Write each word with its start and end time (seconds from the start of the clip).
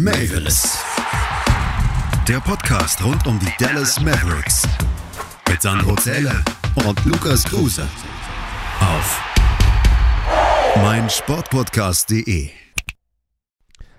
Mavis. 0.00 0.78
Der 2.28 2.38
Podcast 2.38 3.04
rund 3.04 3.26
um 3.26 3.36
die 3.40 3.50
Dallas 3.58 4.00
Mavericks. 4.00 4.62
Mit 5.50 5.60
Sandro 5.60 5.96
Zähler 5.96 6.44
und 6.86 7.04
Lukas 7.04 7.42
Kruse. 7.42 7.82
Auf 8.78 9.20
meinsportpodcast.de. 10.76 12.50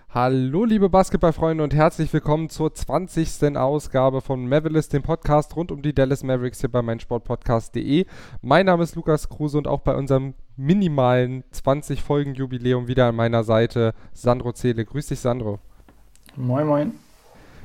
Hallo 0.07 0.63
liebe 0.63 0.87
Basketballfreunde 0.87 1.65
und 1.65 1.73
herzlich 1.73 2.13
willkommen 2.13 2.49
zur 2.49 2.73
20. 2.73 3.57
Ausgabe 3.57 4.21
von 4.21 4.47
Mavericks, 4.47 4.87
dem 4.87 5.03
Podcast 5.03 5.57
rund 5.57 5.69
um 5.69 5.81
die 5.81 5.93
Dallas 5.93 6.23
Mavericks 6.23 6.61
hier 6.61 6.71
bei 6.71 6.81
meinsportpodcast.de. 6.81 8.05
Mein 8.41 8.67
Name 8.67 8.83
ist 8.83 8.95
Lukas 8.95 9.27
Kruse 9.27 9.57
und 9.57 9.67
auch 9.67 9.81
bei 9.81 9.95
unserem 9.95 10.33
minimalen 10.55 11.43
20 11.51 12.01
Folgen 12.01 12.35
Jubiläum 12.35 12.87
wieder 12.87 13.07
an 13.09 13.17
meiner 13.17 13.43
Seite 13.43 13.93
Sandro 14.13 14.53
Zähle. 14.53 14.85
Grüß 14.85 15.07
dich 15.07 15.19
Sandro. 15.19 15.59
Moin 16.39 16.67
moin. 16.67 16.93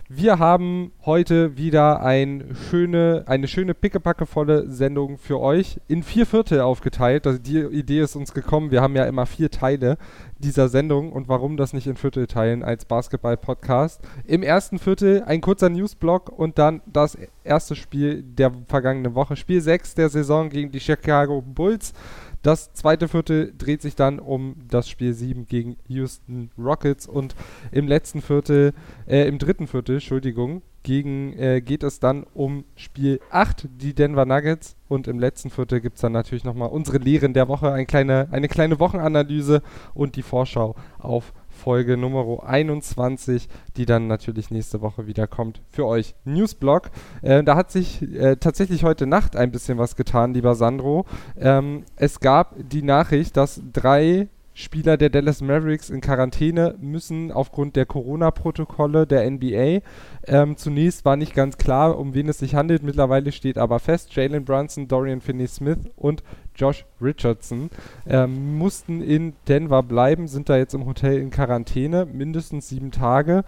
Wir 0.09 0.41
haben 0.41 0.91
heute 1.07 1.57
wieder 1.57 2.03
ein 2.03 2.57
schöne, 2.69 3.23
eine 3.29 3.47
schöne 3.47 3.73
pickepackevolle 3.73 4.69
Sendung 4.69 5.17
für 5.17 5.39
euch 5.39 5.81
in 5.87 6.03
vier 6.03 6.27
Viertel 6.27 6.61
aufgeteilt. 6.61 7.25
Also 7.25 7.39
die 7.39 7.61
Idee 7.61 8.01
ist 8.01 8.17
uns 8.17 8.35
gekommen. 8.35 8.73
Wir 8.73 8.83
haben 8.83 8.97
ja 8.97 9.05
immer 9.05 9.27
vier 9.27 9.53
Teile 9.53 9.97
dieser 10.39 10.69
Sendung 10.69 11.13
und 11.13 11.29
warum 11.29 11.57
das 11.57 11.73
nicht 11.73 11.87
in 11.87 11.97
Viertel 11.97 12.27
teilen 12.27 12.65
als 12.65 12.85
Basketball-Podcast. 12.85 14.03
Im 14.27 14.43
ersten 14.43 14.81
Viertel 14.81 15.23
ein 15.23 15.41
kurzer 15.41 15.69
Newsblock 15.69 16.29
und 16.29 16.59
dann 16.59 16.83
das 16.85 17.17
erste 17.45 17.77
Spiel 17.77 18.25
der 18.25 18.51
vergangenen 18.67 19.15
Woche. 19.15 19.37
Spiel 19.37 19.61
6 19.61 19.95
der 19.95 20.09
Saison 20.09 20.49
gegen 20.49 20.73
die 20.73 20.81
Chicago 20.81 21.41
Bulls. 21.43 21.95
Das 22.45 22.75
zweite 22.75 23.09
Viertel 23.09 23.55
dreht 23.57 23.81
sich 23.81 23.97
dann 23.97 24.19
um 24.19 24.57
das 24.69 24.87
Spiel 24.87 25.15
7 25.15 25.47
gegen 25.47 25.79
Houston 25.89 26.51
Rockets 26.59 27.07
und 27.07 27.35
im 27.73 27.89
letzten 27.89 28.21
Viertel, 28.21 28.75
äh, 29.07 29.27
im 29.27 29.39
dritten 29.39 29.67
Viertel, 29.67 29.95
Entschuldigung, 29.95 30.61
gegen, 30.83 31.33
äh, 31.39 31.63
geht 31.63 31.83
es 31.83 32.01
dann 32.01 32.27
um 32.35 32.65
Spiel 32.77 33.19
8, 33.31 33.67
die 33.81 33.95
Denver 33.95 34.27
Nuggets. 34.27 34.77
Und 34.89 35.09
im 35.09 35.19
letzten 35.19 35.49
Viertel 35.49 35.81
gibt 35.81 35.95
es 35.95 36.03
dann 36.03 36.13
natürlich 36.13 36.45
nochmal 36.45 36.69
unsere 36.69 36.99
Lehren 36.99 37.33
der 37.33 37.49
Woche, 37.49 37.73
ein 37.73 37.87
kleine, 37.87 38.29
eine 38.31 38.49
kleine 38.49 38.79
Wochenanalyse 38.79 39.63
und 39.95 40.17
die 40.17 40.23
Vorschau 40.23 40.77
auf 40.99 41.33
Folge 41.65 41.97
Nummer 41.97 42.47
21, 42.47 43.49
die 43.79 43.87
dann 43.87 44.07
natürlich 44.07 44.51
nächste 44.51 44.83
Woche 44.83 45.07
wieder 45.07 45.27
kommt 45.27 45.63
für 45.71 45.87
euch. 45.87 46.15
Newsblog. 46.27 46.91
Äh, 47.23 47.43
da 47.43 47.57
hat 47.57 47.71
sich 47.71 48.03
äh, 48.03 48.37
tatsächlich 48.37 48.85
heute 48.85 49.07
Nacht 49.07 49.35
ein 49.35 49.51
bisschen 49.51 49.79
was 49.79 49.97
getan, 49.97 50.35
lieber 50.35 50.57
Sandro. 50.57 51.07
Ähm, 51.41 51.85
es 51.97 52.21
gab 52.21 52.55
die 52.59 52.83
Nachricht, 52.83 53.39
dass 53.39 53.63
drei 53.73 54.29
Spieler 54.53 54.99
der 54.99 55.09
Dallas 55.09 55.41
Mavericks 55.41 55.89
in 55.89 56.03
Quarantäne 56.03 56.77
müssen 56.81 57.33
aufgrund 57.33 57.77
der 57.77 57.87
Corona-Protokolle 57.87 59.07
der 59.07 59.29
NBA. 59.29 59.81
Ähm, 60.27 60.57
zunächst 60.59 61.07
war 61.07 61.17
nicht 61.17 61.35
ganz 61.35 61.57
klar, 61.57 61.99
um 61.99 62.13
wen 62.13 62.29
es 62.29 62.39
sich 62.39 62.55
handelt. 62.55 62.83
Mittlerweile 62.83 63.33
steht 63.33 63.57
aber 63.57 63.81
fest, 63.81 64.15
Jalen 64.15 64.45
Brunson, 64.45 64.87
Dorian 64.87 65.23
Finney-Smith 65.23 65.79
und 65.97 66.23
Josh 66.57 66.85
Richardson 67.01 67.71
ähm, 68.07 68.59
mussten 68.59 69.03
in 69.03 69.35
Denver 69.49 69.83
bleiben, 69.83 70.29
sind 70.29 70.49
da 70.49 70.57
jetzt 70.57 70.75
im 70.75 70.87
Hotel 70.87 71.19
in 71.19 71.31
Quarantäne, 71.31 72.07
mindestens 72.07 72.69
sieben 72.69 72.91
Tage. 72.91 73.45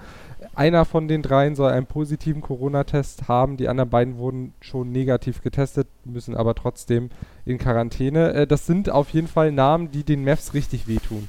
Einer 0.55 0.85
von 0.85 1.09
den 1.09 1.23
dreien 1.23 1.55
soll 1.55 1.71
einen 1.71 1.87
positiven 1.87 2.43
Corona-Test 2.43 3.29
haben, 3.29 3.57
die 3.57 3.69
anderen 3.69 3.91
beiden 3.91 4.19
wurden 4.19 4.55
schon 4.61 4.91
negativ 4.91 5.43
getestet, 5.43 5.87
müssen 6.05 6.37
aber 6.37 6.55
trotzdem 6.55 7.11
in 7.45 7.59
Quarantäne. 7.59 8.33
Äh, 8.33 8.47
das 8.47 8.67
sind 8.67 8.91
auf 8.91 9.11
jeden 9.11 9.29
Fall 9.29 9.53
Namen, 9.53 9.91
die 9.91 10.03
den 10.03 10.25
Mavs 10.25 10.55
richtig 10.55 10.89
wehtun. 10.89 11.29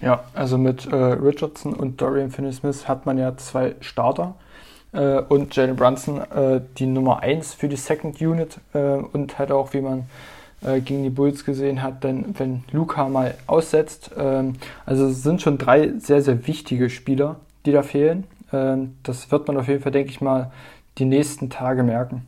Ja, 0.00 0.24
also 0.34 0.58
mit 0.58 0.86
äh, 0.86 0.94
Richardson 0.94 1.72
und 1.72 2.00
Dorian 2.00 2.30
Finney-Smith 2.30 2.88
hat 2.88 3.06
man 3.06 3.16
ja 3.16 3.36
zwei 3.36 3.74
Starter 3.80 4.34
äh, 4.92 5.20
und 5.20 5.54
Jalen 5.54 5.76
Brunson 5.76 6.18
äh, 6.18 6.60
die 6.78 6.86
Nummer 6.86 7.20
1 7.20 7.54
für 7.54 7.68
die 7.68 7.76
Second 7.76 8.20
Unit 8.20 8.58
äh, 8.74 8.78
und 8.78 9.38
halt 9.38 9.50
auch, 9.50 9.72
wie 9.72 9.80
man 9.80 10.06
äh, 10.62 10.80
gegen 10.80 11.02
die 11.02 11.10
Bulls 11.10 11.44
gesehen 11.44 11.82
hat, 11.82 12.04
denn 12.04 12.34
wenn 12.38 12.64
Luca 12.72 13.08
mal 13.08 13.34
aussetzt, 13.46 14.10
ähm, 14.16 14.54
also 14.86 15.06
es 15.06 15.22
sind 15.22 15.42
schon 15.42 15.58
drei 15.58 15.92
sehr, 15.98 16.22
sehr 16.22 16.46
wichtige 16.46 16.90
Spieler, 16.90 17.36
die 17.66 17.72
da 17.72 17.82
fehlen. 17.82 18.24
Ähm, 18.52 18.96
das 19.02 19.30
wird 19.30 19.46
man 19.48 19.56
auf 19.56 19.68
jeden 19.68 19.82
Fall, 19.82 19.92
denke 19.92 20.10
ich 20.10 20.20
mal, 20.20 20.50
die 20.98 21.04
nächsten 21.04 21.50
Tage 21.50 21.82
merken. 21.82 22.26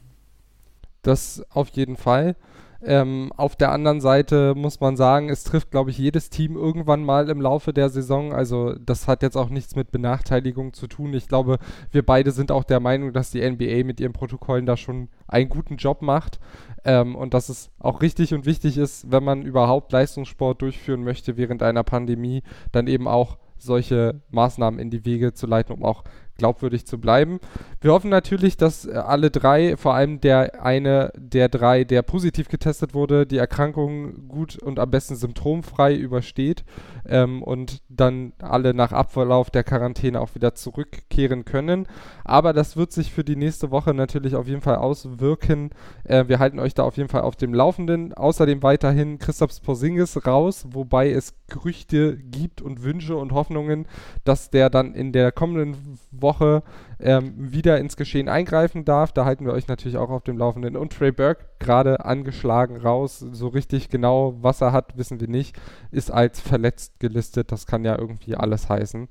Das 1.03 1.45
auf 1.51 1.69
jeden 1.69 1.97
Fall. 1.97 2.35
Ähm, 2.83 3.33
auf 3.37 3.57
der 3.57 3.73
anderen 3.73 4.01
Seite 4.01 4.55
muss 4.55 4.81
man 4.81 4.97
sagen, 4.97 5.29
es 5.29 5.45
trifft, 5.45 5.71
glaube 5.71 5.91
ich, 5.91 5.99
jedes 5.99 6.31
Team 6.31 6.57
irgendwann 6.57 7.05
mal 7.05 7.29
im 7.31 7.41
Laufe 7.41 7.73
der 7.73 7.89
Saison. 7.89 8.33
Also 8.33 8.75
das 8.75 9.09
hat 9.09 9.23
jetzt 9.23 9.37
auch 9.37 9.49
nichts 9.49 9.77
mit 9.77 9.91
Benachteiligung 9.91 10.73
zu 10.73 10.87
tun. 10.87 11.15
Ich 11.15 11.29
glaube, 11.29 11.59
wir 11.91 12.05
beide 12.05 12.31
sind 12.31 12.53
auch 12.53 12.65
der 12.65 12.81
Meinung, 12.81 13.13
dass 13.13 13.31
die 13.31 13.49
NBA 13.49 13.85
mit 13.85 14.01
ihren 14.01 14.13
Protokollen 14.13 14.67
da 14.67 14.77
schon 14.77 15.09
einen 15.27 15.49
guten 15.49 15.77
Job 15.77 16.03
macht. 16.03 16.39
Ähm, 16.85 17.17
und 17.17 17.35
dass 17.35 17.49
es 17.49 17.71
auch 17.79 18.03
richtig 18.03 18.35
und 18.35 18.47
wichtig 18.47 18.79
ist, 18.79 19.11
wenn 19.11 19.25
man 19.25 19.43
überhaupt 19.43 19.93
Leistungssport 19.93 20.63
durchführen 20.63 21.03
möchte 21.03 21.37
während 21.37 21.63
einer 21.63 21.83
Pandemie, 21.83 22.43
dann 22.73 22.87
eben 22.87 23.09
auch 23.09 23.39
solche 23.59 24.21
Maßnahmen 24.31 24.79
in 24.79 24.91
die 24.91 25.05
Wege 25.05 25.33
zu 25.33 25.47
leiten, 25.47 25.75
um 25.75 25.83
auch 25.83 26.05
glaubwürdig 26.37 26.87
zu 26.87 26.99
bleiben. 26.99 27.41
Wir 27.81 27.93
hoffen 27.93 28.11
natürlich, 28.11 28.57
dass 28.57 28.87
äh, 28.87 28.93
alle 28.95 29.31
drei, 29.31 29.77
vor 29.77 29.95
allem 29.95 30.21
der 30.21 30.63
eine 30.65 31.13
der 31.17 31.49
drei, 31.49 31.85
der 31.85 32.03
positiv 32.03 32.49
getestet 32.49 32.95
wurde, 32.95 33.27
die 33.27 33.39
Erkrankung 33.39 34.29
gut 34.29 34.59
und 34.59 34.79
am 34.79 34.91
besten 34.91 35.17
symptomfrei 35.17 35.95
übersteht 35.95 36.65
ähm, 37.09 37.43
und 37.43 37.83
dann 37.89 38.33
alle 38.41 38.75
nach 38.75 38.93
Abverlauf 38.93 39.51
der 39.51 39.65
Quarantäne 39.65 40.21
auch 40.21 40.35
wieder 40.35 40.55
zurückkehren 40.55 41.45
können. 41.45 41.87
Aber 42.25 42.53
das 42.53 42.77
wird 42.77 42.93
sich 42.93 43.13
für 43.13 43.25
die 43.25 43.37
nächste 43.37 43.71
Woche 43.71 43.95
natürlich 43.95 44.35
auf 44.35 44.47
jeden 44.49 44.61
Fall 44.61 44.77
auswirken. 44.77 45.71
Äh, 46.05 46.29
wir 46.29 46.39
halten 46.39 46.59
euch 46.59 46.75
da 46.75 46.83
auf 46.83 46.97
jeden 46.97 47.09
Fall 47.09 47.23
auf 47.23 47.37
dem 47.37 47.55
Laufenden. 47.55 48.15
Außerdem 48.15 48.63
weiterhin 48.63 49.19
Christoph 49.19 49.63
Porzingis 49.63 50.27
raus, 50.27 50.67
wobei 50.71 51.11
es 51.11 51.35
Gerüchte 51.49 52.17
gibt 52.17 52.61
und 52.63 52.83
Wünsche 52.83 53.17
und 53.17 53.33
Hoffnungen, 53.33 53.87
dass 54.25 54.51
der 54.51 54.71
dann 54.71 54.95
in 54.95 55.13
der 55.13 55.33
kommenden 55.33 55.99
Woche 56.11 56.63
ähm, 56.99 57.35
wieder 57.37 57.79
ins 57.79 57.97
Geschehen 57.97 58.29
eingreifen 58.29 58.85
darf. 58.85 59.13
Da 59.13 59.25
halten 59.25 59.45
wir 59.45 59.53
euch 59.53 59.69
natürlich 59.69 59.97
auch 59.97 60.11
auf 60.11 60.25
dem 60.25 60.39
Laufenden. 60.39 60.77
Und 60.77 60.93
Trey 60.93 61.13
Burke, 61.13 61.47
gerade 61.59 62.05
angeschlagen 62.05 62.77
raus, 62.77 63.19
so 63.19 63.49
richtig 63.49 63.89
genau, 63.89 64.37
was 64.41 64.61
er 64.61 64.73
hat, 64.73 64.97
wissen 64.97 65.21
wir 65.21 65.29
nicht, 65.29 65.57
ist 65.91 66.11
als 66.11 66.41
verletzt 66.41 66.99
gelistet. 67.01 67.53
Das 67.53 67.67
kann 67.67 67.85
ja 67.85 67.99
irgendwie 67.99 68.35
alles 68.35 68.69
heißen. 68.69 69.09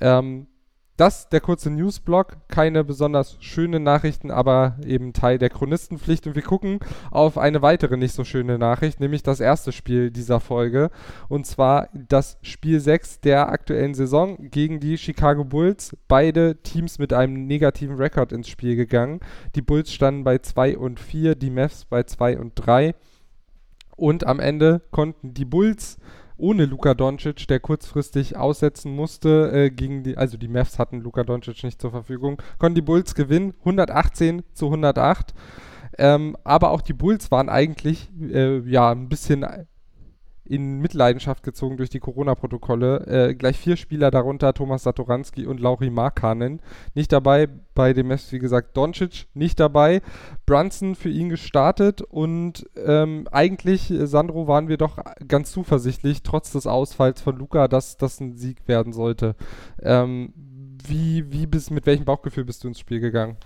Ähm, 0.00 0.46
das 0.98 1.28
der 1.28 1.40
kurze 1.40 1.70
Newsblock. 1.70 2.36
Keine 2.48 2.84
besonders 2.84 3.36
schönen 3.40 3.82
Nachrichten, 3.84 4.30
aber 4.30 4.76
eben 4.84 5.12
Teil 5.12 5.38
der 5.38 5.48
Chronistenpflicht. 5.48 6.26
Und 6.26 6.34
wir 6.34 6.42
gucken 6.42 6.80
auf 7.10 7.38
eine 7.38 7.62
weitere 7.62 7.96
nicht 7.96 8.14
so 8.14 8.24
schöne 8.24 8.58
Nachricht, 8.58 9.00
nämlich 9.00 9.22
das 9.22 9.40
erste 9.40 9.72
Spiel 9.72 10.10
dieser 10.10 10.40
Folge. 10.40 10.90
Und 11.28 11.46
zwar 11.46 11.88
das 11.94 12.36
Spiel 12.42 12.80
6 12.80 13.20
der 13.20 13.48
aktuellen 13.48 13.94
Saison 13.94 14.50
gegen 14.50 14.80
die 14.80 14.98
Chicago 14.98 15.44
Bulls. 15.44 15.96
Beide 16.08 16.62
Teams 16.62 16.98
mit 16.98 17.12
einem 17.12 17.46
negativen 17.46 17.96
Rekord 17.96 18.32
ins 18.32 18.48
Spiel 18.48 18.74
gegangen. 18.74 19.20
Die 19.54 19.62
Bulls 19.62 19.92
standen 19.92 20.24
bei 20.24 20.38
2 20.38 20.76
und 20.76 20.98
4, 20.98 21.36
die 21.36 21.50
Mavs 21.50 21.84
bei 21.84 22.02
2 22.02 22.38
und 22.38 22.52
3. 22.56 22.94
Und 23.96 24.26
am 24.26 24.40
Ende 24.40 24.82
konnten 24.90 25.34
die 25.34 25.44
Bulls 25.44 25.98
ohne 26.38 26.64
Luka 26.64 26.94
Doncic, 26.94 27.46
der 27.48 27.60
kurzfristig 27.60 28.36
aussetzen 28.36 28.94
musste, 28.94 29.50
äh, 29.52 29.70
gegen 29.70 30.02
die, 30.02 30.16
also 30.16 30.36
die 30.38 30.48
Mavs 30.48 30.78
hatten 30.78 31.00
Luka 31.00 31.24
Doncic 31.24 31.62
nicht 31.64 31.80
zur 31.80 31.90
Verfügung, 31.90 32.40
konnten 32.58 32.76
die 32.76 32.82
Bulls 32.82 33.14
gewinnen, 33.14 33.54
118 33.60 34.42
zu 34.54 34.66
108. 34.66 35.34
Ähm, 35.98 36.36
aber 36.44 36.70
auch 36.70 36.80
die 36.80 36.92
Bulls 36.92 37.30
waren 37.30 37.48
eigentlich 37.48 38.08
äh, 38.20 38.58
ja 38.60 38.92
ein 38.92 39.08
bisschen 39.08 39.44
in 40.48 40.80
Mitleidenschaft 40.80 41.42
gezogen 41.42 41.76
durch 41.76 41.90
die 41.90 42.00
Corona-Protokolle. 42.00 43.06
Äh, 43.06 43.34
gleich 43.34 43.58
vier 43.58 43.76
Spieler, 43.76 44.10
darunter 44.10 44.54
Thomas 44.54 44.82
Satoranski 44.82 45.46
und 45.46 45.60
Lauri 45.60 45.90
Markanen. 45.90 46.60
Nicht 46.94 47.12
dabei 47.12 47.48
bei 47.74 47.92
dem 47.92 48.08
Mess, 48.08 48.32
wie 48.32 48.38
gesagt, 48.38 48.76
Doncic 48.76 49.26
nicht 49.34 49.60
dabei. 49.60 50.00
Brunson 50.46 50.94
für 50.94 51.10
ihn 51.10 51.28
gestartet 51.28 52.02
und 52.02 52.68
ähm, 52.76 53.28
eigentlich, 53.30 53.90
äh, 53.90 54.06
Sandro, 54.06 54.48
waren 54.48 54.68
wir 54.68 54.78
doch 54.78 54.98
ganz 55.26 55.52
zuversichtlich, 55.52 56.22
trotz 56.22 56.52
des 56.52 56.66
Ausfalls 56.66 57.20
von 57.20 57.36
Luca, 57.36 57.68
dass 57.68 57.96
das 57.96 58.20
ein 58.20 58.36
Sieg 58.36 58.66
werden 58.66 58.92
sollte. 58.92 59.36
Ähm, 59.82 60.32
wie, 60.86 61.30
wie 61.30 61.46
bist, 61.46 61.70
mit 61.70 61.86
welchem 61.86 62.04
Bauchgefühl 62.04 62.44
bist 62.44 62.64
du 62.64 62.68
ins 62.68 62.78
Spiel 62.78 63.00
gegangen? 63.00 63.36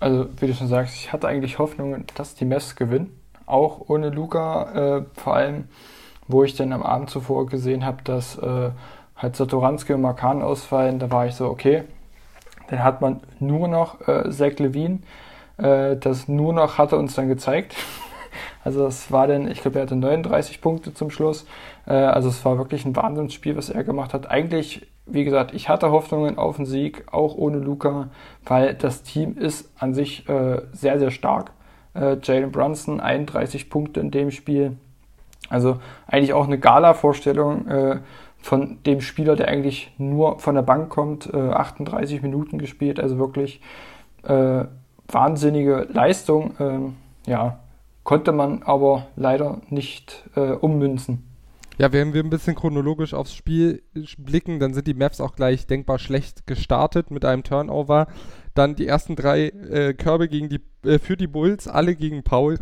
Also, 0.00 0.28
wie 0.38 0.46
du 0.46 0.54
schon 0.54 0.68
sagst, 0.68 0.94
ich 0.94 1.12
hatte 1.12 1.28
eigentlich 1.28 1.58
Hoffnung, 1.58 2.04
dass 2.14 2.34
die 2.34 2.46
Mess 2.46 2.74
gewinnen. 2.74 3.10
Auch 3.46 3.88
ohne 3.88 4.10
Luca, 4.10 4.98
äh, 4.98 5.04
vor 5.14 5.34
allem 5.34 5.64
wo 6.32 6.44
ich 6.44 6.54
dann 6.54 6.72
am 6.72 6.82
Abend 6.82 7.10
zuvor 7.10 7.46
gesehen 7.46 7.84
habe, 7.84 7.98
dass 8.04 8.38
äh, 8.38 8.70
halt 9.16 9.36
Satoranski 9.36 9.92
und 9.92 10.02
Markan 10.02 10.42
ausfallen, 10.42 10.98
da 10.98 11.10
war 11.10 11.26
ich 11.26 11.34
so, 11.34 11.46
okay, 11.46 11.84
dann 12.68 12.84
hat 12.84 13.00
man 13.00 13.20
nur 13.38 13.68
noch 13.68 14.06
äh, 14.06 14.30
Zach 14.30 14.58
Levine. 14.58 15.00
Äh, 15.58 15.96
das 15.96 16.28
nur 16.28 16.52
noch 16.52 16.78
hat 16.78 16.92
er 16.92 16.98
uns 16.98 17.14
dann 17.14 17.28
gezeigt. 17.28 17.74
Also 18.62 18.86
es 18.86 19.10
war 19.10 19.26
dann, 19.26 19.50
ich 19.50 19.62
glaube, 19.62 19.78
er 19.78 19.82
hatte 19.82 19.96
39 19.96 20.60
Punkte 20.60 20.92
zum 20.92 21.10
Schluss. 21.10 21.46
Äh, 21.86 21.94
also 21.94 22.28
es 22.28 22.44
war 22.44 22.58
wirklich 22.58 22.84
ein 22.84 22.94
Wahnsinnsspiel, 22.94 23.56
was 23.56 23.70
er 23.70 23.82
gemacht 23.84 24.12
hat. 24.12 24.30
Eigentlich 24.30 24.86
wie 25.12 25.24
gesagt, 25.24 25.54
ich 25.54 25.68
hatte 25.68 25.90
Hoffnungen 25.90 26.38
auf 26.38 26.56
den 26.56 26.66
Sieg, 26.66 27.04
auch 27.12 27.34
ohne 27.34 27.58
Luca, 27.58 28.10
weil 28.44 28.74
das 28.74 29.02
Team 29.02 29.36
ist 29.36 29.70
an 29.78 29.94
sich 29.94 30.28
äh, 30.28 30.62
sehr, 30.72 30.98
sehr 30.98 31.10
stark. 31.10 31.52
Äh, 31.94 32.16
Jalen 32.22 32.52
Brunson, 32.52 33.00
31 33.00 33.70
Punkte 33.70 34.00
in 34.00 34.10
dem 34.10 34.30
Spiel. 34.30 34.76
Also 35.50 35.80
eigentlich 36.06 36.32
auch 36.32 36.46
eine 36.46 36.58
Gala-Vorstellung 36.58 37.68
äh, 37.68 38.00
von 38.38 38.78
dem 38.86 39.02
Spieler, 39.02 39.36
der 39.36 39.48
eigentlich 39.48 39.92
nur 39.98 40.38
von 40.38 40.54
der 40.54 40.62
Bank 40.62 40.88
kommt, 40.88 41.32
38 41.34 42.18
äh, 42.18 42.22
Minuten 42.22 42.58
gespielt, 42.58 42.98
also 42.98 43.18
wirklich 43.18 43.60
äh, 44.22 44.64
wahnsinnige 45.08 45.86
Leistung. 45.92 46.54
Ähm, 46.58 46.96
ja, 47.26 47.58
konnte 48.02 48.32
man 48.32 48.62
aber 48.62 49.08
leider 49.16 49.60
nicht 49.68 50.24
äh, 50.36 50.52
ummünzen. 50.52 51.26
Ja, 51.78 51.92
wenn 51.92 52.12
wir 52.12 52.22
ein 52.22 52.28
bisschen 52.28 52.54
chronologisch 52.54 53.14
aufs 53.14 53.34
Spiel 53.34 53.82
blicken, 54.18 54.60
dann 54.60 54.74
sind 54.74 54.86
die 54.86 54.94
Maps 54.94 55.20
auch 55.20 55.34
gleich 55.34 55.66
denkbar 55.66 55.98
schlecht 55.98 56.46
gestartet 56.46 57.10
mit 57.10 57.24
einem 57.24 57.42
Turnover. 57.42 58.06
Dann 58.54 58.74
die 58.74 58.86
ersten 58.86 59.16
drei 59.16 59.46
äh, 59.46 59.94
Körbe 59.94 60.28
gegen 60.28 60.50
die, 60.50 60.60
äh, 60.84 60.98
für 60.98 61.16
die 61.16 61.26
Bulls, 61.26 61.68
alle 61.68 61.96
gegen 61.96 62.22
Paul 62.22 62.58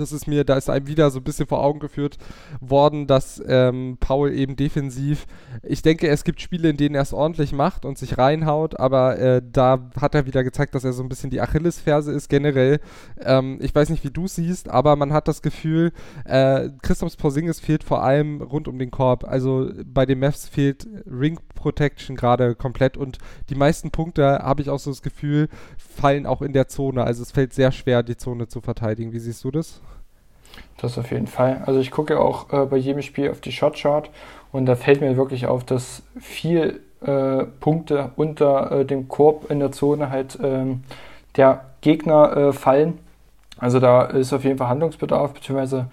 das 0.00 0.12
ist 0.12 0.26
mir, 0.26 0.44
da 0.44 0.56
ist 0.56 0.70
einem 0.70 0.86
wieder 0.86 1.10
so 1.10 1.20
ein 1.20 1.24
bisschen 1.24 1.46
vor 1.46 1.62
Augen 1.62 1.80
geführt 1.80 2.18
worden, 2.60 3.06
dass 3.06 3.42
ähm, 3.46 3.96
Paul 4.00 4.32
eben 4.32 4.56
defensiv, 4.56 5.26
ich 5.62 5.82
denke, 5.82 6.08
es 6.08 6.24
gibt 6.24 6.40
Spiele, 6.40 6.70
in 6.70 6.76
denen 6.76 6.94
er 6.94 7.02
es 7.02 7.12
ordentlich 7.12 7.52
macht 7.52 7.84
und 7.84 7.98
sich 7.98 8.18
reinhaut, 8.18 8.78
aber 8.78 9.18
äh, 9.18 9.42
da 9.44 9.90
hat 10.00 10.14
er 10.14 10.26
wieder 10.26 10.44
gezeigt, 10.44 10.74
dass 10.74 10.84
er 10.84 10.92
so 10.92 11.02
ein 11.02 11.08
bisschen 11.08 11.30
die 11.30 11.40
Achillesferse 11.40 12.12
ist 12.12 12.28
generell. 12.28 12.80
Ähm, 13.20 13.58
ich 13.60 13.74
weiß 13.74 13.90
nicht, 13.90 14.04
wie 14.04 14.10
du 14.10 14.26
siehst, 14.26 14.68
aber 14.68 14.96
man 14.96 15.12
hat 15.12 15.28
das 15.28 15.42
Gefühl, 15.42 15.92
äh, 16.24 16.70
Christoph 16.82 17.16
Porzingis 17.16 17.60
fehlt 17.60 17.84
vor 17.84 18.02
allem 18.02 18.42
rund 18.42 18.68
um 18.68 18.78
den 18.78 18.90
Korb. 18.90 19.24
Also 19.24 19.70
bei 19.84 20.06
den 20.06 20.20
Mavs 20.20 20.48
fehlt 20.48 20.86
Ring 21.06 21.38
Protection 21.54 22.16
gerade 22.16 22.54
komplett 22.54 22.96
und 22.96 23.18
die 23.50 23.54
meisten 23.54 23.90
Punkte, 23.90 24.38
habe 24.38 24.62
ich 24.62 24.70
auch 24.70 24.78
so 24.78 24.90
das 24.90 25.02
Gefühl, 25.02 25.48
fallen 25.76 26.26
auch 26.26 26.42
in 26.42 26.52
der 26.52 26.68
Zone. 26.68 27.02
Also 27.04 27.22
es 27.22 27.32
fällt 27.32 27.52
sehr 27.52 27.72
schwer, 27.72 28.02
die 28.02 28.16
Zone 28.16 28.48
zu 28.48 28.60
verteidigen. 28.60 29.12
Wie 29.12 29.18
siehst 29.18 29.42
du 29.44 29.50
das? 29.50 29.80
Das 30.78 30.96
auf 30.96 31.10
jeden 31.10 31.26
Fall. 31.26 31.62
Also 31.66 31.80
ich 31.80 31.90
gucke 31.90 32.20
auch 32.20 32.52
äh, 32.52 32.66
bei 32.66 32.76
jedem 32.76 33.02
Spiel 33.02 33.30
auf 33.30 33.40
die 33.40 33.52
Shotchart 33.52 34.10
und 34.52 34.66
da 34.66 34.76
fällt 34.76 35.00
mir 35.00 35.16
wirklich 35.16 35.46
auf, 35.46 35.64
dass 35.64 36.02
viel 36.20 36.80
äh, 37.00 37.44
Punkte 37.60 38.12
unter 38.16 38.70
äh, 38.70 38.84
dem 38.84 39.08
Korb 39.08 39.50
in 39.50 39.58
der 39.60 39.72
Zone 39.72 40.10
halt 40.10 40.38
ähm, 40.42 40.84
der 41.36 41.64
Gegner 41.80 42.36
äh, 42.36 42.52
fallen. 42.52 42.98
Also 43.58 43.80
da 43.80 44.02
ist 44.02 44.32
auf 44.32 44.44
jeden 44.44 44.58
Fall 44.58 44.68
Handlungsbedarf, 44.68 45.34
beziehungsweise 45.34 45.86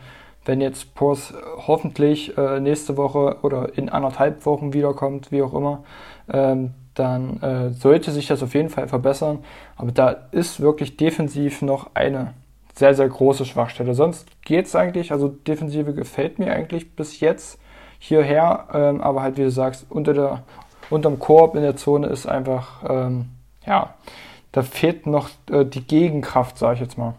wenn 0.45 0.61
jetzt 0.61 0.93
Pors 0.93 1.33
hoffentlich 1.67 2.37
äh, 2.37 2.59
nächste 2.59 2.97
Woche 2.97 3.37
oder 3.41 3.75
in 3.77 3.89
anderthalb 3.89 4.45
Wochen 4.45 4.73
wiederkommt, 4.73 5.31
wie 5.31 5.41
auch 5.41 5.53
immer, 5.53 5.83
ähm, 6.31 6.73
dann 6.93 7.41
äh, 7.41 7.71
sollte 7.71 8.11
sich 8.11 8.27
das 8.27 8.43
auf 8.43 8.53
jeden 8.53 8.69
Fall 8.69 8.87
verbessern. 8.87 9.39
Aber 9.75 9.91
da 9.91 10.15
ist 10.31 10.59
wirklich 10.59 10.97
defensiv 10.97 11.61
noch 11.61 11.89
eine 11.95 12.33
sehr, 12.77 12.93
sehr 12.93 13.07
große 13.07 13.45
Schwachstelle. 13.45 13.93
Sonst 13.93 14.27
geht 14.43 14.65
es 14.65 14.75
eigentlich, 14.75 15.11
also 15.11 15.29
Defensive 15.29 15.93
gefällt 15.93 16.39
mir 16.39 16.53
eigentlich 16.53 16.95
bis 16.95 17.19
jetzt 17.19 17.59
hierher, 17.99 18.67
ähm, 18.73 19.01
aber 19.01 19.21
halt 19.21 19.37
wie 19.37 19.43
du 19.43 19.51
sagst, 19.51 19.85
unter 19.89 20.13
der, 20.13 20.43
unterm 20.89 21.19
Korb 21.19 21.55
in 21.55 21.61
der 21.61 21.77
Zone 21.77 22.07
ist 22.07 22.25
einfach, 22.25 22.83
ähm, 22.87 23.29
ja, 23.65 23.93
da 24.51 24.61
fehlt 24.61 25.07
noch 25.07 25.29
äh, 25.49 25.65
die 25.65 25.85
Gegenkraft, 25.85 26.57
sage 26.57 26.75
ich 26.75 26.79
jetzt 26.81 26.97
mal. 26.97 27.15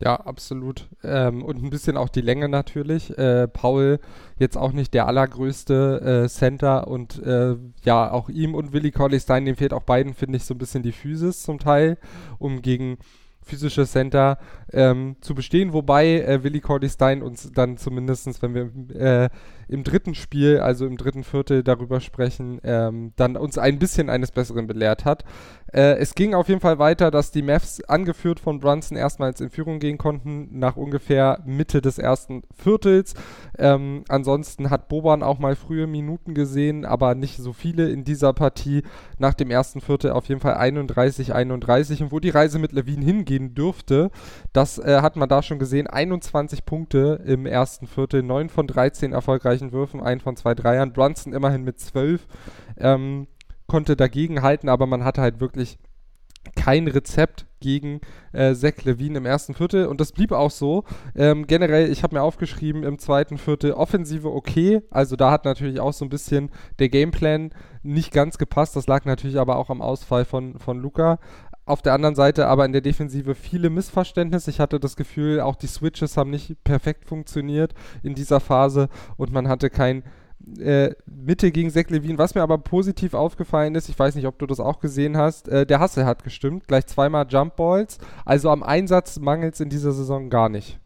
Ja, 0.00 0.14
absolut. 0.14 0.88
Ähm, 1.02 1.44
und 1.44 1.60
ein 1.60 1.70
bisschen 1.70 1.96
auch 1.96 2.08
die 2.08 2.20
Länge 2.20 2.48
natürlich. 2.48 3.18
Äh, 3.18 3.48
Paul 3.48 3.98
jetzt 4.38 4.56
auch 4.56 4.70
nicht 4.70 4.94
der 4.94 5.08
allergrößte 5.08 6.24
äh, 6.24 6.28
Center 6.28 6.86
und 6.86 7.20
äh, 7.24 7.56
ja, 7.82 8.12
auch 8.12 8.28
ihm 8.28 8.54
und 8.54 8.72
Willi 8.72 8.92
Colley 8.92 9.18
Stein, 9.18 9.44
dem 9.44 9.56
fehlt 9.56 9.72
auch 9.72 9.82
beiden, 9.82 10.14
finde 10.14 10.36
ich, 10.36 10.44
so 10.44 10.54
ein 10.54 10.58
bisschen 10.58 10.84
die 10.84 10.92
Physis 10.92 11.42
zum 11.42 11.58
Teil, 11.58 11.98
um 12.38 12.62
gegen 12.62 12.98
physische 13.48 13.86
Center 13.86 14.38
ähm, 14.72 15.16
zu 15.20 15.34
bestehen, 15.34 15.72
wobei 15.72 16.20
äh, 16.20 16.44
Willi 16.44 16.60
Cordy 16.60 16.88
Stein 16.88 17.22
uns 17.22 17.50
dann 17.52 17.76
zumindestens, 17.76 18.42
wenn 18.42 18.54
wir 18.54 19.00
äh, 19.00 19.28
im 19.68 19.84
dritten 19.84 20.14
Spiel, 20.14 20.58
also 20.60 20.86
im 20.86 20.96
dritten 20.96 21.24
Viertel 21.24 21.62
darüber 21.62 22.00
sprechen, 22.00 22.60
ähm, 22.64 23.12
dann 23.16 23.36
uns 23.36 23.58
ein 23.58 23.78
bisschen 23.78 24.10
eines 24.10 24.32
Besseren 24.32 24.66
belehrt 24.66 25.04
hat. 25.04 25.24
Äh, 25.72 25.98
es 25.98 26.14
ging 26.14 26.34
auf 26.34 26.48
jeden 26.48 26.60
Fall 26.60 26.78
weiter, 26.78 27.10
dass 27.10 27.30
die 27.30 27.42
Mavs 27.42 27.82
angeführt 27.84 28.40
von 28.40 28.58
Brunson 28.58 28.96
erstmals 28.96 29.40
in 29.40 29.50
Führung 29.50 29.80
gehen 29.80 29.98
konnten, 29.98 30.58
nach 30.58 30.76
ungefähr 30.76 31.42
Mitte 31.44 31.82
des 31.82 31.98
ersten 31.98 32.42
Viertels. 32.54 33.14
Ähm, 33.58 34.04
ansonsten 34.08 34.70
hat 34.70 34.88
Boban 34.88 35.22
auch 35.22 35.38
mal 35.38 35.56
frühe 35.56 35.86
Minuten 35.86 36.34
gesehen, 36.34 36.86
aber 36.86 37.14
nicht 37.14 37.36
so 37.36 37.52
viele 37.52 37.90
in 37.90 38.04
dieser 38.04 38.32
Partie. 38.32 38.82
Nach 39.18 39.34
dem 39.34 39.50
ersten 39.50 39.80
Viertel 39.80 40.12
auf 40.12 40.26
jeden 40.26 40.40
Fall 40.40 40.54
31, 40.54 41.34
31. 41.34 42.02
Und 42.02 42.12
wo 42.12 42.20
die 42.20 42.30
Reise 42.30 42.58
mit 42.58 42.72
Levine 42.72 43.04
hingehen 43.04 43.54
dürfte, 43.54 44.10
das 44.52 44.78
äh, 44.78 45.00
hat 45.02 45.16
man 45.16 45.28
da 45.28 45.42
schon 45.42 45.58
gesehen. 45.58 45.86
21 45.86 46.64
Punkte 46.64 47.22
im 47.26 47.44
ersten 47.44 47.86
Viertel, 47.86 48.22
9 48.22 48.48
von 48.48 48.66
13 48.66 49.12
erfolgreichen 49.58 49.72
Würfen, 49.72 50.00
1 50.00 50.22
von 50.22 50.36
2 50.36 50.54
Dreiern. 50.54 50.92
Brunson 50.92 51.32
immerhin 51.32 51.64
mit 51.64 51.78
12. 51.78 52.26
Ähm, 52.78 53.26
konnte 53.66 53.96
dagegen 53.96 54.42
halten, 54.42 54.68
aber 54.68 54.86
man 54.86 55.04
hatte 55.04 55.20
halt 55.20 55.40
wirklich 55.40 55.78
kein 56.56 56.88
Rezept 56.88 57.46
gegen 57.60 58.00
äh, 58.32 58.54
Zach 58.54 58.84
Levine 58.84 59.18
im 59.18 59.26
ersten 59.26 59.52
Viertel 59.52 59.86
und 59.86 60.00
das 60.00 60.12
blieb 60.12 60.32
auch 60.32 60.50
so. 60.50 60.84
Ähm, 61.14 61.46
generell, 61.46 61.90
ich 61.90 62.02
habe 62.02 62.14
mir 62.14 62.22
aufgeschrieben, 62.22 62.84
im 62.84 62.98
zweiten 62.98 63.36
Viertel 63.36 63.72
Offensive 63.72 64.32
okay, 64.32 64.80
also 64.90 65.16
da 65.16 65.30
hat 65.30 65.44
natürlich 65.44 65.80
auch 65.80 65.92
so 65.92 66.06
ein 66.06 66.08
bisschen 66.08 66.50
der 66.78 66.88
Gameplan 66.88 67.50
nicht 67.82 68.12
ganz 68.12 68.38
gepasst, 68.38 68.76
das 68.76 68.86
lag 68.86 69.04
natürlich 69.04 69.38
aber 69.38 69.56
auch 69.56 69.68
am 69.68 69.82
Ausfall 69.82 70.24
von, 70.24 70.58
von 70.58 70.78
Luca. 70.78 71.18
Auf 71.68 71.82
der 71.82 71.92
anderen 71.92 72.14
Seite 72.14 72.46
aber 72.46 72.64
in 72.64 72.72
der 72.72 72.80
Defensive 72.80 73.34
viele 73.34 73.68
Missverständnisse. 73.68 74.48
Ich 74.48 74.58
hatte 74.58 74.80
das 74.80 74.96
Gefühl, 74.96 75.40
auch 75.40 75.54
die 75.54 75.66
Switches 75.66 76.16
haben 76.16 76.30
nicht 76.30 76.64
perfekt 76.64 77.04
funktioniert 77.04 77.74
in 78.02 78.14
dieser 78.14 78.40
Phase 78.40 78.88
und 79.18 79.32
man 79.34 79.48
hatte 79.48 79.68
kein 79.68 80.02
äh, 80.58 80.94
Mitte 81.04 81.50
gegen 81.52 81.68
Zach 81.70 81.90
Levine. 81.90 82.16
Was 82.16 82.34
mir 82.34 82.40
aber 82.40 82.56
positiv 82.56 83.12
aufgefallen 83.12 83.74
ist, 83.74 83.90
ich 83.90 83.98
weiß 83.98 84.14
nicht, 84.14 84.26
ob 84.26 84.38
du 84.38 84.46
das 84.46 84.60
auch 84.60 84.80
gesehen 84.80 85.18
hast, 85.18 85.46
äh, 85.48 85.66
der 85.66 85.78
Hassel 85.78 86.06
hat 86.06 86.24
gestimmt, 86.24 86.68
gleich 86.68 86.86
zweimal 86.86 87.26
Jump 87.28 87.56
Balls. 87.56 87.98
Also 88.24 88.48
am 88.48 88.62
Einsatz 88.62 89.18
mangelt 89.18 89.52
es 89.52 89.60
in 89.60 89.68
dieser 89.68 89.92
Saison 89.92 90.30
gar 90.30 90.48
nicht. 90.48 90.78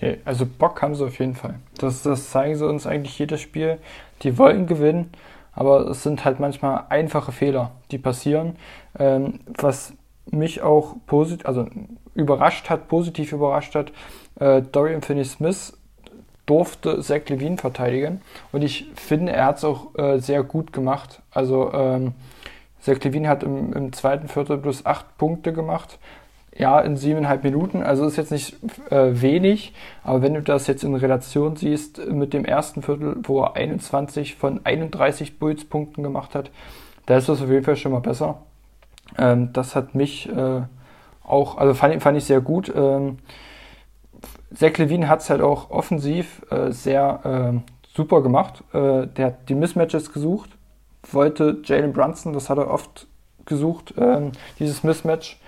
Nee, 0.00 0.20
also 0.24 0.46
Bock 0.46 0.80
haben 0.80 0.94
sie 0.94 1.04
auf 1.04 1.18
jeden 1.18 1.34
Fall. 1.34 1.58
Das, 1.76 2.02
das 2.02 2.30
zeigen 2.30 2.56
sie 2.56 2.66
uns 2.66 2.86
eigentlich 2.86 3.18
jedes 3.18 3.42
Spiel. 3.42 3.76
Die 4.22 4.38
wollen 4.38 4.66
gewinnen, 4.66 5.10
aber 5.52 5.88
es 5.88 6.02
sind 6.02 6.24
halt 6.24 6.40
manchmal 6.40 6.84
einfache 6.88 7.32
Fehler, 7.32 7.72
die 7.90 7.98
passieren. 7.98 8.56
Ähm, 8.98 9.40
was 9.46 9.94
mich 10.30 10.62
auch 10.62 10.96
positiv, 11.06 11.46
also 11.46 11.66
überrascht 12.14 12.70
hat, 12.70 12.88
positiv 12.88 13.32
überrascht 13.32 13.74
hat, 13.74 13.92
äh, 14.38 14.62
Dorian 14.62 15.02
Finney-Smith 15.02 15.76
durfte 16.46 17.00
Zach 17.00 17.28
Levine 17.28 17.56
verteidigen. 17.56 18.20
Und 18.50 18.62
ich 18.62 18.90
finde, 18.94 19.32
er 19.32 19.46
hat 19.46 19.58
es 19.58 19.64
auch 19.64 19.94
äh, 19.96 20.18
sehr 20.18 20.42
gut 20.42 20.72
gemacht. 20.72 21.22
Also 21.30 21.72
ähm, 21.72 22.14
Zach 22.80 22.98
Levine 23.02 23.28
hat 23.28 23.42
im, 23.42 23.72
im, 23.72 23.92
zweiten 23.92 24.28
Viertel 24.28 24.58
plus 24.58 24.84
acht 24.84 25.16
Punkte 25.18 25.52
gemacht. 25.52 25.98
Ja, 26.54 26.80
in 26.80 26.96
siebeneinhalb 26.96 27.44
Minuten. 27.44 27.82
Also 27.82 28.04
ist 28.04 28.16
jetzt 28.16 28.30
nicht 28.30 28.56
äh, 28.90 29.20
wenig, 29.22 29.72
aber 30.04 30.20
wenn 30.20 30.34
du 30.34 30.42
das 30.42 30.66
jetzt 30.66 30.84
in 30.84 30.94
Relation 30.94 31.56
siehst 31.56 32.06
mit 32.10 32.34
dem 32.34 32.44
ersten 32.44 32.82
Viertel, 32.82 33.16
wo 33.22 33.42
er 33.42 33.56
21 33.56 34.34
von 34.34 34.60
31 34.64 35.38
Bulls-Punkten 35.38 36.02
gemacht 36.02 36.34
hat, 36.34 36.50
da 37.06 37.16
ist 37.16 37.28
das 37.28 37.40
auf 37.40 37.48
jeden 37.48 37.64
Fall 37.64 37.76
schon 37.76 37.92
mal 37.92 38.00
besser. 38.00 38.42
Ähm, 39.18 39.52
das 39.52 39.74
hat 39.74 39.94
mich 39.94 40.28
äh, 40.28 40.62
auch, 41.24 41.56
also 41.56 41.74
fand, 41.74 42.02
fand 42.02 42.18
ich 42.18 42.24
sehr 42.24 42.40
gut. 42.40 42.72
Ähm, 42.74 43.18
Zach 44.54 44.76
Levine 44.76 45.08
hat 45.08 45.20
es 45.20 45.30
halt 45.30 45.40
auch 45.40 45.70
offensiv 45.70 46.42
äh, 46.50 46.70
sehr 46.70 47.54
äh, 47.64 47.72
super 47.94 48.22
gemacht. 48.22 48.62
Äh, 48.72 49.06
der 49.06 49.26
hat 49.26 49.48
die 49.48 49.54
Mismatches 49.54 50.12
gesucht, 50.12 50.50
wollte 51.10 51.62
Jalen 51.64 51.92
Brunson, 51.92 52.32
das 52.32 52.50
hat 52.50 52.58
er 52.58 52.70
oft 52.70 53.06
gesucht, 53.44 53.94
ähm, 53.96 54.32
dieses 54.58 54.84
Mismatch, 54.84 55.40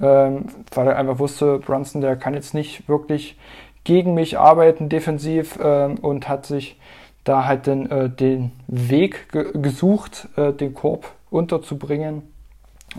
ähm, 0.00 0.46
weil 0.74 0.88
er 0.88 0.96
einfach 0.96 1.18
wusste, 1.18 1.58
Brunson, 1.58 2.00
der 2.00 2.16
kann 2.16 2.34
jetzt 2.34 2.54
nicht 2.54 2.88
wirklich 2.88 3.38
gegen 3.84 4.14
mich 4.14 4.38
arbeiten 4.38 4.88
defensiv 4.88 5.58
ähm, 5.62 5.96
und 5.98 6.28
hat 6.28 6.46
sich 6.46 6.78
da 7.22 7.46
halt 7.46 7.66
dann 7.66 7.90
äh, 7.90 8.10
den 8.10 8.52
Weg 8.66 9.30
ge 9.32 9.52
gesucht, 9.54 10.28
äh, 10.36 10.52
den 10.52 10.74
Korb 10.74 11.12
unterzubringen. 11.30 12.22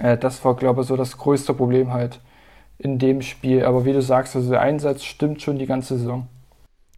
Äh, 0.02 0.18
das 0.18 0.44
war, 0.46 0.56
glaube 0.56 0.82
ich, 0.82 0.88
so 0.88 0.96
das 0.96 1.18
größte 1.18 1.54
Problem 1.54 1.94
halt 1.94 2.20
in 2.78 3.00
dem 3.00 3.22
Spiel. 3.22 3.64
Aber 3.66 3.86
wie 3.86 3.94
du 3.94 4.02
sagst, 4.02 4.36
also 4.36 4.50
der 4.50 4.62
Einsatz 4.62 5.04
stimmt 5.04 5.42
schon 5.42 5.58
die 5.58 5.66
ganze 5.66 5.98
Saison. 5.98 6.28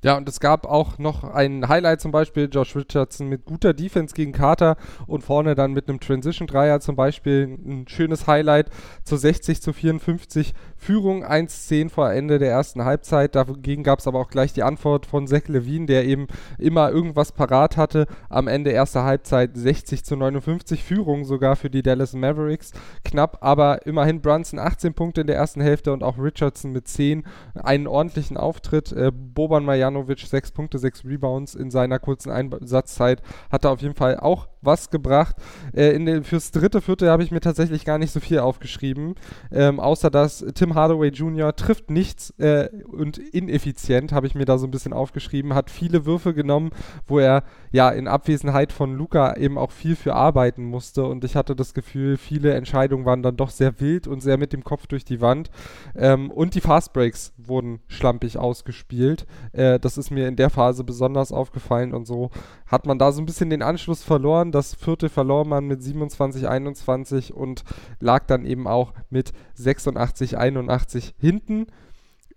Ja, 0.03 0.15
und 0.15 0.29
es 0.29 0.39
gab 0.39 0.65
auch 0.67 0.99
noch 0.99 1.23
ein 1.23 1.67
Highlight 1.67 2.01
zum 2.01 2.11
Beispiel, 2.11 2.49
Josh 2.51 2.75
Richardson 2.75 3.27
mit 3.27 3.45
guter 3.45 3.73
Defense 3.73 4.13
gegen 4.13 4.31
Carter 4.31 4.77
und 5.07 5.23
vorne 5.23 5.55
dann 5.55 5.73
mit 5.73 5.89
einem 5.89 5.99
Transition-Dreier 5.99 6.79
zum 6.81 6.95
Beispiel 6.95 7.57
ein 7.65 7.87
schönes 7.87 8.27
Highlight 8.27 8.69
zur 9.03 9.17
60 9.17 9.61
zu 9.61 9.73
54 9.73 10.53
Führung, 10.75 11.25
1-10 11.25 11.89
vor 11.89 12.11
Ende 12.11 12.37
der 12.37 12.51
ersten 12.51 12.85
Halbzeit. 12.85 13.33
Dagegen 13.33 13.81
gab 13.81 13.99
es 13.99 14.07
aber 14.07 14.19
auch 14.19 14.29
gleich 14.29 14.53
die 14.53 14.61
Antwort 14.61 15.07
von 15.07 15.25
Zach 15.25 15.47
Levine, 15.47 15.87
der 15.87 16.05
eben 16.05 16.27
immer 16.59 16.91
irgendwas 16.91 17.31
parat 17.31 17.75
hatte. 17.75 18.05
Am 18.29 18.47
Ende 18.47 18.69
erster 18.69 19.03
Halbzeit 19.03 19.57
60 19.57 20.05
zu 20.05 20.15
59 20.15 20.83
Führung 20.83 21.25
sogar 21.25 21.55
für 21.55 21.71
die 21.71 21.81
Dallas 21.81 22.13
Mavericks. 22.13 22.71
Knapp, 23.03 23.39
aber 23.41 23.87
immerhin 23.87 24.21
Brunson 24.21 24.59
18 24.59 24.93
Punkte 24.93 25.21
in 25.21 25.27
der 25.27 25.37
ersten 25.37 25.61
Hälfte 25.61 25.91
und 25.91 26.03
auch 26.03 26.19
Richardson 26.19 26.71
mit 26.71 26.87
10 26.87 27.23
einen 27.55 27.87
ordentlichen 27.87 28.37
Auftritt. 28.37 28.91
Äh, 28.91 29.11
Boban 29.11 29.65
Mayan 29.65 29.87
Marjanovic, 29.88 30.20
sechs 30.20 30.51
Punkte, 30.51 30.79
sechs 30.79 31.06
Rebounds 31.06 31.56
in 31.56 31.72
seiner 31.72 32.00
kurzen 32.00 32.32
Einsatzzeit, 32.32 33.22
hat 33.51 33.65
er 33.65 33.72
auf 33.72 33.82
jeden 33.82 33.96
Fall 33.96 34.20
auch 34.20 34.48
was 34.62 34.89
gebracht. 34.89 35.36
Äh, 35.74 35.91
in 35.91 36.06
den, 36.06 36.24
fürs 36.24 36.51
dritte 36.51 36.82
Viertel 36.82 37.10
habe 37.10 37.24
ich 37.24 37.32
mir 37.32 37.39
tatsächlich 37.39 37.86
gar 37.86 37.98
nicht 37.98 38.12
so 38.12 38.20
viel 38.20 38.39
aufgeschrieben, 38.39 39.15
ähm, 39.51 39.79
außer 39.79 40.10
dass 40.10 40.46
Tim 40.56 40.75
Hardaway 40.75 41.10
Jr. 41.10 41.56
trifft 41.56 41.89
nichts 41.89 42.32
äh, 42.38 42.70
und 42.86 43.17
ineffizient, 43.17 44.12
habe 44.12 44.27
ich 44.27 44.36
mir 44.36 44.46
da 44.46 44.58
so 44.58 44.67
ein 44.67 44.72
bisschen 44.72 44.94
aufgeschrieben, 44.94 45.53
hat 45.53 45.70
viele 45.70 46.06
Würfe 46.06 46.34
genommen, 46.34 46.72
wo 47.06 47.20
er 47.20 47.44
ja 47.72 47.89
in 47.89 48.08
Abwesenheit 48.08 48.74
von 48.74 48.96
Luca 48.96 49.38
eben 49.38 49.58
auch 49.58 49.72
viel 49.72 49.96
für 49.96 50.15
arbeiten 50.15 50.65
musste 50.65 51.06
und 51.06 51.24
ich 51.24 51.36
hatte 51.36 51.56
das 51.56 51.74
Gefühl, 51.74 52.17
viele 52.17 52.53
Entscheidungen 52.53 53.06
waren 53.06 53.24
dann 53.24 53.38
doch 53.38 53.50
sehr 53.50 53.79
wild 53.79 54.08
und 54.08 54.22
sehr 54.22 54.38
mit 54.38 54.53
dem 54.53 54.63
Kopf 54.63 54.88
durch 54.88 55.06
die 55.06 55.22
Wand 55.22 55.50
ähm, 55.96 56.29
und 56.29 56.56
die 56.56 56.62
Fastbreaks 56.62 57.34
wurden 57.38 57.79
schlampig 57.88 58.38
ausgespielt. 58.38 59.25
Äh, 59.53 59.76
das 59.79 59.98
ist 59.98 60.12
mir 60.12 60.27
in 60.27 60.36
der 60.36 60.50
Phase 60.50 60.84
besonders 60.84 61.31
aufgefallen 61.31 61.93
und 61.93 62.05
so 62.05 62.29
hat 62.65 62.86
man 62.86 63.00
da 63.00 63.12
so 63.12 63.22
ein 63.22 63.25
bisschen 63.25 63.50
den 63.50 63.62
Anschluss 63.62 64.03
verloren. 64.03 64.51
Das 64.51 64.75
vierte 64.75 65.10
verlor 65.10 65.46
man 65.46 65.65
mit 65.65 65.81
27, 65.81 66.48
21 66.48 67.34
und 67.34 67.63
lag 68.00 68.25
dann 68.25 68.46
eben 68.46 68.67
auch 68.67 68.93
mit 69.10 69.34
86, 69.55 70.38
81 70.38 71.15
hinten. 71.17 71.67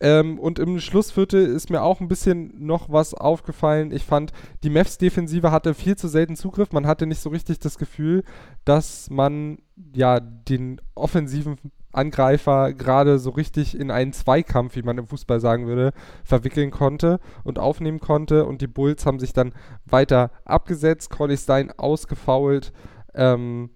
Ähm, 0.03 0.39
und 0.39 0.59
im 0.59 0.81
Schlussviertel 0.81 1.45
ist 1.45 1.69
mir 1.69 1.83
auch 1.83 2.01
ein 2.01 2.09
bisschen 2.09 2.65
noch 2.65 2.91
was 2.91 3.13
aufgefallen. 3.13 3.93
Ich 3.93 4.05
fand, 4.05 4.33
die 4.63 4.71
Mavs-Defensive 4.71 5.51
hatte 5.51 5.75
viel 5.75 5.97
zu 5.97 6.09
selten 6.09 6.37
Zugriff. 6.37 6.73
Man 6.73 6.87
hatte 6.87 7.07
nicht 7.07 7.21
so 7.21 7.29
richtig 7.29 7.59
das 7.59 7.77
Gefühl, 7.77 8.25
dass 8.65 9.11
man 9.11 9.59
ja 9.95 10.19
den 10.19 10.81
offensiven 10.95 11.59
Angreifer 11.93 12.73
gerade 12.73 13.19
so 13.19 13.31
richtig 13.31 13.79
in 13.79 13.91
einen 13.91 14.13
Zweikampf, 14.13 14.77
wie 14.77 14.83
man 14.83 14.99
im 14.99 15.07
Fußball 15.07 15.41
sagen 15.41 15.67
würde, 15.67 15.93
verwickeln 16.25 16.71
konnte 16.71 17.21
und 17.45 17.59
aufnehmen 17.59 18.01
konnte. 18.01 18.47
Und 18.47 18.61
die 18.61 18.67
Bulls 18.67 19.07
haben 19.07 19.19
sich 19.19 19.33
dann 19.33 19.53
weiter 19.85 20.31
abgesetzt, 20.45 21.11
Corley 21.11 21.37
Stein 21.37 21.73
ausgefault. 21.77 22.73
Ähm, 23.15 23.71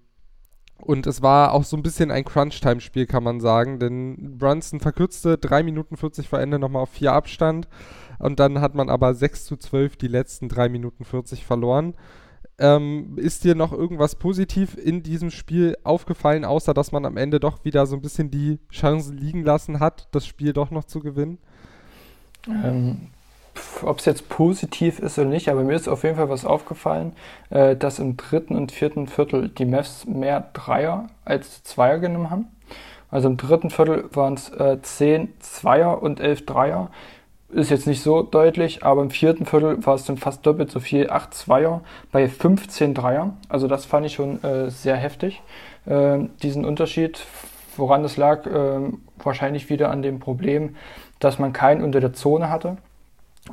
und 0.77 1.07
es 1.07 1.21
war 1.21 1.53
auch 1.53 1.63
so 1.63 1.77
ein 1.77 1.83
bisschen 1.83 2.11
ein 2.11 2.25
Crunch-Time-Spiel, 2.25 3.05
kann 3.05 3.23
man 3.23 3.39
sagen, 3.39 3.79
denn 3.79 4.37
Brunson 4.37 4.79
verkürzte 4.79 5.37
3 5.37 5.63
Minuten 5.63 5.95
40 5.95 6.27
vor 6.27 6.39
Ende 6.39 6.59
nochmal 6.59 6.83
auf 6.83 6.89
4 6.89 7.13
Abstand. 7.13 7.67
Und 8.19 8.39
dann 8.39 8.61
hat 8.61 8.75
man 8.75 8.89
aber 8.89 9.13
6 9.13 9.45
zu 9.45 9.57
12 9.57 9.97
die 9.97 10.07
letzten 10.07 10.49
3 10.49 10.69
Minuten 10.69 11.05
40 11.05 11.45
verloren. 11.45 11.95
Ähm, 12.57 13.17
ist 13.17 13.43
dir 13.43 13.53
noch 13.53 13.73
irgendwas 13.73 14.15
positiv 14.15 14.77
in 14.77 15.03
diesem 15.03 15.29
Spiel 15.29 15.75
aufgefallen, 15.83 16.45
außer 16.45 16.73
dass 16.73 16.93
man 16.93 17.05
am 17.05 17.17
Ende 17.17 17.41
doch 17.41 17.65
wieder 17.65 17.85
so 17.85 17.95
ein 17.97 18.01
bisschen 18.01 18.31
die 18.31 18.59
Chancen 18.71 19.17
liegen 19.17 19.43
lassen 19.43 19.81
hat, 19.81 20.07
das 20.11 20.25
Spiel 20.25 20.53
doch 20.53 20.71
noch 20.71 20.85
zu 20.85 21.01
gewinnen? 21.01 21.37
Ähm, 22.47 23.09
Ob 23.83 23.99
es 23.99 24.05
jetzt 24.05 24.29
positiv 24.29 24.99
ist 24.99 25.19
oder 25.19 25.29
nicht, 25.29 25.49
aber 25.49 25.63
mir 25.63 25.75
ist 25.75 25.89
auf 25.89 26.03
jeden 26.03 26.15
Fall 26.15 26.29
was 26.29 26.45
aufgefallen, 26.45 27.13
äh, 27.49 27.75
dass 27.75 27.99
im 27.99 28.15
dritten 28.15 28.55
und 28.55 28.71
vierten 28.71 29.07
Viertel 29.07 29.49
die 29.49 29.65
Mavs 29.65 30.05
mehr 30.05 30.49
Dreier 30.53 31.09
als 31.25 31.63
Zweier 31.63 31.99
genommen 31.99 32.29
haben. 32.29 32.47
Also 33.11 33.27
im 33.27 33.37
dritten 33.37 33.69
Viertel 33.69 34.09
waren 34.13 34.33
es 34.33 34.49
äh, 34.49 34.81
10 34.81 35.33
Zweier 35.39 36.01
und 36.01 36.19
11 36.19 36.45
Dreier 36.45 36.89
ist 37.49 37.69
jetzt 37.69 37.87
nicht 37.87 38.01
so 38.01 38.21
deutlich, 38.23 38.83
aber 38.83 39.01
im 39.01 39.09
vierten 39.09 39.45
Viertel 39.45 39.85
war 39.85 39.95
es 39.95 40.05
dann 40.05 40.17
fast 40.17 40.45
doppelt 40.45 40.71
so 40.71 40.79
viel, 40.79 41.09
8 41.09 41.33
Zweier 41.33 41.81
bei 42.11 42.27
15 42.27 42.93
Dreier. 42.93 43.33
Also 43.49 43.67
das 43.67 43.85
fand 43.85 44.05
ich 44.05 44.13
schon 44.13 44.43
äh, 44.43 44.69
sehr 44.69 44.95
heftig, 44.95 45.41
äh, 45.85 46.19
diesen 46.41 46.65
Unterschied. 46.65 47.25
Woran 47.77 48.03
das 48.03 48.17
lag, 48.17 48.45
äh, 48.45 48.79
wahrscheinlich 49.23 49.69
wieder 49.69 49.91
an 49.91 50.01
dem 50.01 50.19
Problem, 50.19 50.75
dass 51.19 51.39
man 51.39 51.53
keinen 51.53 51.83
unter 51.83 51.99
der 51.99 52.13
Zone 52.13 52.49
hatte, 52.49 52.77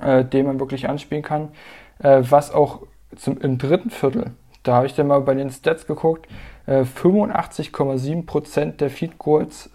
äh, 0.01 0.25
den 0.25 0.47
man 0.47 0.59
wirklich 0.61 0.89
anspielen 0.89 1.23
kann. 1.23 1.51
Äh, 1.99 2.23
was 2.29 2.53
auch 2.53 2.83
zum, 3.17 3.39
im 3.41 3.59
dritten 3.59 3.91
Viertel, 3.91 4.31
da 4.63 4.77
habe 4.77 4.87
ich 4.87 4.95
dann 4.95 5.09
mal 5.09 5.21
bei 5.21 5.35
den 5.35 5.51
Stats 5.51 5.87
geguckt, 5.87 6.29
85,7% 6.67 8.61
äh, 8.61 8.73
der 8.73 8.91
Feed 8.91 9.19
Goals 9.19 9.71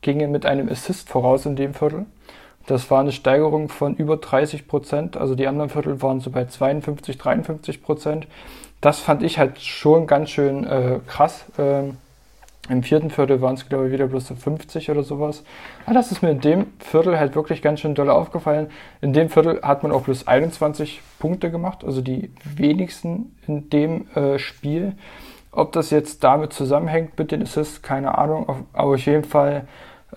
gingen 0.00 0.32
mit 0.32 0.46
einem 0.46 0.70
Assist 0.70 1.10
voraus 1.10 1.44
in 1.44 1.56
dem 1.56 1.74
Viertel. 1.74 2.06
Das 2.66 2.90
war 2.90 3.00
eine 3.00 3.12
Steigerung 3.12 3.68
von 3.68 3.94
über 3.94 4.16
30 4.16 4.66
Prozent. 4.66 5.16
Also 5.16 5.34
die 5.34 5.46
anderen 5.46 5.70
Viertel 5.70 6.02
waren 6.02 6.20
so 6.20 6.30
bei 6.30 6.46
52, 6.46 7.16
53 7.16 7.82
Prozent. 7.82 8.26
Das 8.80 8.98
fand 8.98 9.22
ich 9.22 9.38
halt 9.38 9.60
schon 9.60 10.06
ganz 10.06 10.30
schön 10.30 10.64
äh, 10.64 10.98
krass. 11.06 11.44
Ähm, 11.58 11.96
Im 12.68 12.82
vierten 12.82 13.10
Viertel 13.10 13.40
waren 13.40 13.54
es, 13.54 13.68
glaube 13.68 13.86
ich, 13.86 13.92
wieder 13.92 14.08
bloß 14.08 14.26
so 14.26 14.34
50 14.34 14.90
oder 14.90 15.04
sowas. 15.04 15.44
Aber 15.84 15.94
das 15.94 16.10
ist 16.10 16.22
mir 16.22 16.30
in 16.30 16.40
dem 16.40 16.66
Viertel 16.80 17.18
halt 17.18 17.36
wirklich 17.36 17.62
ganz 17.62 17.80
schön 17.80 17.94
doll 17.94 18.10
aufgefallen. 18.10 18.68
In 19.00 19.12
dem 19.12 19.30
Viertel 19.30 19.62
hat 19.62 19.84
man 19.84 19.92
auch 19.92 20.02
bloß 20.02 20.26
21 20.26 21.00
Punkte 21.20 21.52
gemacht, 21.52 21.84
also 21.84 22.00
die 22.00 22.32
wenigsten 22.44 23.36
in 23.46 23.70
dem 23.70 24.08
äh, 24.16 24.38
Spiel. 24.40 24.94
Ob 25.52 25.72
das 25.72 25.90
jetzt 25.90 26.22
damit 26.24 26.52
zusammenhängt 26.52 27.16
mit 27.16 27.30
den 27.30 27.42
Assists, 27.42 27.80
keine 27.80 28.18
Ahnung. 28.18 28.66
Aber 28.72 28.94
auf 28.94 29.06
jeden 29.06 29.24
Fall 29.24 29.66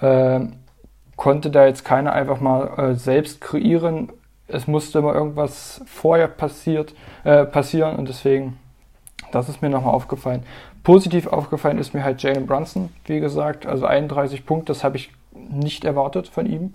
äh, 0.02 0.42
konnte 1.20 1.52
da 1.52 1.66
jetzt 1.66 1.84
keiner 1.84 2.14
einfach 2.14 2.40
mal 2.40 2.80
äh, 2.80 2.96
selbst 2.96 3.42
kreieren. 3.42 4.10
Es 4.48 4.68
musste 4.68 5.00
immer 5.00 5.14
irgendwas 5.14 5.82
vorher 5.86 6.30
passiert, 6.30 6.96
äh, 7.26 7.44
passieren 7.44 7.98
und 7.98 8.08
deswegen, 8.08 8.58
das 9.34 9.50
ist 9.50 9.62
mir 9.62 9.70
nochmal 9.70 9.94
aufgefallen. 9.94 10.44
Positiv 10.82 11.28
aufgefallen 11.28 11.78
ist 11.78 11.94
mir 11.94 12.06
halt 12.06 12.24
Jalen 12.24 12.48
Brunson, 12.48 12.88
wie 13.04 13.20
gesagt, 13.20 13.66
also 13.66 13.86
31 13.86 14.46
Punkte, 14.46 14.68
das 14.72 14.86
habe 14.86 14.96
ich 14.96 15.12
nicht 15.34 15.84
erwartet 15.84 16.30
von 16.30 16.46
ihm. 16.46 16.74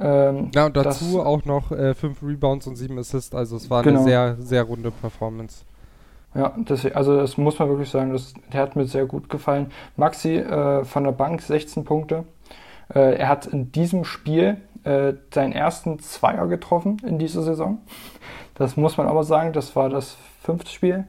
Ähm, 0.00 0.50
ja, 0.54 0.66
und 0.66 0.76
dazu 0.76 1.18
das, 1.18 1.26
auch 1.26 1.44
noch 1.44 1.68
5 1.68 2.02
äh, 2.02 2.26
Rebounds 2.26 2.66
und 2.66 2.76
7 2.76 2.98
Assists, 2.98 3.34
also 3.34 3.56
es 3.56 3.68
war 3.68 3.82
genau. 3.82 3.98
eine 3.98 4.08
sehr, 4.08 4.36
sehr 4.40 4.62
runde 4.62 4.90
Performance. 4.90 5.66
Ja, 6.34 6.54
das, 6.56 6.86
also 6.86 7.18
das 7.18 7.36
muss 7.36 7.58
man 7.58 7.68
wirklich 7.68 7.90
sagen, 7.90 8.14
das, 8.14 8.32
der 8.52 8.62
hat 8.62 8.74
mir 8.74 8.86
sehr 8.86 9.04
gut 9.04 9.28
gefallen. 9.28 9.70
Maxi 9.98 10.36
äh, 10.36 10.82
von 10.82 11.04
der 11.04 11.12
Bank 11.12 11.42
16 11.42 11.84
Punkte, 11.84 12.24
äh, 12.94 13.16
er 13.16 13.28
hat 13.28 13.46
in 13.46 13.72
diesem 13.72 14.04
Spiel 14.04 14.58
äh, 14.84 15.14
seinen 15.32 15.52
ersten 15.52 15.98
Zweier 15.98 16.46
getroffen 16.46 16.98
in 17.06 17.18
dieser 17.18 17.42
Saison. 17.42 17.78
Das 18.54 18.76
muss 18.76 18.96
man 18.96 19.06
aber 19.06 19.24
sagen, 19.24 19.52
das 19.52 19.74
war 19.76 19.88
das 19.88 20.16
fünfte 20.40 20.70
Spiel. 20.70 21.04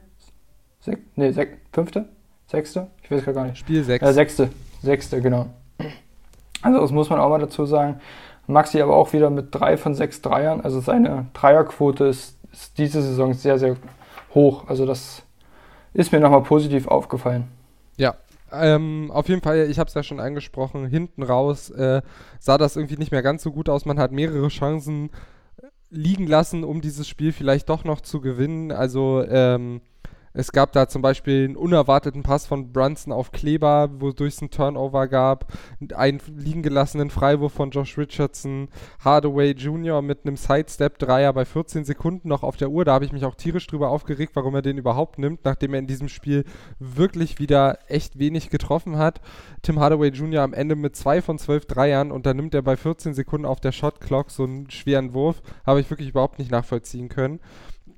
Sech, 0.80 0.98
nee, 1.16 1.30
sech, 1.30 1.48
fünfte? 1.72 2.08
Sechste? 2.46 2.88
Ich 3.02 3.10
weiß 3.10 3.24
gar 3.24 3.44
nicht. 3.44 3.58
Spiel 3.58 3.82
sechs. 3.84 4.06
Äh, 4.06 4.12
sechste. 4.12 4.50
Sechste, 4.82 5.20
genau. 5.20 5.46
Also 6.62 6.80
das 6.80 6.92
muss 6.92 7.10
man 7.10 7.20
auch 7.20 7.30
mal 7.30 7.38
dazu 7.38 7.66
sagen. 7.66 8.00
Maxi 8.46 8.80
aber 8.80 8.96
auch 8.96 9.12
wieder 9.12 9.30
mit 9.30 9.48
drei 9.50 9.76
von 9.76 9.94
sechs 9.94 10.20
Dreiern. 10.20 10.60
Also 10.60 10.80
seine 10.80 11.26
Dreierquote 11.32 12.04
ist, 12.04 12.38
ist 12.52 12.76
diese 12.78 13.02
Saison 13.02 13.32
sehr, 13.32 13.58
sehr 13.58 13.76
hoch. 14.34 14.68
Also 14.68 14.84
das 14.86 15.22
ist 15.94 16.12
mir 16.12 16.20
nochmal 16.20 16.42
positiv 16.42 16.86
aufgefallen. 16.86 17.48
Ja, 17.96 18.14
ähm, 18.62 19.10
auf 19.10 19.28
jeden 19.28 19.42
Fall, 19.42 19.68
ich 19.70 19.78
habe 19.78 19.88
es 19.88 19.94
ja 19.94 20.02
schon 20.02 20.20
angesprochen, 20.20 20.86
hinten 20.86 21.22
raus 21.22 21.70
äh, 21.70 22.02
sah 22.38 22.58
das 22.58 22.76
irgendwie 22.76 22.96
nicht 22.96 23.12
mehr 23.12 23.22
ganz 23.22 23.42
so 23.42 23.52
gut 23.52 23.68
aus. 23.68 23.84
Man 23.84 23.98
hat 23.98 24.12
mehrere 24.12 24.48
Chancen 24.48 25.10
liegen 25.90 26.26
lassen, 26.26 26.64
um 26.64 26.80
dieses 26.80 27.08
Spiel 27.08 27.32
vielleicht 27.32 27.68
doch 27.68 27.84
noch 27.84 28.00
zu 28.00 28.20
gewinnen. 28.20 28.72
Also 28.72 29.24
ähm, 29.26 29.80
es 30.36 30.50
gab 30.50 30.72
da 30.72 30.88
zum 30.88 31.00
Beispiel 31.00 31.44
einen 31.44 31.56
unerwarteten 31.56 32.24
Pass 32.24 32.44
von 32.44 32.72
Brunson 32.72 33.12
auf 33.12 33.30
Kleber, 33.30 33.88
wodurch 34.00 34.34
es 34.34 34.42
einen 34.42 34.50
Turnover 34.50 35.06
gab, 35.06 35.52
einen 35.94 36.20
liegen 36.36 36.62
gelassenen 36.62 37.08
Freiwurf 37.10 37.52
von 37.52 37.70
Josh 37.70 37.96
Richardson, 37.96 38.68
Hardaway 39.04 39.52
Jr. 39.52 40.02
mit 40.02 40.26
einem 40.26 40.36
Sidestep-Dreier 40.36 41.32
bei 41.32 41.44
14 41.44 41.84
Sekunden 41.84 42.26
noch 42.26 42.42
auf 42.42 42.56
der 42.56 42.70
Uhr. 42.70 42.84
Da 42.84 42.94
habe 42.94 43.04
ich 43.04 43.12
mich 43.12 43.24
auch 43.24 43.36
tierisch 43.36 43.68
drüber 43.68 43.90
aufgeregt, 43.90 44.32
warum 44.34 44.56
er 44.56 44.62
den 44.62 44.76
überhaupt 44.76 45.20
nimmt, 45.20 45.44
nachdem 45.44 45.72
er 45.72 45.78
in 45.78 45.86
diesem 45.86 46.08
Spiel 46.08 46.44
wirklich 46.80 47.38
wieder 47.38 47.78
echt 47.86 48.18
wenig 48.18 48.50
getroffen 48.50 48.98
hat. 48.98 49.20
Tim 49.62 49.78
Hardaway 49.78 50.08
Jr. 50.08 50.42
am 50.42 50.52
Ende 50.52 50.74
mit 50.74 50.96
2 50.96 51.22
von 51.22 51.38
12 51.38 51.66
Dreiern 51.66 52.10
und 52.10 52.26
dann 52.26 52.36
nimmt 52.36 52.54
er 52.54 52.62
bei 52.62 52.76
14 52.76 53.14
Sekunden 53.14 53.46
auf 53.46 53.60
der 53.60 53.70
Shot 53.70 54.00
Clock 54.00 54.32
so 54.32 54.42
einen 54.42 54.68
schweren 54.68 55.14
Wurf. 55.14 55.42
Habe 55.64 55.80
ich 55.80 55.88
wirklich 55.90 56.08
überhaupt 56.08 56.40
nicht 56.40 56.50
nachvollziehen 56.50 57.08
können. 57.08 57.38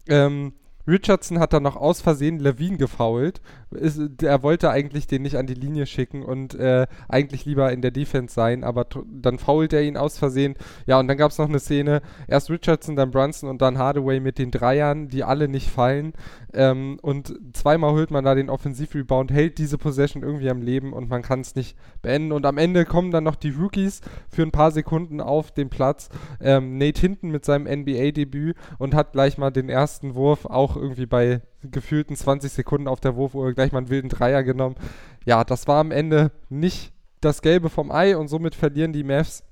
Ähm, 0.06 0.52
Richardson 0.86 1.38
hat 1.38 1.52
dann 1.52 1.64
noch 1.64 1.76
aus 1.76 2.00
Versehen 2.00 2.38
Levine 2.38 2.76
gefoult. 2.76 3.40
Ist, 3.70 4.22
er 4.22 4.42
wollte 4.44 4.70
eigentlich 4.70 5.08
den 5.08 5.22
nicht 5.22 5.36
an 5.36 5.46
die 5.46 5.54
Linie 5.54 5.86
schicken 5.86 6.22
und 6.22 6.54
äh, 6.54 6.86
eigentlich 7.08 7.44
lieber 7.44 7.72
in 7.72 7.82
der 7.82 7.90
Defense 7.90 8.32
sein, 8.32 8.62
aber 8.62 8.86
dann 9.10 9.38
fault 9.38 9.72
er 9.72 9.82
ihn 9.82 9.96
aus 9.96 10.18
Versehen. 10.18 10.54
Ja, 10.86 11.00
und 11.00 11.08
dann 11.08 11.16
gab 11.16 11.32
es 11.32 11.38
noch 11.38 11.48
eine 11.48 11.58
Szene, 11.58 12.00
erst 12.28 12.48
Richardson, 12.48 12.94
dann 12.94 13.10
Brunson 13.10 13.50
und 13.50 13.60
dann 13.60 13.76
Hardaway 13.76 14.20
mit 14.20 14.38
den 14.38 14.52
Dreiern, 14.52 15.08
die 15.08 15.24
alle 15.24 15.48
nicht 15.48 15.68
fallen. 15.68 16.12
Ähm, 16.54 16.98
und 17.02 17.34
zweimal 17.54 17.92
holt 17.92 18.12
man 18.12 18.24
da 18.24 18.34
den 18.34 18.50
Offensivrebound, 18.50 19.32
hält 19.32 19.58
diese 19.58 19.78
Possession 19.78 20.22
irgendwie 20.22 20.48
am 20.48 20.62
Leben 20.62 20.92
und 20.92 21.08
man 21.08 21.22
kann 21.22 21.40
es 21.40 21.56
nicht 21.56 21.76
beenden. 22.02 22.32
Und 22.32 22.46
am 22.46 22.58
Ende 22.58 22.84
kommen 22.84 23.10
dann 23.10 23.24
noch 23.24 23.36
die 23.36 23.50
Rookies 23.50 24.00
für 24.28 24.42
ein 24.42 24.52
paar 24.52 24.70
Sekunden 24.70 25.20
auf 25.20 25.50
den 25.50 25.70
Platz. 25.70 26.08
Ähm, 26.40 26.78
Nate 26.78 27.00
Hinton 27.00 27.30
mit 27.30 27.44
seinem 27.44 27.66
NBA-Debüt 27.66 28.56
und 28.78 28.94
hat 28.94 29.12
gleich 29.12 29.38
mal 29.38 29.50
den 29.50 29.68
ersten 29.68 30.14
Wurf 30.14 30.46
auch 30.46 30.76
irgendwie 30.76 31.06
bei 31.06 31.42
gefühlten 31.62 32.16
20 32.16 32.52
Sekunden 32.52 32.88
auf 32.88 33.00
der 33.00 33.16
Wurfuhr 33.16 33.52
gleich 33.52 33.72
mal 33.72 33.78
einen 33.78 33.90
wilden 33.90 34.08
Dreier 34.08 34.42
genommen. 34.42 34.76
Ja, 35.24 35.44
das 35.44 35.66
war 35.66 35.80
am 35.80 35.90
Ende 35.90 36.30
nicht 36.48 36.92
das 37.20 37.42
Gelbe 37.42 37.70
vom 37.70 37.90
Ei 37.90 38.16
und 38.16 38.28
somit 38.28 38.54
verlieren 38.54 38.92
die 38.92 39.04
Mavs, 39.04 39.42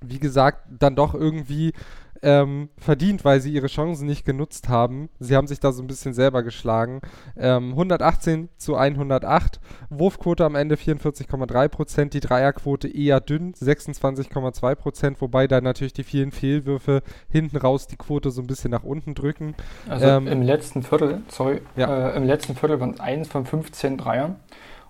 wie 0.00 0.18
gesagt, 0.18 0.66
dann 0.70 0.96
doch 0.96 1.14
irgendwie 1.14 1.72
ähm, 2.22 2.68
verdient, 2.76 3.24
weil 3.24 3.40
sie 3.40 3.52
ihre 3.52 3.66
Chancen 3.66 4.06
nicht 4.06 4.24
genutzt 4.24 4.68
haben. 4.68 5.08
Sie 5.18 5.36
haben 5.36 5.46
sich 5.46 5.60
da 5.60 5.72
so 5.72 5.82
ein 5.82 5.86
bisschen 5.86 6.12
selber 6.12 6.42
geschlagen. 6.42 7.00
Ähm, 7.36 7.70
118 7.70 8.48
zu 8.56 8.76
108. 8.76 9.60
Wurfquote 9.88 10.44
am 10.44 10.54
Ende 10.54 10.76
44,3 10.76 11.68
Prozent. 11.68 12.14
Die 12.14 12.20
Dreierquote 12.20 12.88
eher 12.88 13.20
dünn, 13.20 13.54
26,2 13.54 14.74
Prozent, 14.74 15.20
wobei 15.20 15.46
da 15.46 15.60
natürlich 15.60 15.92
die 15.92 16.04
vielen 16.04 16.32
Fehlwürfe 16.32 17.02
hinten 17.28 17.56
raus 17.56 17.86
die 17.86 17.96
Quote 17.96 18.30
so 18.30 18.40
ein 18.42 18.46
bisschen 18.46 18.70
nach 18.70 18.84
unten 18.84 19.14
drücken. 19.14 19.54
Also 19.88 20.06
ähm, 20.06 20.26
im 20.26 20.42
letzten 20.42 20.82
Viertel, 20.82 21.22
sorry, 21.28 21.60
ja. 21.76 22.10
äh, 22.10 22.16
im 22.16 22.24
letzten 22.24 22.54
Viertel 22.54 22.80
waren 22.80 22.90
es 22.90 23.00
1 23.00 23.28
von 23.28 23.46
15 23.46 23.96
Dreiern 23.96 24.36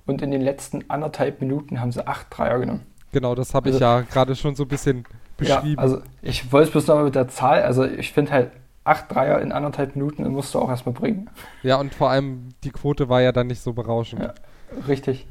und 0.07 0.23
in 0.23 0.31
den 0.31 0.41
letzten 0.41 0.89
anderthalb 0.89 1.41
Minuten 1.41 1.81
haben 1.81 1.93
sie 1.93 2.07
8 2.07 2.27
Dreier 2.31 2.59
genommen. 2.59 2.87
Genau, 3.13 3.35
das 3.35 3.55
habe 3.55 3.67
also, 3.67 3.77
ich 3.77 3.81
ja 3.81 4.03
gerade 4.03 4.37
schon 4.37 4.55
so 4.55 4.65
ein 4.65 4.69
bisschen 4.69 5.05
beschrieben. 5.41 5.75
Ja, 5.77 5.79
also 5.79 6.01
ich 6.23 6.53
wollte 6.53 6.69
es 6.69 6.73
bloß 6.73 6.87
nochmal 6.87 7.05
mit 7.05 7.15
der 7.15 7.29
Zahl, 7.29 7.63
also 7.63 7.85
ich 7.85 8.13
finde 8.13 8.31
halt 8.31 8.53
acht 8.85 9.13
Dreier 9.13 9.41
in 9.41 9.53
anderthalb 9.53 9.95
Minuten 9.97 10.27
musst 10.29 10.55
du 10.55 10.59
auch 10.59 10.69
erstmal 10.69 10.95
bringen. 10.95 11.29
Ja, 11.63 11.77
und 11.77 11.95
vor 11.95 12.11
allem 12.11 12.51
die 12.65 12.71
Quote 12.71 13.09
war 13.09 13.21
ja 13.21 13.33
dann 13.33 13.49
nicht 13.49 13.61
so 13.61 13.73
berauschend. 13.73 14.23
Ja, 14.23 14.35
richtig. 14.89 15.27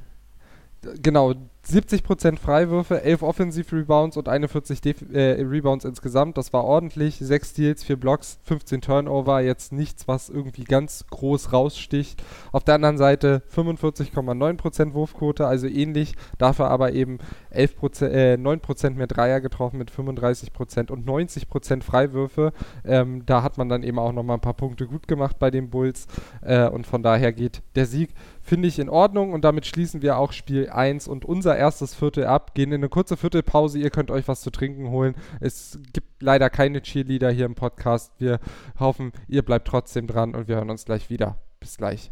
Genau, 1.02 1.34
70% 1.70 2.38
Freiwürfe, 2.38 3.04
11 3.04 3.22
Offensiv-Rebounds 3.22 4.18
und 4.18 4.28
41 4.28 4.82
Def 4.82 5.04
äh, 5.14 5.42
Rebounds 5.42 5.86
insgesamt. 5.86 6.38
Das 6.38 6.52
war 6.54 6.64
ordentlich. 6.64 7.18
6 7.20 7.50
Steals, 7.52 7.84
4 7.84 7.98
Blocks, 7.98 8.40
15 8.44 8.82
Turnover. 8.82 9.42
Jetzt 9.42 9.72
nichts, 9.72 10.08
was 10.08 10.30
irgendwie 10.30 10.64
ganz 10.64 11.06
groß 11.10 11.54
raussticht. 11.54 12.24
Auf 12.52 12.64
der 12.64 12.76
anderen 12.76 12.98
Seite 12.98 13.44
45,9% 13.56 14.94
Wurfquote, 14.94 15.46
also 15.46 15.68
ähnlich. 15.68 16.16
Dafür 16.38 16.70
aber 16.70 16.94
eben 16.94 17.20
11%, 17.54 18.08
äh, 18.08 18.38
9% 18.38 18.92
mehr 18.92 19.08
Dreier 19.08 19.40
getroffen 19.40 19.78
mit 19.78 19.92
35% 19.92 20.92
und 20.92 21.06
90% 21.06 21.84
Freiwürfe. 21.84 22.54
Ähm, 22.84 23.26
da 23.26 23.44
hat 23.44 23.58
man 23.58 23.70
dann 23.70 23.84
eben 23.84 24.00
auch 24.00 24.14
nochmal 24.14 24.38
ein 24.38 24.42
paar 24.42 24.54
Punkte 24.54 24.88
gut 24.88 25.08
gemacht 25.08 25.38
bei 25.38 25.52
den 25.52 25.70
Bulls. 25.70 26.08
Äh, 26.42 26.68
und 26.68 26.88
von 26.88 27.04
daher 27.04 27.32
geht 27.32 27.62
der 27.76 27.86
Sieg, 27.86 28.10
finde 28.50 28.68
ich, 28.68 28.80
in 28.80 28.90
Ordnung. 28.90 29.32
Und 29.32 29.46
damit 29.46 29.66
schließen 29.66 30.02
wir 30.02 30.18
auch 30.18 30.34
Spiel 30.34 30.70
1 30.70 31.08
und 31.08 31.24
unser 31.24 31.56
erstes 31.56 31.94
Viertel 31.94 32.26
ab, 32.26 32.56
gehen 32.56 32.72
in 32.72 32.82
eine 32.82 32.90
kurze 32.90 33.16
Viertelpause. 33.16 33.80
Ihr 33.80 33.92
könnt 33.92 34.12
euch 34.12 34.28
was 34.28 34.42
zu 34.42 34.50
trinken 34.50 34.90
holen. 34.90 35.16
Es 35.40 35.80
gibt 35.94 36.22
leider 36.22 36.50
keine 36.50 36.82
Cheerleader 36.82 37.30
hier 37.30 37.46
im 37.46 37.56
Podcast. 37.56 38.12
Wir 38.18 38.40
hoffen, 38.80 39.14
ihr 39.28 39.44
bleibt 39.44 39.68
trotzdem 39.68 40.08
dran 40.08 40.36
und 40.36 40.48
wir 40.48 40.56
hören 40.56 40.72
uns 40.72 40.84
gleich 40.84 41.10
wieder. 41.10 41.38
Bis 41.60 41.78
gleich. 41.78 42.12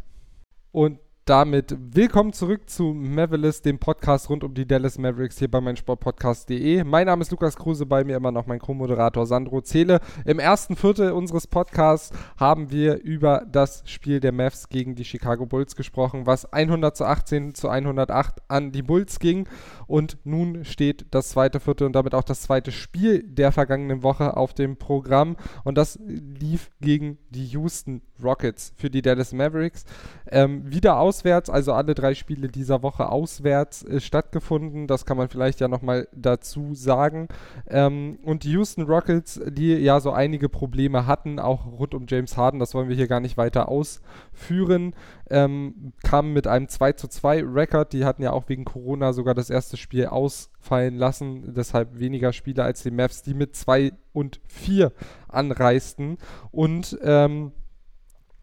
Und 0.70 1.00
damit 1.28 1.76
willkommen 1.78 2.32
zurück 2.32 2.70
zu 2.70 2.94
Mavericks, 2.94 3.60
dem 3.60 3.78
Podcast 3.78 4.30
rund 4.30 4.44
um 4.44 4.54
die 4.54 4.66
Dallas 4.66 4.96
Mavericks 4.96 5.38
hier 5.38 5.50
bei 5.50 5.60
meinsportpodcast.de. 5.60 6.84
Mein 6.84 7.04
Name 7.04 7.20
ist 7.20 7.30
Lukas 7.30 7.54
Kruse, 7.54 7.84
bei 7.84 8.02
mir 8.02 8.16
immer 8.16 8.32
noch 8.32 8.46
mein 8.46 8.58
Co-Moderator 8.58 9.26
Sandro 9.26 9.60
Zähle. 9.60 10.00
Im 10.24 10.38
ersten 10.38 10.74
Viertel 10.74 11.12
unseres 11.12 11.46
Podcasts 11.46 12.16
haben 12.38 12.70
wir 12.70 13.02
über 13.02 13.44
das 13.46 13.82
Spiel 13.84 14.20
der 14.20 14.32
Mavs 14.32 14.70
gegen 14.70 14.94
die 14.94 15.04
Chicago 15.04 15.44
Bulls 15.44 15.76
gesprochen, 15.76 16.24
was 16.24 16.50
100 16.50 16.96
zu 16.96 17.04
18 17.04 17.54
zu 17.54 17.68
108 17.68 18.38
an 18.48 18.72
die 18.72 18.82
Bulls 18.82 19.18
ging. 19.18 19.46
Und 19.86 20.16
nun 20.24 20.64
steht 20.64 21.04
das 21.10 21.28
zweite 21.28 21.60
Viertel 21.60 21.88
und 21.88 21.92
damit 21.92 22.14
auch 22.14 22.24
das 22.24 22.40
zweite 22.40 22.72
Spiel 22.72 23.22
der 23.22 23.52
vergangenen 23.52 24.02
Woche 24.02 24.34
auf 24.34 24.54
dem 24.54 24.78
Programm. 24.78 25.36
Und 25.62 25.76
das 25.76 25.98
lief 26.06 26.70
gegen 26.80 27.18
die 27.28 27.44
Houston 27.48 28.00
Rockets 28.22 28.72
für 28.76 28.90
die 28.90 29.02
Dallas 29.02 29.32
Mavericks. 29.32 29.84
Ähm, 30.30 30.70
wieder 30.70 30.98
auswärts, 31.18 31.50
also 31.50 31.72
alle 31.72 31.94
drei 31.94 32.14
Spiele 32.14 32.48
dieser 32.48 32.82
Woche 32.82 33.08
auswärts 33.08 33.82
äh, 33.84 34.00
stattgefunden. 34.00 34.86
Das 34.86 35.04
kann 35.04 35.16
man 35.16 35.28
vielleicht 35.28 35.60
ja 35.60 35.68
nochmal 35.68 36.08
dazu 36.14 36.74
sagen. 36.74 37.28
Ähm, 37.68 38.18
und 38.22 38.44
die 38.44 38.52
Houston 38.52 38.82
Rockets, 38.82 39.40
die 39.48 39.74
ja 39.74 40.00
so 40.00 40.12
einige 40.12 40.48
Probleme 40.48 41.06
hatten, 41.06 41.40
auch 41.40 41.66
rund 41.66 41.94
um 41.94 42.06
James 42.08 42.36
Harden, 42.36 42.60
das 42.60 42.74
wollen 42.74 42.88
wir 42.88 42.96
hier 42.96 43.08
gar 43.08 43.20
nicht 43.20 43.36
weiter 43.36 43.68
ausführen, 43.68 44.94
ähm, 45.28 45.92
kamen 46.04 46.32
mit 46.32 46.46
einem 46.46 46.68
2 46.68 46.92
zu 46.92 47.08
2 47.08 47.42
Rekord. 47.44 47.92
Die 47.92 48.04
hatten 48.04 48.22
ja 48.22 48.32
auch 48.32 48.48
wegen 48.48 48.64
Corona 48.64 49.12
sogar 49.12 49.34
das 49.34 49.50
erste 49.50 49.76
Spiel 49.76 50.06
ausfallen 50.06 50.96
lassen. 50.96 51.54
Deshalb 51.54 51.98
weniger 51.98 52.32
Spieler 52.32 52.64
als 52.64 52.82
die 52.82 52.90
Mavs, 52.92 53.22
die 53.22 53.34
mit 53.34 53.56
2 53.56 53.92
und 54.12 54.40
4 54.46 54.92
anreisten. 55.28 56.18
Und 56.52 56.96
ähm, 57.02 57.52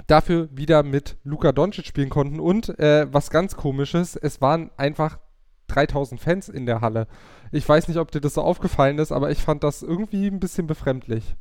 dafür 0.07 0.49
wieder 0.51 0.83
mit 0.83 1.17
Luka 1.23 1.51
Doncic 1.51 1.85
spielen 1.85 2.09
konnten. 2.09 2.39
Und 2.39 2.77
äh, 2.79 3.07
was 3.11 3.29
ganz 3.29 3.55
komisches, 3.55 4.15
es 4.15 4.41
waren 4.41 4.71
einfach 4.77 5.19
3000 5.67 6.21
Fans 6.21 6.49
in 6.49 6.65
der 6.65 6.81
Halle. 6.81 7.07
Ich 7.51 7.67
weiß 7.67 7.87
nicht, 7.87 7.97
ob 7.97 8.11
dir 8.11 8.21
das 8.21 8.35
so 8.35 8.41
aufgefallen 8.41 8.99
ist, 8.99 9.11
aber 9.11 9.31
ich 9.31 9.39
fand 9.39 9.63
das 9.63 9.81
irgendwie 9.81 10.27
ein 10.27 10.39
bisschen 10.39 10.67
befremdlich. 10.67 11.35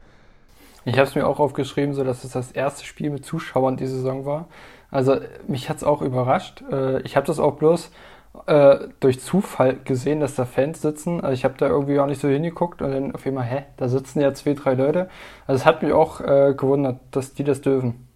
Ich 0.85 0.99
habe 0.99 1.09
es 1.09 1.15
mir 1.15 1.27
auch 1.27 1.41
aufgeschrieben, 1.41 1.95
so 1.95 2.05
dass 2.05 2.25
es 2.25 2.33
das 2.33 2.53
erste 2.53 2.85
Spiel 2.85 3.11
mit 3.11 3.25
Zuschauern 3.25 3.77
die 3.77 3.87
Saison 3.87 4.27
war. 4.27 4.49
Also 4.91 5.17
mich 5.49 5.69
hat 5.69 5.79
es 5.79 5.85
auch 5.85 6.03
überrascht. 6.03 6.63
Äh, 6.71 7.01
ich 7.03 7.17
habe 7.17 7.27
das 7.27 7.39
auch 7.39 7.57
bloß 7.57 7.91
äh, 8.47 8.89
durch 9.01 9.21
Zufall 9.21 9.77
gesehen, 9.85 10.21
dass 10.21 10.35
da 10.35 10.45
Fans 10.45 10.83
sitzen. 10.83 11.21
Also 11.21 11.33
ich 11.33 11.45
habe 11.45 11.55
da 11.57 11.69
irgendwie 11.69 11.99
auch 12.01 12.07
nicht 12.07 12.21
so 12.21 12.29
hingeguckt 12.29 12.83
und 12.83 12.93
dann 12.93 13.15
auf 13.15 13.27
einmal, 13.27 13.45
hä, 13.45 13.65
da 13.77 13.89
sitzen 13.89 14.21
ja 14.21 14.35
zwei, 14.35 14.55
drei 14.55 14.75
Leute. 14.75 15.09
Also 15.47 15.61
es 15.61 15.67
hat 15.67 15.83
mich 15.83 15.93
auch 15.93 16.21
äh, 16.21 16.55
gewundert, 16.57 17.01
dass 17.11 17.35
die 17.35 17.45
das 17.45 17.61
dürfen. 17.63 18.09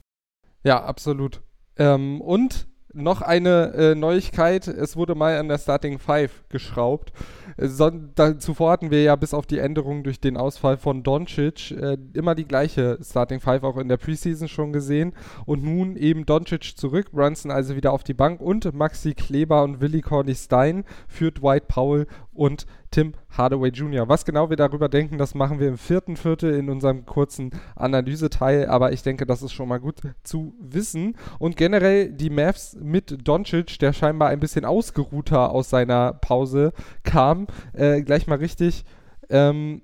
Ja, 0.65 0.83
absolut. 0.83 1.41
Ähm, 1.77 2.21
und 2.21 2.69
noch 2.95 3.23
eine 3.23 3.73
äh, 3.75 3.95
Neuigkeit, 3.95 4.67
es 4.67 4.97
wurde 4.97 5.15
mal 5.15 5.37
an 5.39 5.49
der 5.49 5.59
Starting 5.59 5.99
Five 5.99 6.45
geschraubt. 6.49 7.13
Äh, 7.57 7.69
so, 7.69 7.91
da, 7.91 8.39
zuvor 8.39 8.73
hatten 8.73 8.91
wir 8.91 9.03
ja 9.03 9.15
bis 9.17 9.35
auf 9.35 9.47
die 9.47 9.59
Änderung 9.59 10.03
durch 10.03 10.21
den 10.21 10.37
Ausfall 10.37 10.79
von 10.79 11.03
Doncic 11.03 11.71
äh, 11.71 11.99
immer 12.15 12.35
die 12.35 12.47
gleiche 12.47 12.99
Starting 13.03 13.41
Five 13.41 13.63
auch 13.63 13.77
in 13.77 13.89
der 13.89 13.99
Preseason 13.99 14.49
schon 14.49 14.73
gesehen. 14.73 15.13
Und 15.45 15.63
nun 15.63 15.97
eben 15.97 16.27
Doncic 16.27 16.77
zurück, 16.77 17.13
Brunson 17.13 17.51
also 17.51 17.77
wieder 17.77 17.93
auf 17.93 18.05
die 18.05 18.15
Bank 18.15 18.41
und 18.41 18.73
Maxi 18.75 19.15
Kleber 19.15 19.63
und 19.63 19.81
Willi 19.81 20.01
Corley 20.01 20.35
Stein 20.35 20.85
für 21.07 21.31
Dwight 21.31 21.69
Powell 21.69 22.07
und 22.33 22.67
Tim 22.91 23.13
Hardaway 23.31 23.71
Jr. 23.71 24.09
Was 24.09 24.25
genau 24.25 24.51
wir 24.51 24.57
darüber 24.57 24.89
denken, 24.89 25.19
das 25.19 25.35
machen 25.35 25.61
wir 25.61 25.69
im 25.69 25.79
vierten 25.79 26.17
Viertel 26.17 26.55
in 26.55 26.71
unserem 26.71 27.07
kurzen 27.07 27.51
Analyseteil, 27.77 28.67
aber 28.67 28.93
ich 28.93 29.03
denke, 29.03 29.27
das 29.27 29.43
ist 29.43 29.53
schon 29.53 29.69
mal 29.69 29.81
gut 29.81 30.01
zu 30.23 30.55
wissen. 30.61 31.17
Und 31.39 31.57
generell 31.57 32.11
die 32.13 32.31
Mavs 32.31 32.77
mit 32.81 33.27
Doncic, 33.27 33.79
der 33.79 33.93
scheinbar 33.93 34.29
ein 34.29 34.41
bisschen 34.41 34.65
ausgeruhter 34.65 35.51
aus 35.51 35.71
seiner 35.71 36.13
Pause 36.15 36.73
kam, 37.03 37.47
äh, 37.73 38.03
gleich 38.03 38.27
mal 38.27 38.39
richtig 38.39 38.85
ähm, 39.31 39.83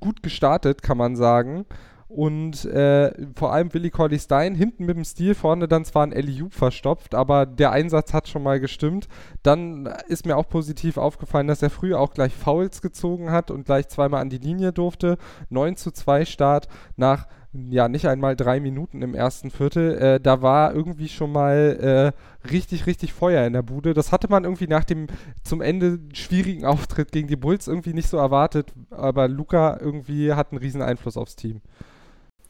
gut 0.00 0.22
gestartet, 0.22 0.82
kann 0.82 0.98
man 0.98 1.16
sagen. 1.16 1.66
Und 2.14 2.64
äh, 2.66 3.12
vor 3.34 3.52
allem 3.52 3.74
Willi 3.74 3.90
Corley 3.90 4.20
Stein 4.20 4.54
hinten 4.54 4.84
mit 4.84 4.96
dem 4.96 5.02
Stil, 5.02 5.34
vorne 5.34 5.66
dann 5.66 5.84
zwar 5.84 6.06
ein 6.06 6.12
Eliup 6.12 6.54
verstopft, 6.54 7.12
aber 7.12 7.44
der 7.44 7.72
Einsatz 7.72 8.12
hat 8.12 8.28
schon 8.28 8.44
mal 8.44 8.60
gestimmt. 8.60 9.08
Dann 9.42 9.86
ist 10.06 10.24
mir 10.24 10.36
auch 10.36 10.48
positiv 10.48 10.96
aufgefallen, 10.96 11.48
dass 11.48 11.60
er 11.60 11.70
früher 11.70 11.98
auch 11.98 12.14
gleich 12.14 12.32
Fouls 12.32 12.82
gezogen 12.82 13.32
hat 13.32 13.50
und 13.50 13.66
gleich 13.66 13.88
zweimal 13.88 14.20
an 14.20 14.30
die 14.30 14.38
Linie 14.38 14.72
durfte. 14.72 15.18
9 15.50 15.74
zu 15.76 15.90
2 15.90 16.24
Start 16.24 16.68
nach 16.96 17.26
ja, 17.70 17.88
nicht 17.88 18.06
einmal 18.06 18.34
drei 18.36 18.58
Minuten 18.58 19.02
im 19.02 19.14
ersten 19.14 19.50
Viertel. 19.50 19.96
Äh, 19.96 20.20
da 20.20 20.42
war 20.42 20.74
irgendwie 20.74 21.08
schon 21.08 21.32
mal 21.32 22.12
äh, 22.44 22.48
richtig, 22.48 22.86
richtig 22.86 23.12
Feuer 23.12 23.44
in 23.46 23.52
der 23.52 23.62
Bude. 23.62 23.94
Das 23.94 24.12
hatte 24.12 24.28
man 24.28 24.44
irgendwie 24.44 24.66
nach 24.66 24.84
dem 24.84 25.06
zum 25.42 25.60
Ende 25.60 26.00
schwierigen 26.12 26.64
Auftritt 26.64 27.12
gegen 27.12 27.28
die 27.28 27.36
Bulls 27.36 27.68
irgendwie 27.68 27.92
nicht 27.92 28.08
so 28.08 28.16
erwartet, 28.16 28.72
aber 28.90 29.28
Luca 29.28 29.78
irgendwie 29.80 30.32
hat 30.32 30.50
einen 30.50 30.58
riesen 30.58 30.82
Einfluss 30.82 31.16
aufs 31.16 31.36
Team. 31.36 31.60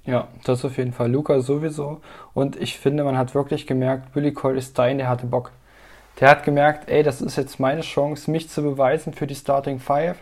Ja, 0.06 0.28
das 0.44 0.64
auf 0.64 0.76
jeden 0.76 0.92
Fall. 0.92 1.10
Luca 1.10 1.40
sowieso. 1.40 2.00
Und 2.34 2.56
ich 2.56 2.78
finde, 2.78 3.04
man 3.04 3.16
hat 3.16 3.34
wirklich 3.34 3.66
gemerkt, 3.66 4.14
Willi 4.14 4.32
Cole 4.32 4.58
ist 4.58 4.72
Stein, 4.72 4.98
der 4.98 5.08
hatte 5.08 5.26
Bock. 5.26 5.50
Der 6.20 6.30
hat 6.30 6.44
gemerkt, 6.44 6.88
ey, 6.88 7.02
das 7.02 7.20
ist 7.20 7.36
jetzt 7.36 7.58
meine 7.58 7.80
Chance, 7.80 8.30
mich 8.30 8.48
zu 8.48 8.62
beweisen 8.62 9.14
für 9.14 9.26
die 9.26 9.34
Starting 9.34 9.80
Five. 9.80 10.16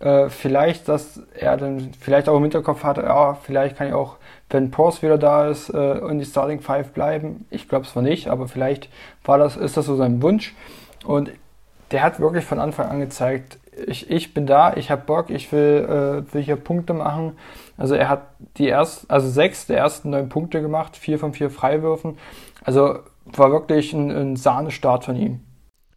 Äh, 0.00 0.28
vielleicht, 0.30 0.88
dass 0.88 1.22
er 1.34 1.56
dann 1.56 1.92
vielleicht 1.98 2.28
auch 2.28 2.36
im 2.36 2.42
Hinterkopf 2.42 2.84
hatte, 2.84 3.02
ja, 3.02 3.34
vielleicht 3.34 3.76
kann 3.76 3.86
ich 3.88 3.94
auch, 3.94 4.16
wenn 4.48 4.70
Pors 4.70 5.02
wieder 5.02 5.18
da 5.18 5.48
ist, 5.48 5.68
äh, 5.70 5.98
in 5.98 6.18
die 6.18 6.24
Starting 6.24 6.60
Five 6.60 6.92
bleiben. 6.92 7.46
Ich 7.50 7.68
glaube 7.68 7.86
zwar 7.86 8.02
nicht, 8.02 8.28
aber 8.28 8.48
vielleicht 8.48 8.88
war 9.24 9.38
das, 9.38 9.56
ist 9.56 9.76
das 9.76 9.86
so 9.86 9.96
sein 9.96 10.20
Wunsch. 10.22 10.54
Und 11.04 11.30
der 11.92 12.02
hat 12.02 12.20
wirklich 12.20 12.44
von 12.44 12.58
Anfang 12.58 12.88
an 12.88 13.00
gezeigt, 13.00 13.58
ich, 13.86 14.10
ich 14.10 14.34
bin 14.34 14.46
da, 14.46 14.74
ich 14.74 14.90
habe 14.90 15.02
Bock, 15.06 15.30
ich 15.30 15.52
will, 15.52 16.24
äh, 16.28 16.34
will 16.34 16.42
hier 16.42 16.56
Punkte 16.56 16.92
machen. 16.92 17.36
Also 17.80 17.94
er 17.94 18.10
hat 18.10 18.34
die 18.58 18.68
ersten, 18.68 19.08
also 19.10 19.30
sechs 19.30 19.66
der 19.66 19.78
ersten 19.78 20.10
neun 20.10 20.28
Punkte 20.28 20.60
gemacht, 20.60 20.98
vier 20.98 21.18
von 21.18 21.32
vier 21.32 21.48
Freiwürfen. 21.48 22.18
Also 22.62 22.98
war 23.24 23.50
wirklich 23.50 23.94
ein, 23.94 24.10
ein 24.10 24.36
Sahnestart 24.36 25.06
von 25.06 25.16
ihm. 25.16 25.40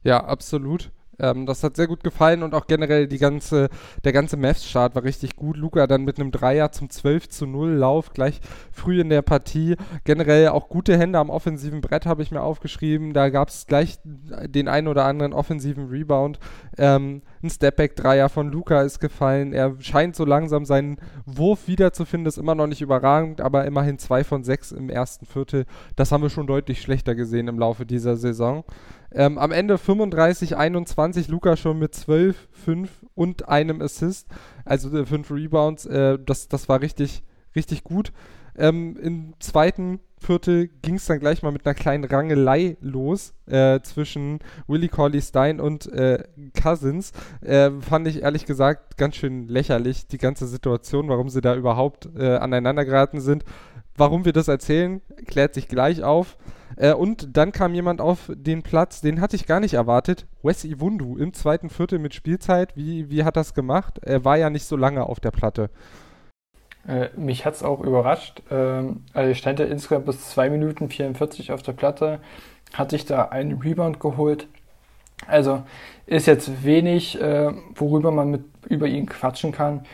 Ja, 0.01 0.23
absolut. 0.23 0.91
Ähm, 1.19 1.45
das 1.45 1.61
hat 1.61 1.75
sehr 1.75 1.87
gut 1.87 2.01
gefallen 2.01 2.41
und 2.41 2.55
auch 2.55 2.67
generell 2.67 3.07
die 3.07 3.17
ganze, 3.17 3.67
der 4.05 4.13
ganze 4.13 4.37
Mavs-Start 4.37 4.95
war 4.95 5.03
richtig 5.03 5.35
gut. 5.35 5.57
Luca 5.57 5.85
dann 5.85 6.05
mit 6.05 6.21
einem 6.21 6.31
Dreier 6.31 6.71
zum 6.71 6.89
12 6.89 7.27
zu 7.27 7.45
0 7.45 7.71
Lauf 7.71 8.13
gleich 8.13 8.39
früh 8.71 9.01
in 9.01 9.09
der 9.09 9.21
Partie. 9.21 9.75
Generell 10.05 10.47
auch 10.47 10.69
gute 10.69 10.97
Hände 10.97 11.19
am 11.19 11.29
offensiven 11.29 11.81
Brett 11.81 12.05
habe 12.05 12.23
ich 12.23 12.31
mir 12.31 12.41
aufgeschrieben. 12.41 13.11
Da 13.11 13.27
gab 13.29 13.49
es 13.49 13.67
gleich 13.67 13.99
den 14.05 14.69
einen 14.69 14.87
oder 14.87 15.03
anderen 15.03 15.33
offensiven 15.33 15.89
Rebound. 15.89 16.39
Ähm, 16.77 17.23
ein 17.43 17.49
Stepback-Dreier 17.49 18.29
von 18.29 18.51
Luca 18.51 18.81
ist 18.81 18.99
gefallen. 18.99 19.53
Er 19.53 19.75
scheint 19.81 20.15
so 20.15 20.25
langsam 20.25 20.65
seinen 20.65 20.97
Wurf 21.25 21.67
wiederzufinden. 21.67 22.27
Ist 22.27 22.37
immer 22.37 22.55
noch 22.55 22.67
nicht 22.67 22.81
überragend, 22.81 23.41
aber 23.41 23.65
immerhin 23.65 23.99
zwei 23.99 24.23
von 24.23 24.43
sechs 24.43 24.71
im 24.71 24.89
ersten 24.89 25.25
Viertel. 25.25 25.65
Das 25.95 26.11
haben 26.11 26.23
wir 26.23 26.29
schon 26.29 26.47
deutlich 26.47 26.81
schlechter 26.81 27.15
gesehen 27.15 27.47
im 27.47 27.59
Laufe 27.59 27.85
dieser 27.85 28.15
Saison. 28.15 28.63
Ähm, 29.11 29.37
am 29.37 29.51
Ende 29.51 29.77
35, 29.77 30.55
21, 30.57 31.27
Luca 31.27 31.55
schon 31.55 31.77
mit 31.77 31.93
12, 31.93 32.47
5 32.51 33.05
und 33.13 33.47
einem 33.47 33.81
Assist, 33.81 34.27
also 34.65 35.05
5 35.05 35.29
äh, 35.29 35.33
Rebounds. 35.33 35.85
Äh, 35.85 36.17
das, 36.25 36.47
das 36.47 36.67
war 36.69 36.81
richtig, 36.81 37.23
richtig 37.55 37.83
gut. 37.83 38.11
Ähm, 38.57 38.97
Im 39.01 39.33
zweiten 39.39 39.99
Viertel 40.19 40.69
ging 40.81 40.95
es 40.95 41.05
dann 41.05 41.19
gleich 41.19 41.43
mal 41.43 41.51
mit 41.51 41.65
einer 41.65 41.75
kleinen 41.75 42.05
Rangelei 42.05 42.77
los 42.81 43.33
äh, 43.45 43.81
zwischen 43.81 44.39
Willie 44.67 44.89
Corley 44.89 45.21
Stein 45.21 45.59
und 45.59 45.91
äh, 45.91 46.23
Cousins. 46.59 47.11
Äh, 47.41 47.71
fand 47.81 48.07
ich 48.07 48.23
ehrlich 48.23 48.45
gesagt 48.45 48.97
ganz 48.97 49.15
schön 49.15 49.47
lächerlich, 49.47 50.07
die 50.07 50.17
ganze 50.17 50.47
Situation, 50.47 51.09
warum 51.09 51.29
sie 51.29 51.41
da 51.41 51.55
überhaupt 51.55 52.09
äh, 52.17 52.37
aneinander 52.37 52.85
geraten 52.85 53.21
sind. 53.21 53.43
Warum 53.95 54.25
wir 54.25 54.33
das 54.33 54.47
erzählen, 54.47 55.01
klärt 55.27 55.53
sich 55.53 55.67
gleich 55.67 56.03
auf. 56.03 56.37
Äh, 56.77 56.93
und 56.93 57.37
dann 57.37 57.51
kam 57.51 57.75
jemand 57.75 58.01
auf 58.01 58.31
den 58.33 58.63
Platz, 58.63 59.01
den 59.01 59.21
hatte 59.21 59.35
ich 59.35 59.45
gar 59.45 59.59
nicht 59.59 59.75
erwartet. 59.75 60.25
Wes 60.41 60.63
Iwundu 60.63 61.17
im 61.17 61.33
zweiten 61.33 61.69
Viertel 61.69 61.99
mit 61.99 62.13
Spielzeit. 62.15 62.75
Wie, 62.75 63.09
wie 63.09 63.23
hat 63.23 63.37
das 63.37 63.53
gemacht? 63.53 63.99
Er 64.01 64.25
war 64.25 64.37
ja 64.37 64.49
nicht 64.49 64.65
so 64.65 64.75
lange 64.75 65.03
auf 65.03 65.19
der 65.19 65.31
Platte. 65.31 65.69
Äh, 66.87 67.09
mich 67.15 67.45
hat 67.45 67.55
es 67.55 67.63
auch 67.63 67.79
überrascht. 67.81 68.41
Ähm, 68.51 69.03
also 69.13 69.31
ich 69.31 69.37
stand 69.37 69.59
ja 69.59 69.65
insgesamt 69.65 70.05
bis 70.05 70.29
2 70.31 70.49
Minuten 70.49 70.89
44 70.89 71.51
auf 71.51 71.61
der 71.63 71.73
Platte, 71.73 72.19
hat 72.73 72.91
sich 72.91 73.05
da 73.05 73.25
einen 73.25 73.61
Rebound 73.61 73.99
geholt. 73.99 74.47
Also 75.27 75.63
ist 76.05 76.27
jetzt 76.27 76.63
wenig, 76.63 77.19
äh, 77.21 77.51
worüber 77.75 78.11
man 78.11 78.31
mit 78.31 78.43
über 78.67 78.87
ihn 78.87 79.05
quatschen 79.05 79.51
kann. 79.51 79.85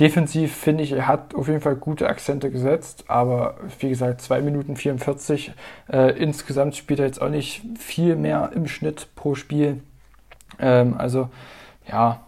Defensiv 0.00 0.56
finde 0.56 0.84
ich, 0.84 0.92
er 0.92 1.06
hat 1.06 1.34
auf 1.34 1.48
jeden 1.48 1.60
Fall 1.60 1.76
gute 1.76 2.08
Akzente 2.08 2.50
gesetzt, 2.50 3.04
aber 3.08 3.56
wie 3.78 3.90
gesagt, 3.90 4.22
2 4.22 4.40
Minuten 4.40 4.74
44. 4.74 5.52
Äh, 5.92 6.18
insgesamt 6.18 6.76
spielt 6.76 7.00
er 7.00 7.06
jetzt 7.06 7.20
auch 7.20 7.28
nicht 7.28 7.62
viel 7.78 8.16
mehr 8.16 8.50
im 8.54 8.66
Schnitt 8.66 9.08
pro 9.14 9.34
Spiel. 9.34 9.82
Ähm, 10.58 10.94
also 10.96 11.28
ja, 11.86 12.22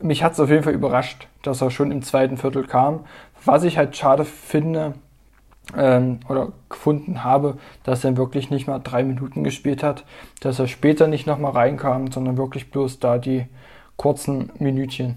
mich 0.00 0.24
hat 0.24 0.32
es 0.32 0.40
auf 0.40 0.50
jeden 0.50 0.64
Fall 0.64 0.74
überrascht, 0.74 1.28
dass 1.42 1.60
er 1.60 1.70
schon 1.70 1.92
im 1.92 2.02
zweiten 2.02 2.36
Viertel 2.36 2.66
kam. 2.66 3.04
Was 3.46 3.64
ich 3.64 3.78
halt 3.78 3.96
schade 3.96 4.24
finde 4.24 4.94
ähm, 5.76 6.20
oder 6.28 6.52
gefunden 6.68 7.24
habe, 7.24 7.56
dass 7.84 8.04
er 8.04 8.16
wirklich 8.16 8.50
nicht 8.50 8.66
mal 8.66 8.78
drei 8.78 9.02
Minuten 9.02 9.44
gespielt 9.44 9.82
hat, 9.82 10.04
dass 10.40 10.58
er 10.58 10.68
später 10.68 11.08
nicht 11.08 11.26
nochmal 11.26 11.52
reinkam, 11.52 12.10
sondern 12.12 12.36
wirklich 12.36 12.70
bloß 12.70 12.98
da 12.98 13.18
die 13.18 13.46
kurzen 13.96 14.50
Minütchen. 14.58 15.16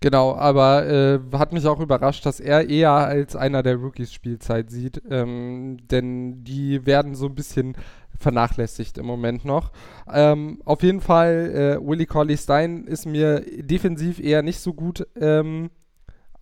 Genau, 0.00 0.34
aber 0.34 0.86
äh, 0.86 1.18
hat 1.32 1.54
mich 1.54 1.66
auch 1.66 1.80
überrascht, 1.80 2.26
dass 2.26 2.38
er 2.38 2.68
eher 2.68 2.90
als 2.90 3.36
einer 3.36 3.62
der 3.62 3.76
Rookies 3.76 4.12
Spielzeit 4.12 4.70
sieht, 4.70 5.00
ähm, 5.10 5.78
denn 5.90 6.44
die 6.44 6.84
werden 6.84 7.14
so 7.14 7.24
ein 7.26 7.34
bisschen 7.34 7.74
vernachlässigt 8.18 8.98
im 8.98 9.06
Moment 9.06 9.46
noch. 9.46 9.72
Ähm, 10.12 10.60
auf 10.66 10.82
jeden 10.82 11.00
Fall, 11.00 11.78
äh, 11.80 11.86
Willie 11.86 12.06
Colley 12.06 12.36
Stein 12.36 12.84
ist 12.84 13.06
mir 13.06 13.40
defensiv 13.56 14.20
eher 14.20 14.42
nicht 14.42 14.60
so 14.60 14.74
gut 14.74 15.06
ähm, 15.18 15.70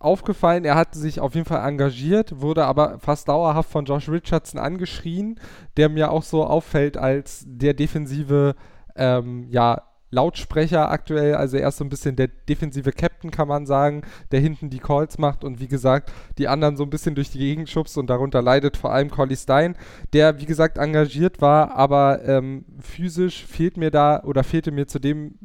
aufgefallen. 0.03 0.65
Er 0.65 0.75
hat 0.75 0.95
sich 0.95 1.19
auf 1.19 1.35
jeden 1.35 1.45
Fall 1.45 1.67
engagiert, 1.67 2.41
wurde 2.41 2.65
aber 2.65 2.99
fast 2.99 3.27
dauerhaft 3.27 3.69
von 3.69 3.85
Josh 3.85 4.09
Richardson 4.09 4.59
angeschrien, 4.59 5.39
der 5.77 5.89
mir 5.89 6.11
auch 6.11 6.23
so 6.23 6.45
auffällt 6.45 6.97
als 6.97 7.43
der 7.47 7.73
defensive, 7.73 8.55
ähm, 8.95 9.47
ja, 9.49 9.83
Lautsprecher 10.13 10.91
aktuell, 10.91 11.35
also 11.35 11.57
er 11.57 11.67
ist 11.69 11.77
so 11.77 11.83
ein 11.83 11.89
bisschen 11.89 12.15
der 12.15 12.27
defensive 12.27 12.91
Captain, 12.91 13.31
kann 13.31 13.47
man 13.47 13.65
sagen, 13.65 14.03
der 14.31 14.39
hinten 14.39 14.69
die 14.69 14.79
Calls 14.79 15.17
macht 15.17 15.43
und 15.43 15.59
wie 15.59 15.67
gesagt, 15.67 16.11
die 16.37 16.47
anderen 16.47 16.77
so 16.77 16.83
ein 16.83 16.91
bisschen 16.91 17.15
durch 17.15 17.31
die 17.31 17.39
Gegend 17.39 17.67
schubst 17.69 17.97
und 17.97 18.09
darunter 18.09 18.41
leidet 18.41 18.77
vor 18.77 18.93
allem 18.93 19.09
Collie 19.09 19.35
Stein, 19.35 19.75
der 20.13 20.39
wie 20.39 20.45
gesagt 20.45 20.77
engagiert 20.77 21.41
war, 21.41 21.75
aber 21.75 22.23
ähm, 22.25 22.65
physisch 22.79 23.43
fehlt 23.43 23.75
mir 23.75 23.89
da 23.89 24.21
oder 24.23 24.43
fehlte 24.43 24.71
mir 24.71 24.87
zu 24.87 24.99
dem 24.99 25.39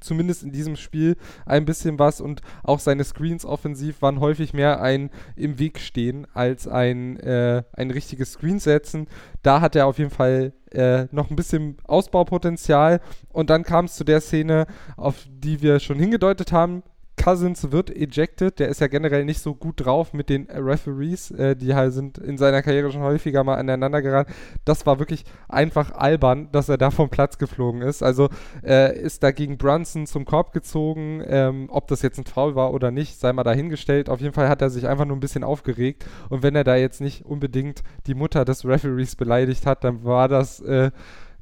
zumindest 0.00 0.42
in 0.42 0.52
diesem 0.52 0.76
Spiel 0.76 1.16
ein 1.46 1.64
bisschen 1.64 1.98
was 1.98 2.20
und 2.20 2.42
auch 2.62 2.78
seine 2.78 3.04
Screens 3.04 3.44
offensiv 3.44 4.02
waren 4.02 4.20
häufig 4.20 4.52
mehr 4.52 4.80
ein 4.80 5.10
im 5.36 5.58
Weg 5.58 5.78
stehen 5.78 6.26
als 6.34 6.66
ein, 6.66 7.18
äh, 7.20 7.62
ein 7.72 7.90
richtiges 7.90 8.32
Screen 8.32 8.58
setzen. 8.58 9.06
Da 9.42 9.60
hat 9.60 9.76
er 9.76 9.86
auf 9.86 9.98
jeden 9.98 10.10
Fall 10.10 10.52
äh, 10.72 11.06
noch 11.10 11.30
ein 11.30 11.36
bisschen 11.36 11.76
Ausbaupotenzial 11.84 13.00
und 13.28 13.50
dann 13.50 13.64
kam 13.64 13.86
es 13.86 13.96
zu 13.96 14.04
der 14.04 14.20
Szene, 14.20 14.66
auf 14.96 15.26
die 15.28 15.62
wir 15.62 15.80
schon 15.80 15.98
hingedeutet 15.98 16.52
haben. 16.52 16.82
Cousins 17.20 17.70
wird 17.70 17.90
ejected. 17.90 18.58
Der 18.58 18.68
ist 18.68 18.80
ja 18.80 18.86
generell 18.86 19.24
nicht 19.24 19.40
so 19.40 19.54
gut 19.54 19.84
drauf 19.84 20.12
mit 20.14 20.30
den 20.30 20.48
Referees. 20.50 21.30
Äh, 21.30 21.54
die 21.54 21.74
halt 21.74 21.92
sind 21.92 22.18
in 22.18 22.38
seiner 22.38 22.62
Karriere 22.62 22.90
schon 22.90 23.02
häufiger 23.02 23.44
mal 23.44 23.56
aneinander 23.56 24.00
geraten. 24.00 24.32
Das 24.64 24.86
war 24.86 24.98
wirklich 24.98 25.24
einfach 25.48 25.92
albern, 25.92 26.48
dass 26.52 26.68
er 26.68 26.78
da 26.78 26.90
vom 26.90 27.10
Platz 27.10 27.38
geflogen 27.38 27.82
ist. 27.82 28.02
Also 28.02 28.28
äh, 28.64 28.98
ist 28.98 29.22
da 29.22 29.32
gegen 29.32 29.58
Brunson 29.58 30.06
zum 30.06 30.24
Korb 30.24 30.52
gezogen. 30.52 31.22
Ähm, 31.26 31.66
ob 31.70 31.88
das 31.88 32.02
jetzt 32.02 32.18
ein 32.18 32.24
Foul 32.24 32.54
war 32.54 32.72
oder 32.72 32.90
nicht, 32.90 33.18
sei 33.20 33.32
mal 33.32 33.44
dahingestellt. 33.44 34.08
Auf 34.08 34.20
jeden 34.20 34.34
Fall 34.34 34.48
hat 34.48 34.62
er 34.62 34.70
sich 34.70 34.88
einfach 34.88 35.04
nur 35.04 35.16
ein 35.16 35.20
bisschen 35.20 35.44
aufgeregt. 35.44 36.06
Und 36.30 36.42
wenn 36.42 36.56
er 36.56 36.64
da 36.64 36.76
jetzt 36.76 37.00
nicht 37.00 37.26
unbedingt 37.26 37.82
die 38.06 38.14
Mutter 38.14 38.44
des 38.44 38.64
Referees 38.64 39.16
beleidigt 39.16 39.66
hat, 39.66 39.84
dann 39.84 40.04
war 40.04 40.28
das 40.28 40.60
äh, 40.60 40.90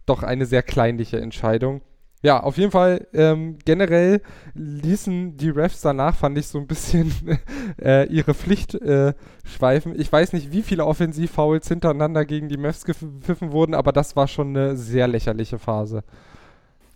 doch 0.07 0.23
eine 0.23 0.47
sehr 0.47 0.63
kleinliche 0.63 1.21
Entscheidung 1.21 1.83
ja, 2.23 2.41
auf 2.41 2.57
jeden 2.57 2.73
Fall 2.73 3.07
ähm, 3.13 3.59
generell 3.65 4.23
ließen 4.55 5.37
die 5.37 5.51
Refs 5.51 5.81
danach, 5.81 6.17
fand 6.17 6.37
ich, 6.37 6.49
so 6.49 6.59
ein 6.59 6.67
bisschen 6.67 7.13
äh, 7.83 8.07
ihre 8.09 8.35
Pflicht 8.35 8.75
äh, 8.75 9.15
schweifen. 9.45 9.99
Ich 9.99 10.11
weiß 10.11 10.33
nicht, 10.33 10.51
wie 10.51 10.63
viele 10.63 10.85
Offensivfouls 10.85 11.69
hintereinander 11.69 12.25
gegen 12.25 12.49
die 12.49 12.57
Mavs 12.57 12.85
gepfiffen 12.85 13.53
wurden, 13.53 13.75
aber 13.75 13.93
das 13.93 14.17
war 14.17 14.27
schon 14.27 14.49
eine 14.49 14.77
sehr 14.77 15.07
lächerliche 15.07 15.59
Phase. 15.59 16.03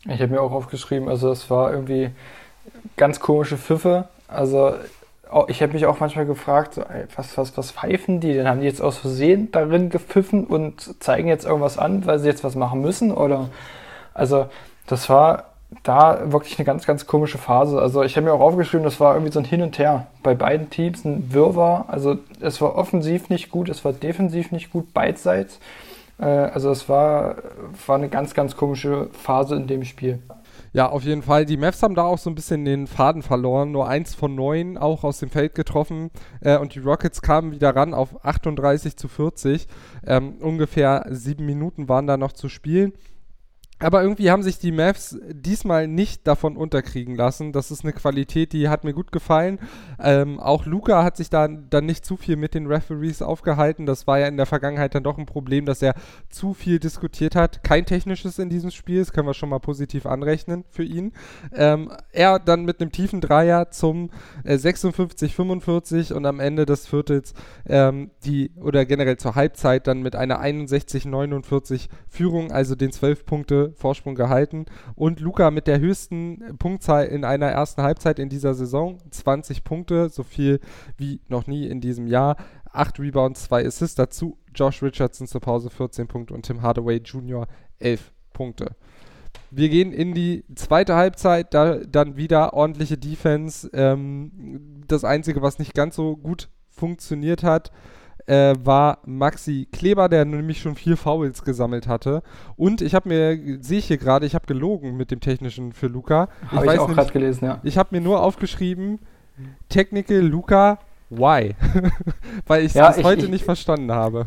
Ich 0.07 0.21
habe 0.21 0.29
mir 0.29 0.41
auch 0.41 0.51
aufgeschrieben, 0.51 1.09
also 1.09 1.31
es 1.31 1.49
war 1.49 1.73
irgendwie 1.73 2.11
ganz 2.97 3.21
komische 3.21 3.57
Pfiffe. 3.57 4.09
Also 4.27 4.75
ich 5.47 5.63
habe 5.63 5.73
mich 5.73 5.87
auch 5.87 6.01
manchmal 6.01 6.27
gefragt, 6.27 6.81
was, 7.17 7.39
was, 7.39 7.57
was 7.57 7.71
pfeifen 7.71 8.21
die? 8.21 8.35
Dann 8.35 8.49
haben 8.49 8.61
die 8.61 8.67
jetzt 8.67 8.83
aus 8.83 8.99
Versehen 8.99 9.51
darin 9.53 9.89
gepfiffen 9.89 10.45
und 10.47 11.01
zeigen 11.03 11.29
jetzt 11.29 11.47
irgendwas 11.47 11.79
an, 11.79 12.05
weil 12.07 12.19
sie 12.19 12.27
jetzt 12.27 12.43
was 12.45 12.57
machen 12.57 12.81
müssen? 12.81 13.13
Oder 13.13 13.49
also 14.13 14.47
das 14.93 15.09
war 15.09 15.45
da 15.85 16.31
wirklich 16.31 16.59
eine 16.59 16.67
ganz, 16.67 16.87
ganz 16.87 17.07
komische 17.07 17.39
Phase. 17.39 17.81
Also 17.81 18.03
ich 18.03 18.17
habe 18.17 18.27
mir 18.27 18.35
auch 18.35 18.41
aufgeschrieben, 18.41 18.85
das 18.85 19.01
war 19.01 19.15
irgendwie 19.15 19.33
so 19.33 19.39
ein 19.39 19.47
Hin 19.47 19.63
und 19.63 19.79
Her 19.79 20.07
bei 20.23 20.35
beiden 20.35 20.69
Teams, 20.69 21.07
ein 21.07 21.33
Wirrwarr. 21.33 21.87
Also 21.89 22.19
es 22.41 22.61
war 22.61 22.77
offensiv 22.77 23.31
nicht 23.31 23.51
gut, 23.51 23.71
es 23.71 23.83
war 23.85 23.95
defensiv 23.95 24.53
nicht 24.53 24.71
gut, 24.71 24.93
beidseits. 24.93 25.61
Äh, 26.19 26.27
also 26.27 26.71
es 26.71 26.91
war, 26.91 27.37
war 27.87 27.97
eine 27.97 28.11
ganz, 28.11 28.35
ganz 28.35 28.55
komische 28.55 29.09
Phase 29.13 29.57
in 29.57 29.67
dem 29.67 29.85
Spiel. 29.85 30.19
Ja, 30.75 30.91
auf 30.91 31.05
jeden 31.05 31.23
Fall. 31.23 31.47
Die 31.47 31.57
Mavs 31.57 31.83
haben 31.83 31.95
da 31.95 32.03
auch 32.03 32.19
so 32.19 32.29
ein 32.29 32.35
bisschen 32.35 32.67
den 32.67 32.87
Faden 32.87 33.23
verloren. 33.23 33.73
Nur 33.73 33.89
eins 33.89 34.15
von 34.15 34.35
neun 34.35 34.77
auch 34.77 35.05
aus 35.05 35.19
dem 35.19 35.31
Feld 35.31 35.55
getroffen. 35.55 36.11
Äh, 36.43 36.59
und 36.59 36.75
die 36.75 36.81
Rockets 36.81 37.23
kamen 37.23 37.53
wieder 37.53 37.75
ran 37.75 37.95
auf 37.95 38.27
38 38.27 38.97
zu 38.97 39.09
40. 39.09 39.67
Ähm, 40.07 40.35
ungefähr 40.41 41.07
sieben 41.09 41.47
Minuten 41.47 41.89
waren 41.89 42.07
da 42.07 42.19
noch 42.19 42.33
zu 42.33 42.51
spielen. 42.51 42.93
Aber 43.83 44.03
irgendwie 44.03 44.31
haben 44.31 44.43
sich 44.43 44.59
die 44.59 44.71
Mavs 44.71 45.19
diesmal 45.33 45.89
nicht 45.89 46.27
davon 46.27 46.57
unterkriegen 46.57 47.17
lassen. 47.17 47.53
Das 47.53 47.71
ist 47.73 47.83
eine 47.83 47.93
Qualität, 47.93 48.53
die 48.53 48.69
hat 48.69 48.85
mir 48.85 48.93
gut 48.93 49.11
gefallen. 49.11 49.59
Ähm, 49.99 50.39
auch 50.39 50.67
Luca 50.67 51.03
hat 51.03 51.17
sich 51.17 51.31
da 51.31 51.49
dann 51.49 51.87
nicht 51.87 52.05
zu 52.05 52.17
viel 52.17 52.37
mit 52.37 52.55
den 52.55 52.67
Referees 52.67 53.23
aufgehalten. 53.23 53.85
Das 53.85 54.07
war 54.07 54.21
ja 54.21 54.29
in 54.29 54.37
der 54.37 54.47
Vergangenheit 54.47 54.95
dann 54.95 55.03
doch 55.03 55.19
ein 55.19 55.27
Problem, 55.27 55.67
dass 55.67 55.83
er 55.83 55.95
zu 56.31 56.55
viel 56.55 56.79
diskutiert 56.79 57.35
hat. 57.35 57.65
Kein 57.65 57.85
technisches 57.85 58.39
in 58.39 58.51
diesem 58.51 58.71
Spiel, 58.71 59.01
das 59.01 59.13
können 59.13 59.27
wir 59.27 59.35
schon 59.35 59.49
mal 59.49 59.59
positiv 59.59 60.07
anrechnen 60.07 60.65
für 60.71 60.85
ihn. 60.85 61.13
Ähm, 61.53 61.91
er 62.13 62.39
dann 62.39 62.65
mit 62.65 62.81
einem 62.81 62.93
tiefen 62.93 63.21
Dreier 63.21 63.71
zum 63.71 64.11
äh, 64.45 64.55
56-45 64.55 66.13
und 66.13 66.25
am 66.25 66.39
Ende 66.39 66.67
des 66.67 66.87
Viertels 66.87 67.35
ähm, 67.67 68.13
die 68.25 68.53
oder 68.61 68.85
generell 68.85 69.17
zur 69.17 69.35
Halbzeit 69.35 69.89
dann 69.89 70.03
mit 70.03 70.15
einer 70.15 70.41
61-49 70.41 71.89
Führung, 72.09 72.53
also 72.53 72.77
den 72.77 72.93
12 72.93 73.27
Punkte 73.27 73.72
Vorsprung 73.73 74.15
gehalten. 74.15 74.67
Und 74.95 75.21
Luca 75.21 75.51
mit 75.51 75.67
der 75.67 75.81
höchsten 75.81 76.57
Punktzahl 76.59 77.07
in 77.07 77.25
einer 77.25 77.47
ersten 77.47 77.83
Halbzeit 77.83 78.19
in 78.19 78.29
dieser 78.29 78.55
Saison, 78.55 78.99
20 79.11 79.65
Punkte, 79.65 80.09
so 80.09 80.23
viel 80.23 80.61
wie 80.97 81.21
noch 81.29 81.47
nie 81.47 81.67
in 81.67 81.81
diesem 81.81 82.07
Jahr. 82.07 82.37
8 82.73 83.01
Rebounds, 83.01 83.45
2 83.45 83.67
Assists 83.67 83.97
dazu. 83.97 84.39
Josh 84.55 84.83
Richardson 84.83 85.27
zur 85.27 85.41
Pause 85.41 85.71
14 85.71 86.09
Punkte 86.09 86.35
und 86.35 86.47
Tim 86.47 86.63
Hardaway 86.63 86.97
Jr. 86.99 87.47
11 87.79 88.13
Punkte. 88.33 88.77
Wir 89.51 89.69
gehen 89.69 89.93
in 89.93 90.15
die 90.15 90.45
zweite 90.55 90.95
Halbzeit, 90.95 91.53
da 91.53 91.77
dann 91.77 92.17
wieder 92.17 92.55
ordentliche 92.55 92.97
Defense. 92.97 93.71
Ähm, 93.75 94.83
das 94.89 95.05
Einzige, 95.05 95.43
was 95.43 95.59
nicht 95.59 95.75
ganz 95.75 95.97
so 95.97 96.17
gut 96.17 96.49
funktioniert 96.71 97.43
hat, 97.43 97.71
äh, 98.27 98.55
war 98.63 98.99
Maxi 99.05 99.69
Kleber, 99.73 100.09
der 100.09 100.25
nämlich 100.25 100.61
schon 100.61 100.75
vier 100.75 100.97
Fouls 100.97 101.45
gesammelt 101.45 101.87
hatte. 101.87 102.23
Und 102.57 102.81
ich 102.81 102.95
habe 102.95 103.09
mir, 103.09 103.59
sehe 103.63 103.79
ich 103.79 103.87
hier 103.87 103.99
gerade, 103.99 104.27
ich 104.27 104.35
habe 104.35 104.47
gelogen 104.47 104.97
mit 104.97 105.11
dem 105.11 105.21
Technischen 105.21 105.73
für 105.73 105.87
Luca. 105.87 106.29
Habe 106.49 106.67
ich, 106.67 106.73
ich, 106.73 106.79
auch 106.79 106.89
gerade 106.89 107.13
gelesen, 107.13 107.45
ja. 107.45 107.61
Ich 107.63 107.79
habe 107.79 107.89
mir 107.93 108.01
nur 108.01 108.23
aufgeschrieben, 108.23 108.99
Technical 109.69 110.19
Luca, 110.19 110.79
why? 111.11 111.55
Weil 112.47 112.65
ich 112.65 112.75
ja, 112.75 112.91
es 112.91 113.03
heute 113.03 113.25
ich, 113.25 113.31
nicht 113.31 113.45
verstanden 113.45 113.93
habe. 113.93 114.27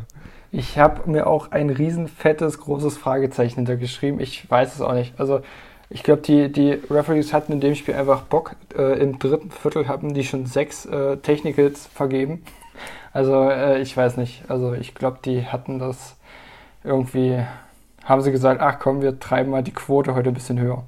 Ich 0.52 0.78
habe 0.78 1.10
mir 1.10 1.28
auch 1.28 1.52
ein 1.52 1.70
riesen 1.70 2.08
fettes, 2.08 2.60
großes 2.60 2.98
Fragezeichen 2.98 3.56
hintergeschrieben. 3.56 4.20
Ich 4.20 4.50
weiß 4.50 4.76
es 4.76 4.82
auch 4.82 4.94
nicht. 4.94 5.20
Also 5.20 5.42
ich 5.90 6.04
glaube, 6.04 6.22
die, 6.22 6.52
die 6.52 6.72
Referees 6.90 7.34
hatten 7.34 7.54
in 7.54 7.60
dem 7.60 7.76
Spiel 7.76 7.94
einfach 7.94 8.22
Bock. 8.22 8.56
Äh, 8.76 9.00
Im 9.00 9.20
dritten 9.20 9.52
Viertel 9.52 9.88
haben 9.88 10.14
die 10.14 10.24
schon 10.24 10.46
sechs 10.46 10.86
äh, 10.86 11.18
Technicals 11.18 11.88
vergeben. 11.88 12.44
Also 13.16 13.50
äh, 13.50 13.82
ich 13.82 13.96
weiß 13.96 14.18
nicht. 14.18 14.44
Also 14.50 14.74
ich 14.74 14.94
glaube, 14.94 15.20
die 15.24 15.46
hatten 15.46 15.80
das 15.80 16.18
irgendwie, 16.84 17.42
haben 18.04 18.22
sie 18.22 18.32
gesagt, 18.34 18.60
ach 18.60 18.78
komm, 18.78 19.02
wir 19.02 19.22
treiben 19.22 19.52
mal 19.52 19.64
die 19.64 19.72
Quote 19.72 20.16
heute 20.16 20.32
ein 20.32 20.34
bisschen 20.34 20.60
höher. 20.60 20.84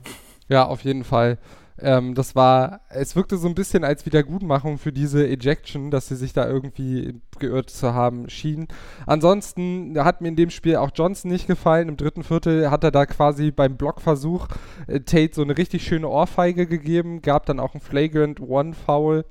Ja, 0.50 0.66
auf 0.66 0.82
jeden 0.82 1.06
Fall. 1.06 1.38
Ähm, 1.80 2.16
das 2.16 2.36
war, 2.36 2.82
es 2.90 3.16
wirkte 3.16 3.38
so 3.38 3.48
ein 3.48 3.56
bisschen 3.56 3.86
als 3.86 4.06
Wiedergutmachung 4.06 4.78
für 4.78 4.92
diese 4.92 5.26
Ejection, 5.26 5.90
dass 5.90 6.10
sie 6.10 6.18
sich 6.18 6.34
da 6.34 6.46
irgendwie 6.46 7.22
geirrt 7.40 7.70
zu 7.70 7.94
haben 7.94 8.30
schien. 8.30 8.68
Ansonsten 9.06 9.98
hat 9.98 10.20
mir 10.20 10.28
in 10.28 10.36
dem 10.36 10.50
Spiel 10.50 10.76
auch 10.76 10.92
Johnson 10.94 11.32
nicht 11.32 11.48
gefallen. 11.48 11.88
Im 11.88 11.96
dritten 11.96 12.24
Viertel 12.24 12.70
hat 12.70 12.84
er 12.84 12.92
da 12.92 13.06
quasi 13.06 13.52
beim 13.52 13.78
Blockversuch 13.78 14.50
äh, 14.88 15.00
Tate 15.00 15.32
so 15.34 15.44
eine 15.44 15.58
richtig 15.58 15.88
schöne 15.88 16.10
Ohrfeige 16.10 16.68
gegeben, 16.68 17.22
gab 17.22 17.46
dann 17.46 17.62
auch 17.62 17.74
ein 17.74 17.80
Flagrant 17.80 18.42
One 18.42 18.74
Foul 18.74 19.24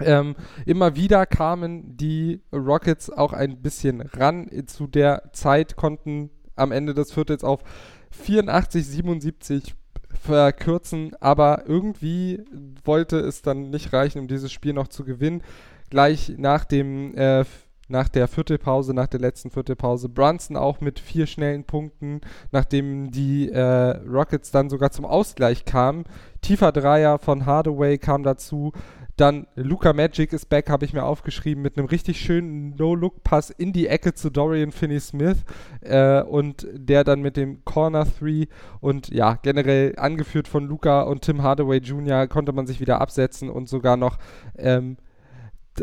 ähm, 0.00 0.34
immer 0.66 0.96
wieder 0.96 1.26
kamen 1.26 1.96
die 1.96 2.42
Rockets 2.52 3.10
auch 3.10 3.32
ein 3.32 3.62
bisschen 3.62 4.00
ran. 4.00 4.48
Zu 4.66 4.86
der 4.86 5.30
Zeit 5.32 5.76
konnten 5.76 6.30
am 6.56 6.72
Ende 6.72 6.94
des 6.94 7.12
Viertels 7.12 7.44
auf 7.44 7.62
84, 8.10 8.86
77 8.86 9.74
verkürzen, 10.20 11.12
aber 11.20 11.64
irgendwie 11.66 12.44
wollte 12.84 13.18
es 13.18 13.42
dann 13.42 13.70
nicht 13.70 13.92
reichen, 13.92 14.20
um 14.20 14.28
dieses 14.28 14.52
Spiel 14.52 14.72
noch 14.72 14.88
zu 14.88 15.04
gewinnen. 15.04 15.42
Gleich 15.90 16.34
nach 16.38 16.64
dem 16.64 17.14
äh, 17.16 17.44
nach 17.88 18.08
der 18.08 18.28
Viertelpause, 18.28 18.94
nach 18.94 19.08
der 19.08 19.20
letzten 19.20 19.50
Viertelpause. 19.50 20.08
Brunson 20.08 20.56
auch 20.56 20.80
mit 20.80 20.98
vier 20.98 21.26
schnellen 21.26 21.64
Punkten, 21.64 22.20
nachdem 22.50 23.10
die 23.10 23.50
äh, 23.50 23.60
Rockets 24.08 24.50
dann 24.50 24.70
sogar 24.70 24.90
zum 24.90 25.04
Ausgleich 25.04 25.64
kamen. 25.64 26.04
Tiefer 26.40 26.72
Dreier 26.72 27.18
von 27.18 27.46
Hardaway 27.46 27.98
kam 27.98 28.22
dazu. 28.22 28.72
Dann 29.16 29.46
Luca 29.54 29.92
Magic 29.92 30.32
ist 30.32 30.48
back, 30.48 30.68
habe 30.68 30.84
ich 30.84 30.92
mir 30.92 31.04
aufgeschrieben, 31.04 31.62
mit 31.62 31.78
einem 31.78 31.86
richtig 31.86 32.20
schönen 32.20 32.74
No-Look-Pass 32.76 33.50
in 33.50 33.72
die 33.72 33.86
Ecke 33.86 34.14
zu 34.14 34.28
Dorian 34.28 34.72
Finney-Smith 34.72 35.44
äh, 35.82 36.22
und 36.22 36.66
der 36.72 37.04
dann 37.04 37.22
mit 37.22 37.36
dem 37.36 37.64
Corner 37.64 38.06
3 38.06 38.48
und 38.80 39.08
ja, 39.10 39.38
generell 39.40 39.94
angeführt 39.96 40.48
von 40.48 40.66
Luca 40.66 41.02
und 41.02 41.22
Tim 41.22 41.42
Hardaway 41.42 41.78
Jr. 41.78 42.26
konnte 42.26 42.52
man 42.52 42.66
sich 42.66 42.80
wieder 42.80 43.00
absetzen 43.00 43.50
und 43.50 43.68
sogar 43.68 43.96
noch 43.96 44.18
ähm, 44.56 44.96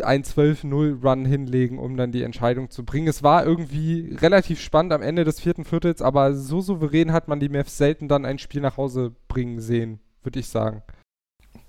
ein 0.02 0.24
12-0-Run 0.24 1.26
hinlegen, 1.26 1.80
um 1.80 1.96
dann 1.98 2.12
die 2.12 2.24
Entscheidung 2.24 2.70
zu 2.70 2.84
bringen. 2.84 3.08
Es 3.08 3.24
war 3.24 3.46
irgendwie 3.46 4.16
relativ 4.22 4.60
spannend 4.60 4.94
am 4.94 5.02
Ende 5.02 5.24
des 5.24 5.40
vierten 5.40 5.66
Viertels, 5.66 6.02
aber 6.02 6.34
so 6.34 6.62
souverän 6.62 7.12
hat 7.12 7.28
man 7.28 7.40
die 7.40 7.50
Mavs 7.50 7.78
selten 7.78 8.08
dann 8.08 8.26
ein 8.26 8.40
Spiel 8.40 8.62
nach 8.62 8.78
Hause 8.78 9.14
bringen 9.28 9.60
sehen, 9.60 10.00
würde 10.24 10.40
ich 10.40 10.48
sagen. 10.48 10.84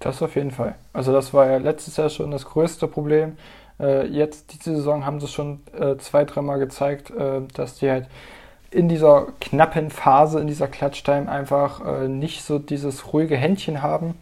Das 0.02 0.20
auf 0.20 0.34
jeden 0.34 0.50
Fall. 0.50 0.74
Also 0.92 1.12
das 1.12 1.32
war 1.32 1.48
ja 1.48 1.58
letztes 1.58 1.96
Jahr 1.96 2.08
schon 2.08 2.32
das 2.32 2.44
größte 2.44 2.88
Problem. 2.88 3.36
Äh, 3.78 4.06
jetzt, 4.08 4.52
diese 4.52 4.76
Saison, 4.76 5.06
haben 5.06 5.20
sie 5.20 5.28
schon 5.28 5.60
äh, 5.78 5.96
zwei, 5.96 6.24
dreimal 6.24 6.58
gezeigt, 6.58 7.10
äh, 7.10 7.42
dass 7.54 7.76
die 7.76 7.88
halt 7.88 8.08
in 8.72 8.88
dieser 8.88 9.28
knappen 9.40 9.90
Phase, 9.90 10.40
in 10.40 10.48
dieser 10.48 10.66
Klatchtime 10.66 11.30
einfach 11.30 11.86
äh, 11.86 12.08
nicht 12.08 12.42
so 12.42 12.58
dieses 12.58 13.12
ruhige 13.12 13.36
Händchen 13.36 13.80
haben. 13.80 14.14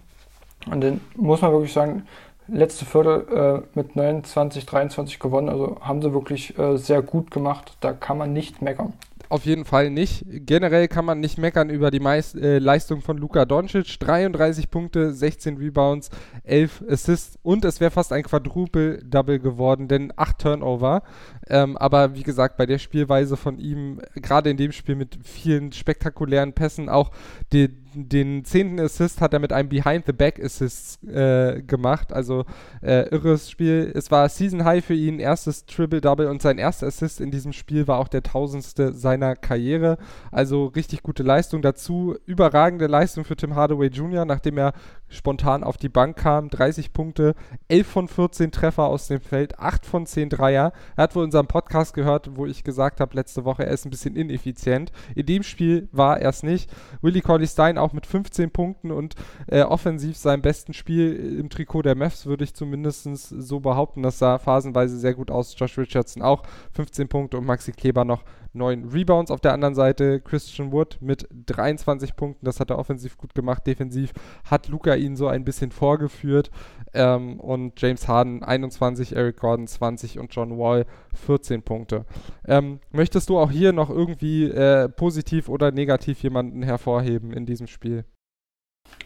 Und 0.71 0.83
dann 0.83 1.01
muss 1.17 1.41
man 1.41 1.53
wirklich 1.53 1.73
sagen, 1.73 2.07
letzte 2.47 2.85
Viertel 2.85 3.65
äh, 3.65 3.79
mit 3.79 3.97
29, 3.97 4.67
23 4.67 5.19
gewonnen. 5.19 5.49
Also 5.49 5.79
haben 5.81 6.03
sie 6.03 6.13
wirklich 6.13 6.59
äh, 6.59 6.77
sehr 6.77 7.01
gut 7.01 7.31
gemacht. 7.31 7.73
Da 7.81 7.95
kann 7.95 8.19
man 8.19 8.35
nicht 8.35 8.61
meckern 8.61 8.93
auf 9.31 9.47
jeden 9.47 9.65
Fall 9.65 9.91
nicht. 9.91 10.25
Generell 10.27 10.89
kann 10.89 11.05
man 11.05 11.21
nicht 11.21 11.39
meckern 11.39 11.71
über 11.71 11.91
die 11.91 12.01
meist, 12.01 12.35
äh, 12.35 12.59
Leistung 12.59 13.01
von 13.01 13.17
Luka 13.17 13.45
Doncic. 13.45 13.99
33 14.01 14.71
Punkte, 14.71 15.15
16 15.15 15.57
Rebounds, 15.57 16.11
11 16.43 16.85
Assists 16.89 17.39
und 17.43 17.65
es 17.65 17.81
wäre 17.81 17.93
fast 17.93 18.13
ein 18.13 18.25
Quadruple-Double 18.25 19.39
geworden, 19.39 19.87
denn 19.87 20.13
8 20.17 20.39
Turnover. 20.39 21.03
Ähm, 21.49 21.77
aber 21.77 22.17
wie 22.17 22.25
gesagt, 22.25 22.57
bei 22.57 22.67
der 22.67 22.79
Spielweise 22.79 23.37
von 23.37 23.59
ihm, 23.59 24.01
gerade 24.17 24.51
in 24.51 24.57
dem 24.57 24.73
Spiel 24.73 24.97
mit 24.97 25.19
vielen 25.23 25.73
spektakulären 25.73 26.53
Pässen, 26.53 26.89
auch 26.89 27.13
die, 27.53 27.69
den 27.95 28.45
zehnten 28.45 28.81
Assist 28.81 29.21
hat 29.21 29.33
er 29.33 29.39
mit 29.39 29.53
einem 29.53 29.69
Behind-the-Back-Assist 29.69 31.05
äh, 31.05 31.63
gemacht. 31.63 32.13
Also 32.13 32.45
äh, 32.83 33.09
irres 33.09 33.51
Spiel. 33.51 33.91
Es 33.95 34.11
war 34.11 34.29
Season 34.29 34.65
High 34.65 34.85
für 34.85 34.95
ihn, 34.95 35.19
erstes 35.19 35.67
Triple-Double 35.67 36.27
und 36.27 36.43
sein 36.43 36.59
erster 36.59 36.87
Assist 36.87 37.21
in 37.21 37.31
diesem 37.31 37.53
Spiel 37.53 37.87
war 37.89 37.99
auch 37.99 38.09
der 38.09 38.23
tausendste 38.23 38.93
seiner 38.93 39.37
Karriere. 39.37 39.99
Also 40.31 40.67
richtig 40.67 41.03
gute 41.03 41.23
Leistung. 41.23 41.63
Dazu 41.63 42.17
überragende 42.27 42.87
Leistung 42.87 43.25
für 43.25 43.37
Tim 43.37 43.55
Hardaway 43.55 43.89
Jr., 43.89 44.25
nachdem 44.25 44.59
er 44.59 44.73
spontan 45.11 45.63
auf 45.63 45.77
die 45.77 45.89
Bank 45.89 46.17
kam. 46.17 46.49
30 46.49 46.93
Punkte, 46.93 47.35
11 47.69 47.87
von 47.87 48.09
14 48.09 48.53
Treffer 48.53 48.85
aus 48.85 49.09
dem 49.09 49.21
Feld, 49.21 49.59
8 49.59 49.85
von 49.85 50.07
10 50.07 50.31
Dreier. 50.31 50.73
Er 50.97 51.03
hat 51.03 51.15
wohl 51.15 51.25
unseren 51.25 51.47
Podcast 51.47 51.93
gehört, 51.93 52.37
wo 52.37 52.47
ich 52.47 52.65
gesagt 52.65 53.01
habe 53.01 53.15
letzte 53.15 53.45
Woche, 53.45 53.67
er 53.67 53.73
ist 53.73 53.85
ein 53.85 53.91
bisschen 53.91 54.17
ineffizient. 54.17 54.93
In 55.15 55.27
dem 55.27 55.43
Spiel 55.43 55.89
war 55.93 56.19
er 56.21 56.31
es 56.31 56.43
nicht. 56.43 56.71
Willie 57.03 57.23
Corley 57.23 57.47
Stein 57.47 57.77
auch 57.77 57.93
mit 57.93 58.07
15 58.07 58.51
Punkten 58.51 58.91
und 58.91 59.15
äh, 59.49 59.63
offensiv 59.63 60.17
seinem 60.17 60.43
besten 60.43 60.73
Spiel 60.73 61.39
im 61.39 61.51
Trikot 61.51 61.83
der 61.83 61.97
Mavs, 61.97 62.27
würde 62.27 62.45
ich 62.45 62.55
zumindest 62.55 63.05
so 63.15 63.61
behaupten. 63.61 64.03
Das 64.03 64.19
sah 64.19 64.39
phasenweise 64.39 64.97
sehr 64.97 65.15
gut 65.15 65.31
aus. 65.31 65.55
Josh 65.59 65.77
Richardson 65.77 66.23
auch 66.23 66.43
15 66.73 67.09
Punkte 67.09 67.37
und 67.37 67.45
Maxi 67.45 67.73
Kleber 67.73 68.05
noch 68.05 68.23
9 68.53 68.89
Rebounds. 68.89 69.31
Auf 69.31 69.41
der 69.41 69.53
anderen 69.53 69.75
Seite 69.75 70.21
Christian 70.21 70.73
Wood 70.73 70.99
mit 71.01 71.29
23 71.47 72.17
Punkten. 72.17 72.45
Das 72.45 72.61
hat 72.61 72.71
er 72.71 72.79
offensiv 72.79 73.17
gut 73.17 73.35
gemacht. 73.35 73.67
Defensiv 73.67 74.13
hat 74.49 74.69
Luca 74.69 74.95
ihn 74.95 75.17
so 75.17 75.29
ein 75.29 75.45
bisschen 75.45 75.71
vorgeführt. 75.71 76.51
Ähm, 76.93 77.39
und 77.39 77.81
James 77.81 78.09
Harden 78.09 78.43
21, 78.43 79.15
Eric 79.15 79.39
Gordon 79.39 79.67
20 79.67 80.19
und 80.19 80.35
John 80.35 80.59
Wall 80.59 80.87
14 81.15 81.63
Punkte. 81.63 82.05
Ähm, 82.47 82.81
möchtest 82.91 83.29
du 83.29 83.39
auch 83.39 83.51
hier 83.51 83.73
noch 83.73 83.91
irgendwie 83.91 84.45
äh, 84.45 84.89
positiv 84.89 85.49
oder 85.49 85.71
negativ 85.71 86.23
jemanden 86.23 86.63
hervorheben 86.63 87.33
in 87.33 87.47
diesem 87.47 87.67
Spiel? 87.67 88.05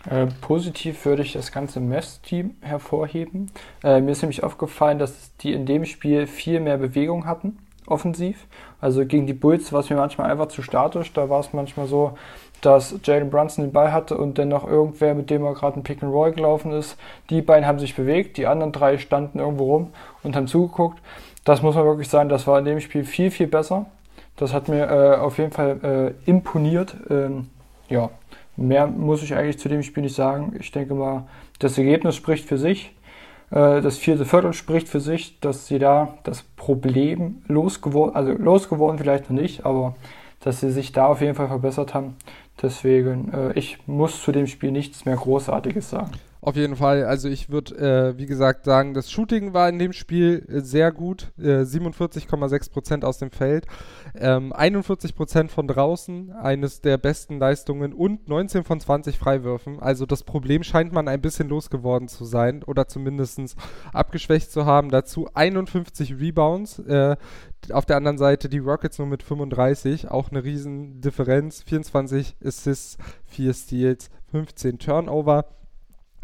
Äh, 0.08 0.26
positiv 0.40 1.04
würde 1.04 1.22
ich 1.22 1.32
das 1.32 1.52
ganze 1.52 1.80
Mess-Team 1.80 2.56
hervorheben. 2.60 3.50
Äh, 3.82 4.00
mir 4.00 4.12
ist 4.12 4.22
nämlich 4.22 4.42
aufgefallen, 4.42 4.98
dass 4.98 5.36
die 5.36 5.52
in 5.52 5.66
dem 5.66 5.84
Spiel 5.84 6.26
viel 6.26 6.60
mehr 6.60 6.78
Bewegung 6.78 7.26
hatten 7.26 7.58
offensiv. 7.86 8.46
Also 8.84 9.06
gegen 9.06 9.26
die 9.26 9.32
Bulls 9.32 9.72
war 9.72 9.80
es 9.80 9.88
mir 9.88 9.96
manchmal 9.96 10.30
einfach 10.30 10.48
zu 10.48 10.60
statisch. 10.60 11.10
Da 11.14 11.30
war 11.30 11.40
es 11.40 11.54
manchmal 11.54 11.86
so, 11.86 12.18
dass 12.60 12.94
Jalen 13.02 13.30
Brunson 13.30 13.64
den 13.64 13.72
Ball 13.72 13.94
hatte 13.94 14.18
und 14.18 14.36
dann 14.36 14.50
noch 14.50 14.68
irgendwer, 14.68 15.14
mit 15.14 15.30
dem 15.30 15.42
er 15.42 15.54
gerade 15.54 15.80
ein 15.80 15.82
Pick 15.82 16.02
and 16.02 16.12
Roll 16.12 16.32
gelaufen 16.32 16.70
ist. 16.70 16.98
Die 17.30 17.40
beiden 17.40 17.66
haben 17.66 17.78
sich 17.78 17.96
bewegt, 17.96 18.36
die 18.36 18.46
anderen 18.46 18.72
drei 18.72 18.98
standen 18.98 19.38
irgendwo 19.38 19.72
rum 19.72 19.92
und 20.22 20.36
haben 20.36 20.48
zugeguckt. 20.48 20.98
Das 21.46 21.62
muss 21.62 21.76
man 21.76 21.86
wirklich 21.86 22.10
sagen, 22.10 22.28
das 22.28 22.46
war 22.46 22.58
in 22.58 22.66
dem 22.66 22.78
Spiel 22.80 23.04
viel, 23.04 23.30
viel 23.30 23.46
besser. 23.46 23.86
Das 24.36 24.52
hat 24.52 24.68
mir 24.68 24.84
äh, 24.90 25.16
auf 25.16 25.38
jeden 25.38 25.52
Fall 25.52 26.14
äh, 26.26 26.30
imponiert. 26.30 26.94
Ähm, 27.08 27.48
ja, 27.88 28.10
mehr 28.54 28.86
muss 28.86 29.22
ich 29.22 29.34
eigentlich 29.34 29.58
zu 29.58 29.70
dem 29.70 29.82
Spiel 29.82 30.02
nicht 30.02 30.14
sagen. 30.14 30.56
Ich 30.60 30.72
denke 30.72 30.92
mal, 30.92 31.22
das 31.58 31.78
Ergebnis 31.78 32.16
spricht 32.16 32.46
für 32.46 32.58
sich. 32.58 32.94
Äh, 33.54 33.80
das 33.80 33.96
vierte 33.96 34.24
Viertel 34.24 34.52
spricht 34.52 34.88
für 34.88 35.00
sich, 35.00 35.38
dass 35.40 35.66
sie 35.66 35.78
da 35.78 36.14
das 36.24 36.42
Problem 36.42 37.42
losgeworden, 37.46 38.16
also 38.16 38.32
losgeworden 38.32 38.98
vielleicht 38.98 39.30
noch 39.30 39.40
nicht, 39.40 39.64
aber 39.64 39.94
dass 40.40 40.60
sie 40.60 40.70
sich 40.70 40.92
da 40.92 41.06
auf 41.06 41.20
jeden 41.20 41.36
Fall 41.36 41.48
verbessert 41.48 41.94
haben. 41.94 42.16
Deswegen, 42.60 43.32
äh, 43.32 43.52
ich 43.54 43.78
muss 43.86 44.22
zu 44.22 44.32
dem 44.32 44.46
Spiel 44.46 44.72
nichts 44.72 45.04
mehr 45.04 45.16
Großartiges 45.16 45.90
sagen. 45.90 46.10
Auf 46.44 46.56
jeden 46.56 46.76
Fall. 46.76 47.04
Also 47.04 47.30
ich 47.30 47.48
würde, 47.48 47.74
äh, 47.74 48.18
wie 48.18 48.26
gesagt, 48.26 48.66
sagen, 48.66 48.92
das 48.92 49.10
Shooting 49.10 49.54
war 49.54 49.66
in 49.70 49.78
dem 49.78 49.94
Spiel 49.94 50.44
äh, 50.46 50.60
sehr 50.60 50.92
gut. 50.92 51.32
Äh, 51.38 51.62
47,6% 51.62 53.02
aus 53.02 53.16
dem 53.16 53.30
Feld. 53.30 53.64
Ähm, 54.14 54.52
41% 54.52 55.48
von 55.48 55.66
draußen, 55.66 56.32
eines 56.32 56.82
der 56.82 56.98
besten 56.98 57.38
Leistungen 57.38 57.94
und 57.94 58.28
19 58.28 58.62
von 58.62 58.78
20 58.78 59.18
Freiwürfen. 59.18 59.80
Also 59.80 60.04
das 60.04 60.22
Problem 60.22 60.64
scheint 60.64 60.92
man 60.92 61.08
ein 61.08 61.22
bisschen 61.22 61.48
losgeworden 61.48 62.08
zu 62.08 62.26
sein 62.26 62.62
oder 62.62 62.88
zumindest 62.88 63.56
abgeschwächt 63.94 64.52
zu 64.52 64.66
haben. 64.66 64.90
Dazu 64.90 65.26
51 65.32 66.20
Rebounds. 66.20 66.78
Äh, 66.80 67.16
auf 67.70 67.86
der 67.86 67.96
anderen 67.96 68.18
Seite 68.18 68.50
die 68.50 68.58
Rockets 68.58 68.98
nur 68.98 69.08
mit 69.08 69.22
35, 69.22 70.10
auch 70.10 70.30
eine 70.30 70.44
riesen 70.44 71.00
Differenz. 71.00 71.62
24 71.62 72.36
Assists, 72.44 72.98
4 73.28 73.54
Steals, 73.54 74.10
15 74.30 74.78
Turnover. 74.78 75.46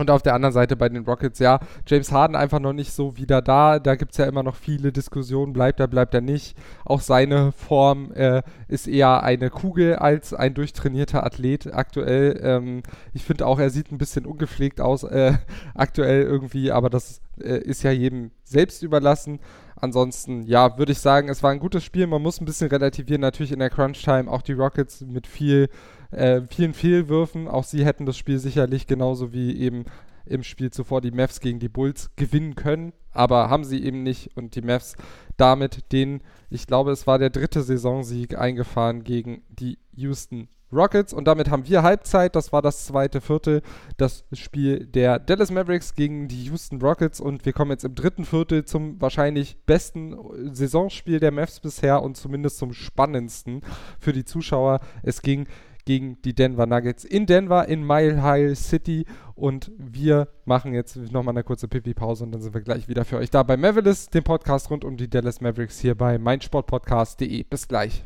Und 0.00 0.10
auf 0.10 0.22
der 0.22 0.32
anderen 0.32 0.54
Seite 0.54 0.76
bei 0.76 0.88
den 0.88 1.04
Rockets, 1.04 1.40
ja, 1.40 1.60
James 1.86 2.10
Harden 2.10 2.34
einfach 2.34 2.58
noch 2.58 2.72
nicht 2.72 2.90
so 2.90 3.18
wieder 3.18 3.42
da. 3.42 3.78
Da 3.78 3.96
gibt 3.96 4.12
es 4.12 4.16
ja 4.16 4.24
immer 4.24 4.42
noch 4.42 4.56
viele 4.56 4.92
Diskussionen, 4.92 5.52
bleibt 5.52 5.78
er, 5.78 5.88
bleibt 5.88 6.14
er 6.14 6.22
nicht. 6.22 6.56
Auch 6.86 7.02
seine 7.02 7.52
Form 7.52 8.10
äh, 8.12 8.40
ist 8.66 8.88
eher 8.88 9.22
eine 9.22 9.50
Kugel 9.50 9.96
als 9.96 10.32
ein 10.32 10.54
durchtrainierter 10.54 11.22
Athlet 11.22 11.74
aktuell. 11.74 12.40
Ähm, 12.42 12.82
ich 13.12 13.24
finde 13.24 13.46
auch, 13.46 13.58
er 13.58 13.68
sieht 13.68 13.92
ein 13.92 13.98
bisschen 13.98 14.24
ungepflegt 14.24 14.80
aus 14.80 15.02
äh, 15.02 15.34
aktuell 15.74 16.22
irgendwie, 16.22 16.72
aber 16.72 16.88
das 16.88 17.20
äh, 17.38 17.58
ist 17.58 17.82
ja 17.82 17.90
jedem 17.90 18.30
selbst 18.42 18.82
überlassen. 18.82 19.38
Ansonsten, 19.76 20.44
ja, 20.44 20.78
würde 20.78 20.92
ich 20.92 20.98
sagen, 20.98 21.28
es 21.28 21.42
war 21.42 21.50
ein 21.50 21.60
gutes 21.60 21.84
Spiel. 21.84 22.06
Man 22.06 22.22
muss 22.22 22.40
ein 22.40 22.46
bisschen 22.46 22.70
relativieren, 22.70 23.20
natürlich 23.20 23.52
in 23.52 23.58
der 23.58 23.68
Crunch-Time. 23.68 24.30
Auch 24.30 24.40
die 24.40 24.54
Rockets 24.54 25.02
mit 25.02 25.26
viel 25.26 25.68
äh, 26.10 26.42
vielen 26.48 26.74
Fehlwürfen. 26.74 27.48
Auch 27.48 27.64
sie 27.64 27.84
hätten 27.84 28.06
das 28.06 28.16
Spiel 28.16 28.38
sicherlich 28.38 28.86
genauso 28.86 29.32
wie 29.32 29.58
eben 29.58 29.84
im 30.26 30.42
Spiel 30.42 30.70
zuvor 30.70 31.00
die 31.00 31.10
Mavs 31.10 31.40
gegen 31.40 31.58
die 31.58 31.68
Bulls 31.68 32.10
gewinnen 32.16 32.54
können, 32.54 32.92
aber 33.12 33.50
haben 33.50 33.64
sie 33.64 33.82
eben 33.82 34.02
nicht 34.02 34.36
und 34.36 34.54
die 34.54 34.62
Mavs 34.62 34.96
damit 35.36 35.92
den, 35.92 36.22
ich 36.50 36.66
glaube, 36.66 36.92
es 36.92 37.06
war 37.06 37.18
der 37.18 37.30
dritte 37.30 37.62
Saisonsieg 37.62 38.38
eingefahren 38.38 39.02
gegen 39.02 39.42
die 39.48 39.78
Houston 39.92 40.48
Rockets 40.72 41.12
und 41.12 41.24
damit 41.24 41.50
haben 41.50 41.66
wir 41.66 41.82
Halbzeit. 41.82 42.36
Das 42.36 42.52
war 42.52 42.62
das 42.62 42.84
zweite 42.86 43.20
Viertel, 43.20 43.62
das 43.96 44.24
Spiel 44.32 44.86
der 44.86 45.18
Dallas 45.18 45.50
Mavericks 45.50 45.94
gegen 45.94 46.28
die 46.28 46.44
Houston 46.44 46.80
Rockets 46.80 47.20
und 47.20 47.44
wir 47.44 47.52
kommen 47.52 47.72
jetzt 47.72 47.84
im 47.84 47.96
dritten 47.96 48.24
Viertel 48.24 48.64
zum 48.64 49.00
wahrscheinlich 49.00 49.56
besten 49.66 50.16
Saisonspiel 50.54 51.18
der 51.18 51.32
Mavs 51.32 51.58
bisher 51.58 52.02
und 52.02 52.16
zumindest 52.16 52.58
zum 52.58 52.72
spannendsten 52.72 53.62
für 53.98 54.12
die 54.12 54.24
Zuschauer. 54.24 54.80
Es 55.02 55.22
ging 55.22 55.48
gegen 55.90 56.22
die 56.22 56.36
Denver 56.36 56.66
Nuggets 56.66 57.04
in 57.04 57.26
Denver, 57.26 57.66
in 57.66 57.84
Mile 57.84 58.22
High 58.22 58.56
City. 58.56 59.06
Und 59.34 59.72
wir 59.76 60.28
machen 60.44 60.72
jetzt 60.72 60.94
nochmal 61.10 61.34
eine 61.34 61.42
kurze 61.42 61.66
Pipi-Pause 61.66 62.22
und 62.22 62.30
dann 62.30 62.40
sind 62.40 62.54
wir 62.54 62.60
gleich 62.60 62.86
wieder 62.86 63.04
für 63.04 63.16
euch 63.16 63.28
da 63.30 63.42
bei 63.42 63.56
Mavericks, 63.56 64.08
dem 64.08 64.22
Podcast 64.22 64.70
rund 64.70 64.84
um 64.84 64.96
die 64.96 65.10
Dallas 65.10 65.40
Mavericks 65.40 65.80
hier 65.80 65.96
bei 65.96 66.16
meinsportpodcast.de. 66.16 67.42
Bis 67.42 67.66
gleich. 67.66 68.04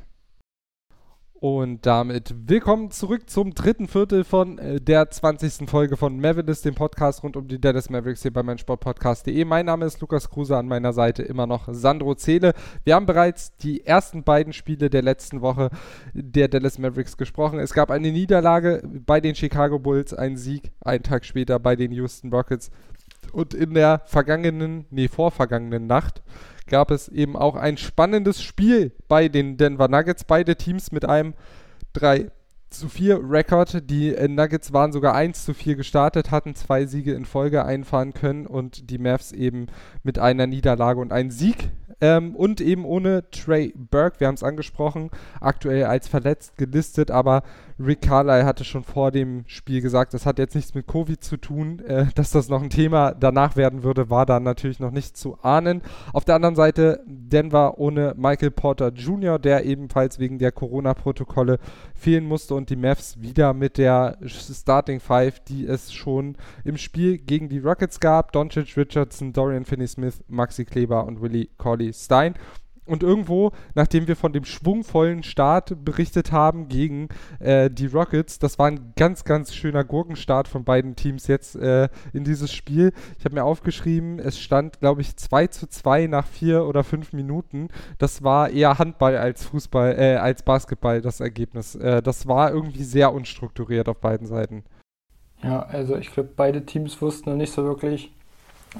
Und 1.45 1.85
damit 1.85 2.35
willkommen 2.49 2.91
zurück 2.91 3.29
zum 3.29 3.53
dritten 3.53 3.87
Viertel 3.87 4.25
von 4.25 4.57
äh, 4.57 4.81
der 4.81 5.11
20. 5.11 5.69
Folge 5.69 5.99
von 5.99 6.19
Mavericks, 6.19 6.63
dem 6.63 6.75
Podcast 6.75 7.23
rund 7.23 7.37
um 7.37 7.49
die 7.49 7.61
Dallas 7.61 7.91
Mavericks 7.91 8.23
hier 8.23 8.33
bei 8.33 8.43
meinsportpodcast.de. 8.43 9.45
Mein 9.45 9.67
Name 9.67 9.85
ist 9.85 10.01
Lukas 10.01 10.31
Kruse, 10.31 10.57
an 10.57 10.67
meiner 10.67 10.95
Seite 10.95 11.23
immer 11.23 11.47
noch 11.47 11.69
Sandro 11.71 12.15
Zähle. 12.15 12.55
Wir 12.85 12.95
haben 12.95 13.05
bereits 13.05 13.55
die 13.59 13.85
ersten 13.85 14.23
beiden 14.23 14.55
Spiele 14.55 14.89
der 14.89 15.03
letzten 15.03 15.43
Woche 15.43 15.69
der 16.15 16.49
Dallas 16.49 16.79
Mavericks 16.79 17.19
gesprochen. 17.19 17.59
Es 17.59 17.75
gab 17.75 17.91
eine 17.91 18.11
Niederlage 18.11 18.83
bei 19.05 19.21
den 19.21 19.35
Chicago 19.35 19.79
Bulls, 19.79 20.15
ein 20.15 20.39
Sieg 20.39 20.73
einen 20.81 21.03
Tag 21.03 21.27
später 21.27 21.59
bei 21.59 21.77
den 21.77 21.93
Houston 21.93 22.33
Rockets. 22.33 22.71
Und 23.33 23.53
in 23.53 23.75
der 23.75 24.01
vergangenen, 24.07 24.87
nee, 24.89 25.09
vorvergangenen 25.09 25.87
Nacht 25.87 26.23
gab 26.67 26.91
es 26.91 27.09
eben 27.09 27.37
auch 27.37 27.57
ein 27.57 27.77
spannendes 27.77 28.43
Spiel 28.43 28.93
bei 29.09 29.29
den 29.29 29.57
Denver 29.57 29.89
Nuggets. 29.89 30.25
Beide 30.25 30.57
Teams 30.57 30.93
mit 30.93 31.05
einem 31.05 31.35
3 31.95 32.31
zu 32.71 32.89
4 32.89 33.21
Rekord. 33.23 33.89
Die 33.91 34.15
äh, 34.15 34.29
Nuggets 34.29 34.73
waren 34.73 34.93
sogar 34.93 35.15
1 35.15 35.45
zu 35.45 35.55
4 35.55 35.77
gestartet, 35.77 36.31
hatten 36.31 36.55
zwei 36.55 36.87
Siege 36.87 37.15
in 37.15 37.25
Folge 37.25 37.65
einfahren 37.65 38.13
können 38.13 38.47
und 38.47 38.91
die 38.91 38.99
Mavs 38.99 39.33
eben 39.33 39.67
mit 40.03 40.19
einer 40.19 40.47
Niederlage 40.47 41.01
und 41.01 41.13
einem 41.13 41.31
Sieg 41.31 41.71
ähm, 42.01 42.35
und 42.35 42.61
eben 42.61 42.85
ohne 42.85 43.29
Trey 43.31 43.73
Burke, 43.77 44.21
wir 44.21 44.27
haben 44.27 44.35
es 44.35 44.43
angesprochen, 44.43 45.11
aktuell 45.41 45.85
als 45.85 46.09
verletzt 46.09 46.57
gelistet, 46.57 47.11
aber 47.11 47.43
Rick 47.79 48.03
Carlyle 48.03 48.45
hatte 48.45 48.65
schon 48.65 48.85
vor 48.85 49.11
dem 49.11 49.45
Spiel 49.47 49.81
gesagt, 49.81 50.15
das 50.15 50.27
hat 50.27 50.39
jetzt 50.39 50.55
nichts 50.55 50.75
mit 50.75 50.87
Covid 50.87 51.23
zu 51.23 51.37
tun, 51.37 51.81
äh, 51.81 52.07
dass 52.15 52.31
das 52.31 52.49
noch 52.49 52.63
ein 52.63 52.71
Thema 52.71 53.13
danach 53.13 53.57
werden 53.57 53.83
würde, 53.83 54.11
war 54.11 54.27
da 54.27 54.39
natürlich 54.39 54.79
noch 54.79 54.93
nicht 54.93 55.17
zu 55.17 55.39
ahnen. 55.43 55.83
Auf 56.13 56.25
der 56.25 56.37
anderen 56.37 56.55
Seite 56.55 57.03
Denver 57.07 57.79
ohne 57.79 58.15
Michael 58.17 58.53
Porter 58.53 58.89
Jr., 58.89 59.39
der 59.39 59.65
ebenfalls 59.65 60.19
wegen 60.19 60.39
der 60.39 60.53
Corona-Protokolle 60.53 61.59
fehlen 61.95 62.27
musste 62.27 62.55
und 62.55 62.71
die 62.71 62.77
Mavs 62.77 63.21
wieder 63.21 63.55
mit 63.55 63.79
der 63.79 64.19
Starting 64.25 65.01
Five, 65.01 65.41
die 65.41 65.67
es 65.67 65.93
schon 65.93 66.37
im 66.65 66.77
Spiel 66.77 67.19
gegen 67.19 67.49
die 67.49 67.59
Rockets 67.59 67.99
gab. 67.99 68.33
Doncic, 68.33 68.77
Richardson, 68.77 69.33
Dorian 69.33 69.65
Finney-Smith, 69.65 70.23
Maxi 70.29 70.65
Kleber 70.65 71.07
und 71.07 71.21
Willie 71.21 71.49
Corley 71.59 71.84
Stein. 71.93 72.35
Und 72.87 73.03
irgendwo, 73.03 73.53
nachdem 73.75 74.09
wir 74.09 74.17
von 74.17 74.35
dem 74.35 74.45
schwungvollen 74.45 75.23
Start 75.23 75.85
berichtet 75.85 76.33
haben 76.33 76.69
gegen 76.69 77.09
äh, 77.39 77.71
die 77.71 77.87
Rockets, 77.87 78.39
das 78.39 78.59
war 78.59 78.67
ein 78.67 78.93
ganz, 78.97 79.25
ganz 79.25 79.55
schöner 79.55 79.85
Gurkenstart 79.85 80.49
von 80.49 80.65
beiden 80.65 80.95
Teams 80.95 81.27
jetzt 81.27 81.57
äh, 81.57 81.89
in 82.13 82.25
dieses 82.25 82.53
Spiel. 82.53 82.93
Ich 83.19 83.25
habe 83.25 83.37
mir 83.37 83.45
aufgeschrieben, 83.45 84.19
es 84.19 84.39
stand, 84.39 84.81
glaube 84.81 85.01
ich, 85.01 85.17
2 85.17 85.47
zu 85.47 85.67
2 85.67 86.09
nach 86.09 86.27
vier 86.27 86.67
oder 86.67 86.85
fünf 86.85 87.15
Minuten. 87.15 87.69
Das 87.97 88.23
war 88.23 88.51
eher 88.51 88.79
Handball 88.79 89.17
als 89.17 89.47
Fußball, 89.47 89.99
äh, 89.99 90.17
als 90.17 90.43
Basketball, 90.43 91.01
das 91.01 91.21
Ergebnis. 91.21 91.75
Äh, 91.77 92.03
das 92.03 92.27
war 92.27 92.53
irgendwie 92.53 92.85
sehr 92.85 93.15
unstrukturiert 93.15 93.89
auf 93.89 93.99
beiden 93.99 94.27
Seiten. 94.27 94.63
Ja, 95.43 95.63
also 95.63 95.97
ich 95.97 96.13
glaube, 96.13 96.31
beide 96.37 96.67
Teams 96.67 97.01
wussten 97.01 97.31
noch 97.31 97.37
nicht 97.37 97.53
so 97.53 97.65
wirklich, 97.65 98.13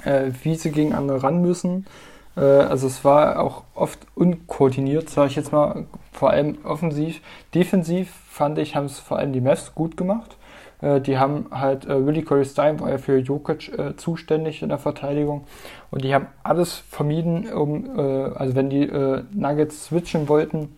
äh, 0.03 0.31
wie 0.43 0.53
sie 0.55 0.71
gegen 0.71 0.93
andere 0.93 1.23
ran 1.23 1.41
müssen. 1.41 1.87
Äh, 2.35 2.41
also 2.41 2.87
es 2.87 3.03
war 3.03 3.39
auch 3.39 3.63
oft 3.73 3.99
unkoordiniert, 4.15 5.09
sage 5.09 5.29
ich 5.29 5.35
jetzt 5.35 5.51
mal, 5.51 5.85
vor 6.11 6.31
allem 6.31 6.57
offensiv. 6.63 7.21
Defensiv 7.53 8.11
fand 8.29 8.57
ich, 8.57 8.75
haben 8.75 8.85
es 8.85 8.99
vor 8.99 9.17
allem 9.17 9.33
die 9.33 9.41
Mavs 9.41 9.75
gut 9.75 9.97
gemacht. 9.97 10.37
Äh, 10.81 11.01
die 11.01 11.17
haben 11.17 11.47
halt, 11.51 11.85
äh, 11.85 12.05
Willie 12.05 12.23
Corey 12.23 12.45
Stein 12.45 12.79
war 12.79 12.89
ja 12.89 12.97
für 12.97 13.17
Jokic 13.17 13.77
äh, 13.77 13.95
zuständig 13.95 14.61
in 14.61 14.69
der 14.69 14.77
Verteidigung 14.77 15.45
und 15.91 16.03
die 16.03 16.13
haben 16.13 16.27
alles 16.43 16.73
vermieden, 16.73 17.51
um, 17.51 17.97
äh, 17.97 18.01
also 18.01 18.55
wenn 18.55 18.69
die 18.69 18.85
Nuggets 19.31 19.85
switchen 19.85 20.27
wollten 20.29 20.75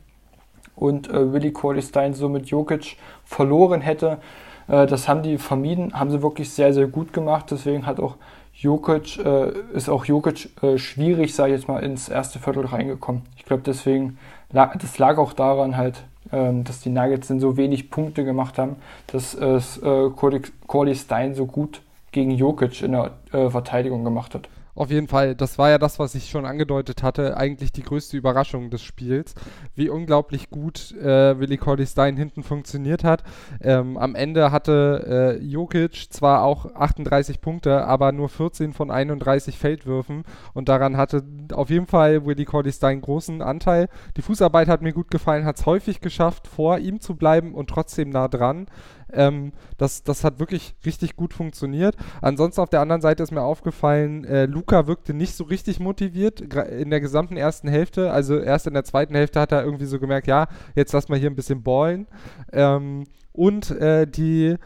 und 0.75 1.11
Willie 1.11 1.51
Corey 1.51 1.81
Stein 1.81 2.13
so 2.13 2.29
mit 2.29 2.47
Jokic 2.47 2.97
verloren 3.25 3.81
hätte, 3.81 4.19
das 4.67 5.07
haben 5.07 5.23
die 5.23 5.37
vermieden, 5.37 5.93
haben 5.97 6.11
sie 6.11 6.21
wirklich 6.21 6.51
sehr, 6.51 6.73
sehr 6.73 6.87
gut 6.87 7.13
gemacht. 7.13 7.45
Deswegen 7.49 7.85
hat 7.85 7.99
auch 7.99 8.17
Jokic, 8.59 9.19
äh, 9.23 9.51
ist 9.73 9.87
auch 9.87 10.05
Jokic 10.05 10.49
äh, 10.63 10.77
schwierig, 10.77 11.35
sage 11.35 11.53
ich 11.53 11.59
jetzt 11.59 11.67
mal, 11.67 11.83
ins 11.83 12.09
erste 12.09 12.39
Viertel 12.39 12.65
reingekommen. 12.65 13.21
Ich 13.37 13.45
glaube, 13.45 13.61
deswegen, 13.63 14.17
lag, 14.51 14.75
das 14.77 14.97
lag 14.97 15.17
auch 15.17 15.33
daran 15.33 15.77
halt, 15.77 16.03
ähm, 16.31 16.63
dass 16.63 16.81
die 16.81 16.89
Nuggets 16.89 17.27
dann 17.27 17.39
so 17.39 17.55
wenig 17.55 17.91
Punkte 17.91 18.25
gemacht 18.25 18.57
haben, 18.57 18.77
dass 19.07 19.35
es 19.35 19.77
äh, 19.77 20.09
Cordy 20.09 20.95
Stein 20.95 21.35
so 21.35 21.45
gut 21.45 21.81
gegen 22.11 22.31
Jokic 22.31 22.81
in 22.81 22.93
der 22.93 23.11
äh, 23.31 23.49
Verteidigung 23.49 24.03
gemacht 24.03 24.33
hat. 24.33 24.49
Auf 24.77 24.91
jeden 24.91 25.07
Fall, 25.07 25.33
das 25.33 25.57
war 25.57 25.71
ja 25.71 25.79
das, 25.79 25.97
was 25.97 26.13
ich 26.13 26.29
schon 26.29 26.45
angedeutet 26.45 27.01
hatte, 27.01 27.35
eigentlich 27.35 27.71
die 27.71 27.81
größte 27.81 28.15
Überraschung 28.15 28.69
des 28.69 28.83
Spiels, 28.83 29.33
wie 29.73 29.89
unglaublich 29.89 30.51
gut 30.51 30.91
äh, 30.91 31.39
Willi 31.39 31.57
Cordy 31.57 31.87
Stein 31.87 32.15
hinten 32.15 32.43
funktioniert 32.43 33.03
hat. 33.03 33.23
Ähm, 33.59 33.97
am 33.97 34.13
Ende 34.13 34.51
hatte 34.51 35.39
äh, 35.41 35.43
Jokic 35.43 36.13
zwar 36.13 36.43
auch 36.43 36.75
38 36.75 37.41
Punkte, 37.41 37.85
aber 37.85 38.11
nur 38.11 38.29
14 38.29 38.71
von 38.71 38.91
31 38.91 39.57
Feldwürfen 39.57 40.23
und 40.53 40.69
daran 40.69 40.95
hatte 40.95 41.23
auf 41.53 41.71
jeden 41.71 41.87
Fall 41.87 42.27
Willi 42.27 42.45
Cordy 42.45 42.71
Stein 42.71 43.01
großen 43.01 43.41
Anteil. 43.41 43.89
Die 44.15 44.21
Fußarbeit 44.21 44.67
hat 44.67 44.83
mir 44.83 44.93
gut 44.93 45.09
gefallen, 45.09 45.45
hat 45.45 45.57
es 45.57 45.65
häufig 45.65 46.01
geschafft, 46.01 46.47
vor 46.47 46.77
ihm 46.77 46.99
zu 46.99 47.15
bleiben 47.15 47.55
und 47.55 47.71
trotzdem 47.71 48.11
nah 48.11 48.27
dran. 48.27 48.67
Ähm, 49.11 49.53
das, 49.77 50.03
das 50.03 50.23
hat 50.23 50.39
wirklich 50.39 50.75
richtig 50.85 51.15
gut 51.15 51.33
funktioniert. 51.33 51.95
Ansonsten 52.21 52.61
auf 52.61 52.69
der 52.69 52.81
anderen 52.81 53.01
Seite 53.01 53.23
ist 53.23 53.31
mir 53.31 53.41
aufgefallen, 53.41 54.25
äh, 54.25 54.45
Luca 54.45 54.87
wirkte 54.87 55.13
nicht 55.13 55.35
so 55.35 55.43
richtig 55.43 55.79
motiviert 55.79 56.41
in 56.41 56.89
der 56.89 57.01
gesamten 57.01 57.37
ersten 57.37 57.67
Hälfte. 57.67 58.11
Also 58.11 58.37
erst 58.37 58.67
in 58.67 58.73
der 58.73 58.83
zweiten 58.83 59.15
Hälfte 59.15 59.39
hat 59.39 59.51
er 59.51 59.63
irgendwie 59.63 59.85
so 59.85 59.99
gemerkt, 59.99 60.27
ja, 60.27 60.47
jetzt 60.75 60.93
lass 60.93 61.09
mal 61.09 61.19
hier 61.19 61.29
ein 61.29 61.35
bisschen 61.35 61.63
ballen. 61.63 62.07
Ähm, 62.51 63.05
und 63.31 63.71
äh, 63.71 64.07
die 64.07 64.57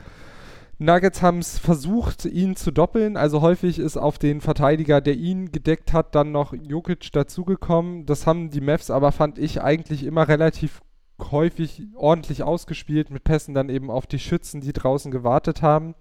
Nuggets 0.81 1.21
haben 1.21 1.37
es 1.37 1.59
versucht, 1.59 2.25
ihn 2.25 2.55
zu 2.55 2.71
doppeln. 2.71 3.15
Also 3.15 3.41
häufig 3.41 3.77
ist 3.77 3.97
auf 3.97 4.17
den 4.17 4.41
Verteidiger, 4.41 4.99
der 4.99 5.13
ihn 5.13 5.51
gedeckt 5.51 5.93
hat, 5.93 6.15
dann 6.15 6.31
noch 6.31 6.53
Jokic 6.53 7.11
dazugekommen. 7.11 8.07
Das 8.07 8.25
haben 8.25 8.49
die 8.49 8.61
Mavs 8.61 8.89
aber, 8.89 9.11
fand 9.11 9.37
ich, 9.37 9.61
eigentlich 9.61 10.03
immer 10.03 10.27
relativ 10.27 10.81
häufig 11.29 11.83
ordentlich 11.95 12.43
ausgespielt, 12.43 13.09
mit 13.11 13.23
Pässen 13.23 13.53
dann 13.53 13.69
eben 13.69 13.91
auf 13.91 14.07
die 14.07 14.19
Schützen, 14.19 14.61
die 14.61 14.73
draußen 14.73 15.11
gewartet 15.11 15.61
haben. 15.61 15.93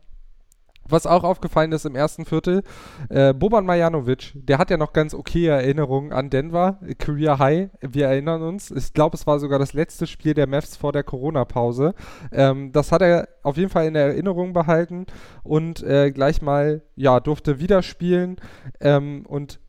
Was 0.91 1.07
auch 1.07 1.23
aufgefallen 1.23 1.73
ist 1.73 1.87
im 1.87 1.95
ersten 1.95 2.25
Viertel, 2.25 2.63
äh, 3.11 3.33
Boban 3.33 3.65
Marjanovic, 3.65 4.33
der 4.35 4.59
hat 4.59 4.71
ja 4.71 4.77
noch 4.77 4.93
ganz 4.93 5.15
okay 5.15 5.47
Erinnerungen 5.47 6.13
an 6.13 6.31
Denver, 6.31 6.81
Career 6.99 7.39
High, 7.39 7.71
wir 7.81 8.09
erinnern 8.09 8.43
uns. 8.43 8.71
Ich 8.73 8.93
glaube, 8.93 9.17
es 9.17 9.27
war 9.27 9.39
sogar 9.39 9.59
das 9.59 9.73
letzte 9.73 10.07
Spiel 10.07 10.35
der 10.35 10.49
Mavs 10.49 10.77
vor 10.77 10.93
der 10.93 11.05
Corona-Pause. 11.05 11.95
Ähm, 12.33 12.73
das 12.73 12.91
hat 12.91 13.03
er 13.03 13.29
auf 13.43 13.57
jeden 13.57 13.71
Fall 13.71 13.87
in 13.87 13.95
Erinnerung 13.95 14.53
behalten 14.53 15.07
und 15.45 15.83
äh, 15.83 16.11
gleich 16.11 16.43
mal, 16.43 16.83
ja, 16.97 17.21
durfte 17.21 17.61
wieder 17.61 17.83
spielen 17.83 18.37
ähm, 18.81 19.25
und 19.27 19.61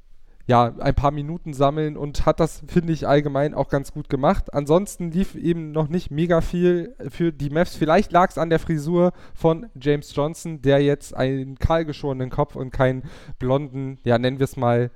ja, 0.48 0.74
ein 0.80 0.96
paar 0.96 1.12
Minuten 1.12 1.54
sammeln 1.54 1.98
und 1.98 2.26
hat 2.26 2.40
das, 2.40 2.64
finde 2.68 2.94
ich, 2.94 3.08
allgemein 3.08 3.54
auch 3.54 3.70
ganz 3.70 3.92
gut 3.92 4.10
gemacht. 4.10 4.54
Ansonsten 4.54 5.12
lief 5.12 5.36
eben 5.36 5.72
noch 5.72 5.88
nicht 5.88 6.12
mega 6.12 6.42
viel 6.42 6.96
für 7.10 7.32
die 7.32 7.50
Mavs. 7.50 7.76
Vielleicht 7.76 8.12
lag 8.12 8.30
es 8.30 8.38
an 8.38 8.50
der 8.50 8.60
Frisur 8.60 9.12
von 9.34 9.68
James 9.80 10.16
Johnson, 10.16 10.62
der 10.62 10.82
jetzt 10.82 11.16
einen 11.16 11.58
kahlgeschorenen 11.58 12.30
Kopf 12.30 12.56
und 12.56 12.72
keinen 12.72 13.04
blonden, 13.40 14.00
ja, 14.04 14.18
nennen 14.18 14.40
wir 14.40 14.46
es 14.46 14.58
mal, 14.58 14.92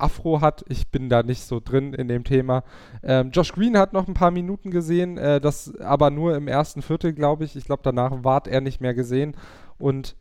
Afro 0.00 0.40
hat. 0.40 0.64
Ich 0.68 0.88
bin 0.88 1.08
da 1.08 1.22
nicht 1.22 1.42
so 1.42 1.60
drin 1.60 1.92
in 1.92 2.08
dem 2.08 2.24
Thema. 2.24 2.64
Ähm, 3.02 3.30
Josh 3.30 3.52
Green 3.52 3.78
hat 3.78 3.92
noch 3.92 4.08
ein 4.08 4.14
paar 4.14 4.30
Minuten 4.30 4.70
gesehen, 4.70 5.18
äh, 5.18 5.40
das 5.40 5.76
aber 5.78 6.10
nur 6.10 6.34
im 6.36 6.48
ersten 6.48 6.82
Viertel, 6.82 7.12
glaube 7.12 7.44
ich. 7.44 7.54
Ich 7.56 7.66
glaube, 7.66 7.82
danach 7.84 8.24
ward 8.24 8.48
er 8.48 8.60
nicht 8.60 8.80
mehr 8.80 8.94
gesehen. 8.94 9.36
Und 9.78 10.16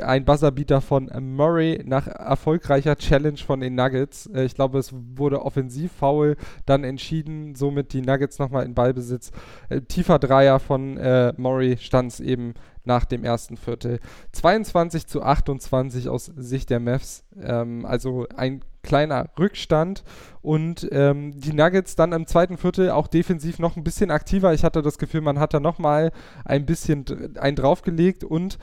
ein 0.00 0.24
Buzzerbeater 0.24 0.80
von 0.80 1.10
Murray 1.20 1.82
nach 1.86 2.06
erfolgreicher 2.06 2.96
Challenge 2.96 3.38
von 3.38 3.60
den 3.60 3.74
Nuggets. 3.74 4.26
Äh, 4.26 4.44
ich 4.44 4.54
glaube, 4.54 4.78
es 4.78 4.92
wurde 4.92 5.42
offensiv 5.42 5.92
faul 5.92 6.36
dann 6.66 6.84
entschieden, 6.84 7.54
somit 7.54 7.92
die 7.92 8.02
Nuggets 8.02 8.38
nochmal 8.38 8.64
in 8.66 8.74
Ballbesitz. 8.74 9.30
Äh, 9.68 9.82
tiefer 9.82 10.18
Dreier 10.18 10.58
von 10.58 10.98
äh, 10.98 11.32
Murray 11.36 11.78
stand 11.78 12.12
es 12.12 12.20
eben 12.20 12.54
nach 12.84 13.04
dem 13.04 13.24
ersten 13.24 13.56
Viertel. 13.56 13.98
22 14.32 15.06
zu 15.06 15.22
28 15.22 16.08
aus 16.08 16.26
Sicht 16.36 16.70
der 16.70 16.80
Mavs. 16.80 17.24
Ähm, 17.40 17.84
also 17.86 18.26
ein 18.36 18.62
kleiner 18.86 19.28
Rückstand 19.38 20.02
und 20.40 20.88
ähm, 20.92 21.38
die 21.38 21.52
Nuggets 21.52 21.96
dann 21.96 22.12
im 22.12 22.26
zweiten 22.26 22.56
Viertel 22.56 22.90
auch 22.90 23.08
defensiv 23.08 23.58
noch 23.58 23.76
ein 23.76 23.84
bisschen 23.84 24.10
aktiver. 24.10 24.54
Ich 24.54 24.64
hatte 24.64 24.80
das 24.80 24.96
Gefühl, 24.96 25.20
man 25.20 25.38
hat 25.38 25.52
da 25.52 25.60
nochmal 25.60 26.12
ein 26.44 26.64
bisschen 26.64 27.04
einen 27.36 27.56
draufgelegt 27.56 28.24
und 28.24 28.58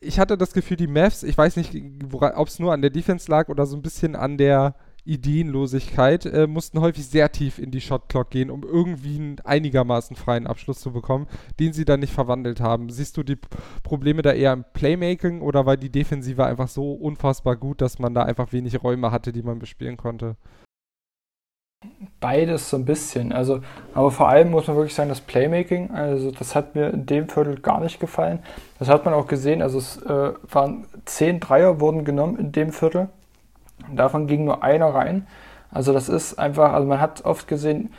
ich 0.00 0.18
hatte 0.18 0.36
das 0.36 0.52
Gefühl, 0.52 0.76
die 0.76 0.86
Mavs, 0.86 1.22
ich 1.22 1.38
weiß 1.38 1.56
nicht, 1.56 1.76
ob 2.12 2.48
es 2.48 2.58
nur 2.58 2.72
an 2.72 2.82
der 2.82 2.90
Defense 2.90 3.30
lag 3.30 3.48
oder 3.48 3.66
so 3.66 3.76
ein 3.76 3.82
bisschen 3.82 4.16
an 4.16 4.38
der 4.38 4.74
Ideenlosigkeit, 5.08 6.26
äh, 6.26 6.46
mussten 6.46 6.80
häufig 6.80 7.06
sehr 7.06 7.32
tief 7.32 7.58
in 7.58 7.70
die 7.70 7.80
Shotclock 7.80 8.28
gehen, 8.30 8.50
um 8.50 8.62
irgendwie 8.62 9.16
einen 9.16 9.40
einigermaßen 9.42 10.16
freien 10.16 10.46
Abschluss 10.46 10.80
zu 10.80 10.92
bekommen, 10.92 11.26
den 11.58 11.72
sie 11.72 11.86
dann 11.86 12.00
nicht 12.00 12.12
verwandelt 12.12 12.60
haben. 12.60 12.90
Siehst 12.90 13.16
du 13.16 13.22
die 13.22 13.36
P 13.36 13.48
Probleme 13.82 14.20
da 14.20 14.32
eher 14.32 14.52
im 14.52 14.64
Playmaking 14.74 15.40
oder 15.40 15.64
war 15.64 15.78
die 15.78 15.90
Defensive 15.90 16.44
einfach 16.44 16.68
so 16.68 16.92
unfassbar 16.92 17.56
gut, 17.56 17.80
dass 17.80 17.98
man 17.98 18.12
da 18.12 18.22
einfach 18.24 18.52
wenig 18.52 18.82
Räume 18.82 19.10
hatte, 19.10 19.32
die 19.32 19.42
man 19.42 19.58
bespielen 19.58 19.96
konnte? 19.96 20.36
Beides 22.20 22.68
so 22.68 22.76
ein 22.76 22.84
bisschen. 22.84 23.32
Also, 23.32 23.60
aber 23.94 24.10
vor 24.10 24.28
allem 24.28 24.50
muss 24.50 24.66
man 24.66 24.76
wirklich 24.76 24.94
sagen, 24.94 25.08
das 25.08 25.20
Playmaking, 25.20 25.90
also 25.92 26.32
das 26.32 26.54
hat 26.54 26.74
mir 26.74 26.90
in 26.90 27.06
dem 27.06 27.28
Viertel 27.28 27.60
gar 27.60 27.80
nicht 27.80 27.98
gefallen. 27.98 28.40
Das 28.78 28.88
hat 28.88 29.04
man 29.04 29.14
auch 29.14 29.26
gesehen. 29.26 29.62
Also 29.62 29.78
es 29.78 29.96
äh, 30.02 30.32
waren 30.50 30.86
zehn 31.06 31.40
Dreier 31.40 31.80
wurden 31.80 32.04
genommen 32.04 32.36
in 32.36 32.52
dem 32.52 32.72
Viertel. 32.72 33.08
Davon 33.94 34.26
ging 34.26 34.44
nur 34.44 34.62
einer 34.62 34.94
rein. 34.94 35.26
Also 35.70 35.92
das 35.92 36.08
ist 36.08 36.38
einfach, 36.38 36.72
also 36.72 36.86
man 36.86 37.00
hat 37.00 37.24
oft 37.24 37.46
gesehen, 37.46 37.90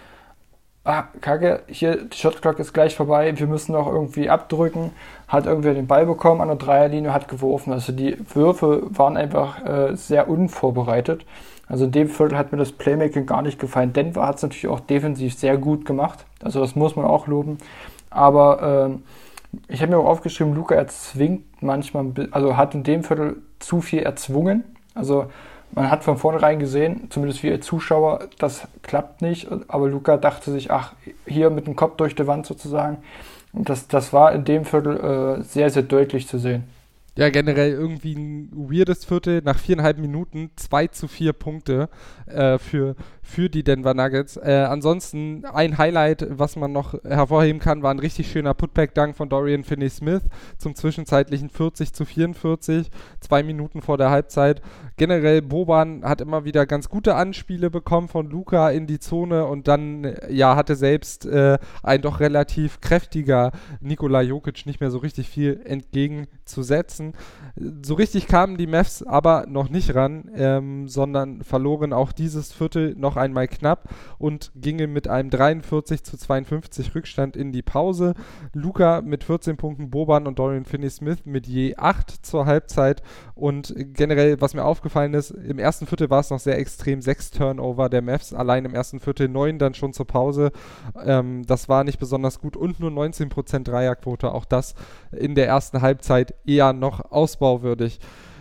ah, 0.83 1.03
kacke, 1.21 1.61
hier, 1.67 2.05
die 2.05 2.17
Shotclock 2.17 2.59
ist 2.59 2.73
gleich 2.73 2.95
vorbei, 2.95 3.31
wir 3.37 3.47
müssen 3.47 3.73
noch 3.73 3.87
irgendwie 3.87 4.29
abdrücken, 4.29 4.91
hat 5.27 5.45
irgendwer 5.45 5.73
den 5.73 5.87
Ball 5.87 6.05
bekommen 6.05 6.41
an 6.41 6.47
der 6.47 6.57
Dreierlinie, 6.57 7.13
hat 7.13 7.27
geworfen. 7.27 7.71
Also 7.73 7.91
die 7.91 8.17
Würfe 8.33 8.83
waren 8.89 9.17
einfach 9.17 9.63
äh, 9.65 9.95
sehr 9.95 10.27
unvorbereitet. 10.29 11.25
Also 11.67 11.85
in 11.85 11.91
dem 11.91 12.09
Viertel 12.09 12.37
hat 12.37 12.51
mir 12.51 12.57
das 12.57 12.71
Playmaking 12.71 13.27
gar 13.27 13.43
nicht 13.43 13.59
gefallen. 13.59 13.93
Denver 13.93 14.25
hat 14.25 14.37
es 14.37 14.41
natürlich 14.41 14.67
auch 14.67 14.79
defensiv 14.79 15.35
sehr 15.35 15.57
gut 15.57 15.85
gemacht. 15.85 16.25
Also 16.41 16.59
das 16.61 16.75
muss 16.75 16.95
man 16.95 17.05
auch 17.05 17.27
loben. 17.27 17.59
Aber 18.09 18.89
äh, 18.89 19.61
ich 19.67 19.81
habe 19.81 19.91
mir 19.91 19.99
auch 19.99 20.07
aufgeschrieben, 20.07 20.55
Luca 20.55 20.73
erzwingt 20.73 21.61
manchmal, 21.61 22.11
also 22.31 22.57
hat 22.57 22.73
in 22.73 22.83
dem 22.83 23.03
Viertel 23.03 23.37
zu 23.59 23.81
viel 23.81 23.99
erzwungen. 23.99 24.63
Also 24.95 25.27
man 25.71 25.91
hat 25.91 26.03
von 26.03 26.17
vornherein 26.17 26.59
gesehen, 26.59 27.07
zumindest 27.09 27.43
wir 27.43 27.61
Zuschauer, 27.61 28.27
das 28.37 28.67
klappt 28.81 29.21
nicht. 29.21 29.47
Aber 29.67 29.87
Luca 29.87 30.17
dachte 30.17 30.51
sich, 30.51 30.71
ach, 30.71 30.93
hier 31.25 31.49
mit 31.49 31.67
dem 31.67 31.75
Kopf 31.75 31.97
durch 31.97 32.15
die 32.15 32.27
Wand 32.27 32.45
sozusagen. 32.45 32.97
Das, 33.53 33.87
das 33.87 34.13
war 34.13 34.33
in 34.33 34.45
dem 34.45 34.65
Viertel 34.65 35.39
äh, 35.39 35.43
sehr, 35.43 35.69
sehr 35.69 35.83
deutlich 35.83 36.27
zu 36.27 36.37
sehen. 36.37 36.63
Ja, 37.15 37.29
generell 37.29 37.71
irgendwie 37.71 38.13
ein 38.13 38.49
weirdes 38.53 39.03
Viertel. 39.03 39.41
Nach 39.43 39.57
viereinhalb 39.57 39.97
Minuten 39.97 40.51
2 40.55 40.87
zu 40.87 41.07
4 41.07 41.33
Punkte 41.33 41.89
äh, 42.29 42.59
für, 42.59 42.95
für 43.21 43.49
die 43.49 43.63
Denver 43.63 43.93
Nuggets. 43.93 44.37
Äh, 44.37 44.65
ansonsten 44.69 45.45
ein 45.45 45.77
Highlight, 45.77 46.25
was 46.29 46.55
man 46.55 46.71
noch 46.71 46.95
hervorheben 47.03 47.59
kann, 47.59 47.83
war 47.83 47.91
ein 47.91 47.99
richtig 47.99 48.31
schöner 48.31 48.53
Putback-Dank 48.53 49.15
von 49.15 49.29
Dorian 49.29 49.63
Finney-Smith 49.63 50.23
zum 50.57 50.75
zwischenzeitlichen 50.75 51.49
40 51.49 51.93
zu 51.93 52.05
44, 52.05 52.89
zwei 53.19 53.43
Minuten 53.43 53.81
vor 53.81 53.97
der 53.97 54.09
Halbzeit. 54.09 54.61
Generell, 54.97 55.41
Boban 55.41 56.03
hat 56.03 56.21
immer 56.21 56.43
wieder 56.43 56.65
ganz 56.65 56.89
gute 56.89 57.15
Anspiele 57.15 57.69
bekommen 57.69 58.07
von 58.07 58.29
Luca 58.29 58.69
in 58.69 58.87
die 58.87 58.99
Zone 58.99 59.45
und 59.45 59.67
dann, 59.67 60.15
ja, 60.29 60.55
hatte 60.55 60.75
selbst 60.75 61.25
äh, 61.25 61.57
ein 61.83 62.01
doch 62.01 62.19
relativ 62.19 62.81
kräftiger 62.81 63.51
Nikola 63.79 64.21
Jokic 64.21 64.65
nicht 64.65 64.81
mehr 64.81 64.91
so 64.91 64.97
richtig 64.97 65.29
viel 65.29 65.61
entgegenzusetzen. 65.63 67.13
So 67.81 67.93
richtig 67.93 68.27
kamen 68.27 68.57
die 68.57 68.67
Mavs 68.67 69.03
aber 69.03 69.45
noch 69.47 69.69
nicht 69.69 69.95
ran, 69.95 70.29
ähm, 70.35 70.87
sondern 70.87 71.43
verloren 71.43 71.93
auch 71.93 72.11
dieses 72.19 72.51
Viertel 72.51 72.93
noch 72.95 73.15
einmal 73.15 73.47
knapp 73.47 73.89
und 74.17 74.51
gingen 74.55 74.91
mit 74.91 75.07
einem 75.07 75.29
43 75.29 76.03
zu 76.03 76.17
52 76.17 76.93
Rückstand 76.93 77.35
in 77.35 77.51
die 77.51 77.61
Pause. 77.61 78.13
Luca 78.53 79.01
mit 79.01 79.23
14 79.23 79.57
Punkten, 79.57 79.89
Boban 79.89 80.27
und 80.27 80.37
Dorian 80.37 80.65
Finney-Smith 80.65 81.25
mit 81.25 81.47
je 81.47 81.75
8 81.77 82.25
zur 82.25 82.45
Halbzeit 82.45 83.01
und 83.35 83.73
generell, 83.75 84.41
was 84.41 84.53
mir 84.53 84.65
aufgefallen 84.65 85.13
ist, 85.13 85.31
im 85.31 85.59
ersten 85.59 85.87
Viertel 85.87 86.09
war 86.09 86.19
es 86.19 86.29
noch 86.29 86.39
sehr 86.39 86.57
extrem, 86.57 87.01
sechs 87.01 87.31
Turnover 87.31 87.89
der 87.89 88.01
Mavs, 88.01 88.33
allein 88.33 88.65
im 88.65 88.75
ersten 88.75 88.99
Viertel 88.99 89.29
neun 89.29 89.57
dann 89.57 89.73
schon 89.73 89.93
zur 89.93 90.07
Pause. 90.07 90.51
Ähm, 91.03 91.45
das 91.45 91.69
war 91.69 91.83
nicht 91.83 91.99
besonders 91.99 92.39
gut 92.39 92.57
und 92.57 92.79
nur 92.79 92.91
19% 92.91 93.63
Dreierquote, 93.63 94.31
auch 94.33 94.45
das 94.45 94.75
in 95.11 95.35
der 95.35 95.47
ersten 95.47 95.81
Halbzeit 95.81 96.33
eher 96.45 96.73
noch 96.73 97.11
ausbauwürdig. 97.11 97.99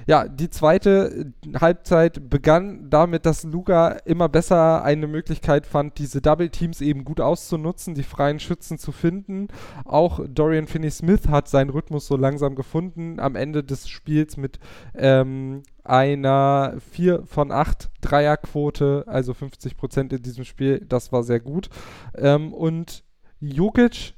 Ja, 0.08 0.26
die 0.26 0.48
zweite 0.48 1.34
Halbzeit 1.60 2.30
begann 2.30 2.88
damit, 2.88 3.26
dass 3.26 3.44
Luga 3.44 3.90
immer 4.06 4.30
besser 4.30 4.82
eine 4.82 5.06
Möglichkeit 5.06 5.66
fand, 5.66 5.98
diese 5.98 6.22
Double 6.22 6.48
Teams 6.48 6.80
eben 6.80 7.04
gut 7.04 7.20
auszunutzen, 7.20 7.94
die 7.94 8.02
freien 8.04 8.40
Schützen 8.40 8.78
zu 8.78 8.90
finden. 8.90 9.48
Auch 9.84 10.20
Dorian 10.26 10.66
Finney-Smith 10.66 11.28
hat 11.28 11.48
seinen 11.48 11.68
Rhythmus 11.68 12.06
so 12.06 12.16
langsam 12.16 12.54
gefunden. 12.54 13.20
Am 13.20 13.36
Ende 13.36 13.62
des 13.62 13.86
Spiels 13.86 14.38
mit 14.38 14.58
ähm, 14.94 15.62
einer 15.84 16.76
4 16.90 17.26
von 17.26 17.52
8 17.52 17.90
Dreierquote, 18.00 19.04
also 19.08 19.34
50 19.34 19.76
Prozent 19.76 20.14
in 20.14 20.22
diesem 20.22 20.44
Spiel. 20.44 20.86
Das 20.88 21.12
war 21.12 21.22
sehr 21.22 21.40
gut. 21.40 21.68
Ähm, 22.16 22.54
und 22.54 23.04
Jokic 23.40 24.14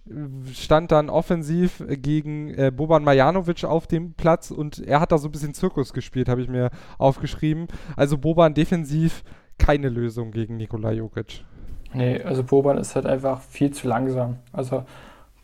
stand 0.52 0.92
dann 0.92 1.10
offensiv 1.10 1.84
gegen 1.88 2.54
äh, 2.54 2.72
Boban 2.74 3.04
Marjanovic 3.04 3.64
auf 3.64 3.86
dem 3.86 4.14
Platz 4.14 4.50
und 4.50 4.78
er 4.78 5.00
hat 5.00 5.12
da 5.12 5.18
so 5.18 5.28
ein 5.28 5.32
bisschen 5.32 5.52
Zirkus 5.52 5.92
gespielt, 5.92 6.28
habe 6.28 6.40
ich 6.40 6.48
mir 6.48 6.70
aufgeschrieben. 6.98 7.68
Also 7.96 8.16
Boban 8.16 8.54
defensiv 8.54 9.22
keine 9.58 9.90
Lösung 9.90 10.30
gegen 10.30 10.56
Nikola 10.56 10.92
Jokic. 10.92 11.44
Nee, 11.92 12.22
also 12.22 12.42
Boban 12.42 12.78
ist 12.78 12.94
halt 12.94 13.06
einfach 13.06 13.40
viel 13.42 13.72
zu 13.72 13.88
langsam. 13.88 14.38
Also 14.52 14.84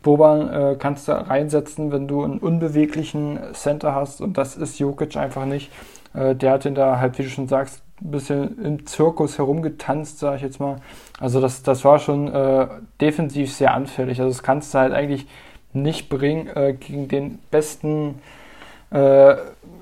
Boban 0.01 0.49
äh, 0.49 0.75
kannst 0.79 1.07
du 1.07 1.11
reinsetzen, 1.11 1.91
wenn 1.91 2.07
du 2.07 2.23
einen 2.23 2.39
unbeweglichen 2.39 3.39
Center 3.53 3.93
hast 3.93 4.21
und 4.21 4.37
das 4.37 4.55
ist 4.55 4.79
Jokic 4.79 5.17
einfach 5.17 5.45
nicht. 5.45 5.71
Äh, 6.13 6.35
der 6.35 6.53
hat 6.53 6.65
ihn 6.65 6.75
da 6.75 6.99
halt, 6.99 7.19
wie 7.19 7.23
du 7.23 7.29
schon 7.29 7.47
sagst, 7.47 7.83
ein 8.01 8.11
bisschen 8.11 8.63
im 8.63 8.85
Zirkus 8.85 9.37
herumgetanzt, 9.37 10.19
sage 10.19 10.37
ich 10.37 10.41
jetzt 10.43 10.59
mal. 10.59 10.77
Also 11.19 11.41
das, 11.41 11.63
das 11.63 11.83
war 11.83 11.99
schon 11.99 12.31
äh, 12.33 12.67
defensiv 13.01 13.53
sehr 13.53 13.73
anfällig. 13.73 14.19
Also 14.19 14.31
das 14.31 14.43
kannst 14.43 14.73
du 14.73 14.79
halt 14.79 14.93
eigentlich 14.93 15.27
nicht 15.73 16.09
bringen 16.09 16.47
äh, 16.47 16.73
gegen 16.73 17.07
den 17.07 17.39
besten 17.51 18.21
äh, 18.91 19.35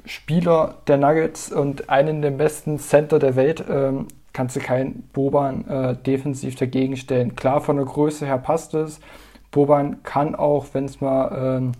Spieler 0.05 0.75
der 0.87 0.97
Nuggets 0.97 1.51
und 1.51 1.89
einen 1.89 2.21
der 2.21 2.31
besten 2.31 2.79
Center 2.79 3.19
der 3.19 3.35
Welt. 3.35 3.63
Ähm, 3.69 4.07
kannst 4.33 4.55
du 4.55 4.59
keinen 4.59 5.09
Boban 5.13 5.67
äh, 5.67 5.95
defensiv 5.95 6.55
dagegen 6.55 6.97
stellen. 6.97 7.35
Klar, 7.35 7.61
von 7.61 7.77
der 7.77 7.85
Größe 7.85 8.25
her 8.25 8.37
passt 8.37 8.73
es. 8.73 8.99
Boban 9.51 10.03
kann 10.03 10.35
auch, 10.35 10.67
wenn 10.73 10.85
es 10.85 10.99
mal 10.99 11.57
ähm, 11.57 11.71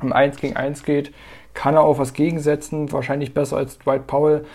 um 0.00 0.12
1 0.12 0.38
gegen 0.38 0.56
1 0.56 0.84
geht, 0.84 1.12
kann 1.52 1.74
er 1.74 1.82
auch 1.82 1.98
was 1.98 2.14
gegensetzen. 2.14 2.90
Wahrscheinlich 2.92 3.34
besser 3.34 3.58
als 3.58 3.78
Dwight 3.78 4.06
Powell. 4.06 4.46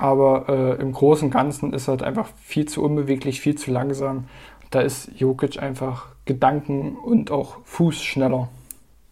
Aber 0.00 0.48
äh, 0.48 0.80
im 0.80 0.92
Großen 0.92 1.26
und 1.26 1.30
Ganzen 1.30 1.74
ist 1.74 1.86
er 1.86 1.92
halt 1.92 2.02
einfach 2.02 2.30
viel 2.42 2.66
zu 2.66 2.82
unbeweglich, 2.82 3.42
viel 3.42 3.56
zu 3.56 3.70
langsam. 3.70 4.24
Da 4.70 4.80
ist 4.80 5.10
Jokic 5.14 5.62
einfach 5.62 6.06
Gedanken 6.24 6.96
und 6.96 7.30
auch 7.30 7.58
Fuß 7.64 8.02
schneller. 8.02 8.48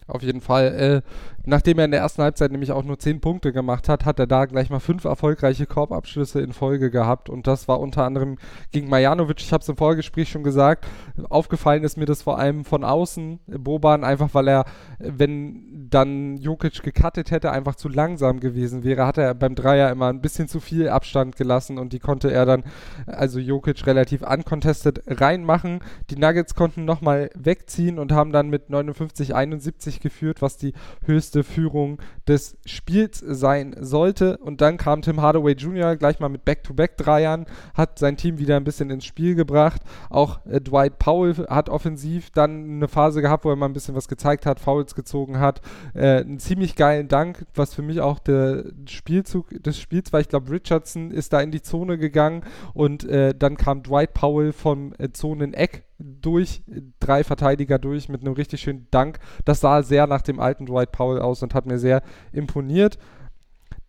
Auf 0.07 0.23
jeden 0.23 0.41
Fall. 0.41 1.03
Äh, 1.05 1.38
Nachdem 1.45 1.79
er 1.79 1.85
in 1.85 1.91
der 1.91 2.01
ersten 2.01 2.21
Halbzeit 2.21 2.51
nämlich 2.51 2.71
auch 2.71 2.83
nur 2.83 2.99
10 2.99 3.21
Punkte 3.21 3.51
gemacht 3.53 3.89
hat, 3.89 4.05
hat 4.05 4.19
er 4.19 4.27
da 4.27 4.45
gleich 4.45 4.69
mal 4.69 4.79
fünf 4.79 5.05
erfolgreiche 5.05 5.65
Korbabschlüsse 5.65 6.41
in 6.41 6.53
Folge 6.53 6.91
gehabt. 6.91 7.29
Und 7.29 7.47
das 7.47 7.67
war 7.67 7.79
unter 7.79 8.03
anderem 8.03 8.37
gegen 8.71 8.89
Majanovic, 8.89 9.39
ich 9.39 9.53
habe 9.53 9.61
es 9.61 9.69
im 9.69 9.77
Vorgespräch 9.77 10.29
schon 10.29 10.43
gesagt, 10.43 10.85
aufgefallen 11.29 11.83
ist 11.83 11.97
mir 11.97 12.05
das 12.05 12.21
vor 12.21 12.39
allem 12.39 12.65
von 12.65 12.83
außen, 12.83 13.39
Boban, 13.47 14.03
einfach 14.03 14.33
weil 14.33 14.47
er, 14.47 14.65
wenn 14.99 15.87
dann 15.89 16.37
Jokic 16.37 16.83
gecuttet 16.83 17.31
hätte, 17.31 17.51
einfach 17.51 17.75
zu 17.75 17.89
langsam 17.89 18.39
gewesen 18.39 18.83
wäre, 18.83 19.05
hat 19.05 19.17
er 19.17 19.33
beim 19.33 19.55
Dreier 19.55 19.89
immer 19.91 20.07
ein 20.07 20.21
bisschen 20.21 20.47
zu 20.47 20.59
viel 20.59 20.89
Abstand 20.89 21.35
gelassen 21.35 21.77
und 21.77 21.93
die 21.93 21.99
konnte 21.99 22.31
er 22.31 22.45
dann, 22.45 22.63
also 23.05 23.39
Jokic 23.39 23.85
relativ 23.85 24.21
uncontested 24.21 25.01
reinmachen. 25.07 25.79
Die 26.09 26.15
Nuggets 26.15 26.55
konnten 26.55 26.85
nochmal 26.85 27.29
wegziehen 27.35 27.99
und 27.99 28.11
haben 28.11 28.31
dann 28.31 28.49
mit 28.49 28.69
59-71 28.69 30.01
geführt, 30.01 30.41
was 30.41 30.57
die 30.57 30.73
höchste 31.05 31.28
beste 31.29 31.43
Führung 31.43 31.99
des 32.27 32.57
Spiels 32.65 33.19
sein 33.19 33.75
sollte. 33.79 34.37
Und 34.37 34.61
dann 34.61 34.77
kam 34.77 35.03
Tim 35.03 35.21
Hardaway 35.21 35.53
Jr. 35.53 35.95
gleich 35.95 36.19
mal 36.19 36.29
mit 36.29 36.43
Back-to-Back-Dreiern, 36.43 37.45
hat 37.75 37.99
sein 37.99 38.17
Team 38.17 38.39
wieder 38.39 38.57
ein 38.57 38.63
bisschen 38.63 38.89
ins 38.89 39.05
Spiel 39.05 39.35
gebracht. 39.35 39.83
Auch 40.09 40.43
äh, 40.47 40.59
Dwight 40.59 40.97
Powell 40.97 41.35
hat 41.47 41.69
offensiv 41.69 42.31
dann 42.31 42.77
eine 42.77 42.87
Phase 42.87 43.21
gehabt, 43.21 43.45
wo 43.45 43.51
er 43.51 43.55
mal 43.55 43.67
ein 43.67 43.73
bisschen 43.73 43.93
was 43.93 44.07
gezeigt 44.07 44.47
hat, 44.47 44.59
Fouls 44.59 44.95
gezogen 44.95 45.39
hat. 45.39 45.61
Äh, 45.93 46.21
einen 46.21 46.39
ziemlich 46.39 46.75
geilen 46.75 47.07
Dank, 47.07 47.45
was 47.53 47.75
für 47.75 47.83
mich 47.83 48.01
auch 48.01 48.17
der 48.17 48.63
Spielzug 48.87 49.49
des 49.61 49.77
Spiels 49.77 50.11
war. 50.11 50.19
Ich 50.19 50.29
glaube, 50.29 50.49
Richardson 50.49 51.11
ist 51.11 51.31
da 51.31 51.41
in 51.41 51.51
die 51.51 51.61
Zone 51.61 51.99
gegangen 51.99 52.43
und 52.73 53.03
äh, 53.03 53.35
dann 53.37 53.55
kam 53.55 53.83
Dwight 53.83 54.15
Powell 54.15 54.51
vom 54.51 54.93
äh, 54.97 55.09
Zoneneck 55.11 55.83
durch, 55.99 56.63
drei 56.99 57.23
Verteidiger 57.23 57.77
durch 57.77 58.09
mit 58.09 58.21
einem 58.21 58.33
richtig 58.33 58.61
schönen 58.61 58.87
Dank. 58.89 59.19
Das 59.45 59.59
sah 59.59 59.83
sehr 59.83 60.07
nach 60.07 60.21
dem 60.21 60.39
alten 60.39 60.65
Dwight 60.65 60.91
Powell 60.91 61.19
aus 61.19 61.43
und 61.43 61.53
hat 61.53 61.65
mir 61.65 61.77
sehr 61.77 62.01
imponiert. 62.31 62.97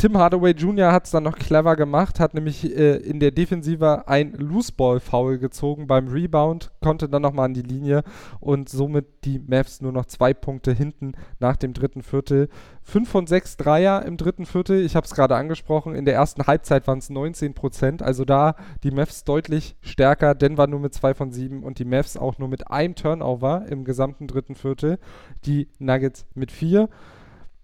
Tim 0.01 0.17
Hardaway 0.17 0.53
Jr. 0.53 0.93
hat 0.93 1.05
es 1.05 1.11
dann 1.11 1.25
noch 1.25 1.37
clever 1.37 1.77
gemacht, 1.77 2.21
hat 2.21 2.33
nämlich 2.33 2.65
äh, 2.75 2.97
in 2.97 3.21
der 3.21 3.33
Defensive 3.33 4.09
ein 4.09 4.33
Looseball-Foul 4.33 5.37
gezogen 5.37 5.87
beim 5.87 6.09
Rebound, 6.09 6.71
konnte 6.81 7.07
dann 7.07 7.21
nochmal 7.21 7.45
an 7.45 7.53
die 7.53 7.61
Linie 7.61 8.03
und 8.41 8.71
somit 8.71 9.27
die 9.27 9.39
Mavs 9.39 9.83
nur 9.83 9.93
noch 9.93 10.07
zwei 10.07 10.33
Punkte 10.33 10.73
hinten 10.73 11.13
nach 11.39 11.57
dem 11.57 11.75
dritten 11.75 12.03
Viertel. 12.03 12.49
Fünf 12.83 13.11
von 13.11 13.27
sechs 13.27 13.59
Dreier 13.59 14.07
im 14.07 14.17
dritten 14.17 14.47
Viertel, 14.47 14.83
ich 14.87 14.97
habe 14.97 15.05
es 15.05 15.15
gerade 15.15 15.37
angesprochen, 15.37 15.95
in 15.95 16.07
der 16.07 16.15
ersten 16.15 16.47
Halbzeit 16.47 16.87
waren 16.87 17.01
es 17.01 17.11
19 17.11 17.53
Prozent, 17.53 18.03
also 18.03 18.25
da 18.25 18.55
die 18.83 18.93
Mavs 18.93 19.25
deutlich 19.25 19.77
stärker, 19.83 20.35
Denver 20.35 20.67
nur 20.67 20.81
mit 20.81 20.95
zwei 20.95 21.13
von 21.13 21.31
sieben 21.31 21.63
und 21.63 21.79
die 21.79 21.85
Mavs 21.85 22.17
auch 22.17 22.39
nur 22.39 22.49
mit 22.49 22.71
einem 22.71 22.95
Turnover 22.95 23.67
im 23.69 23.85
gesamten 23.85 24.29
dritten 24.29 24.55
Viertel, 24.55 24.99
die 25.45 25.69
Nuggets 25.79 26.25
mit 26.35 26.51
vier. 26.51 26.89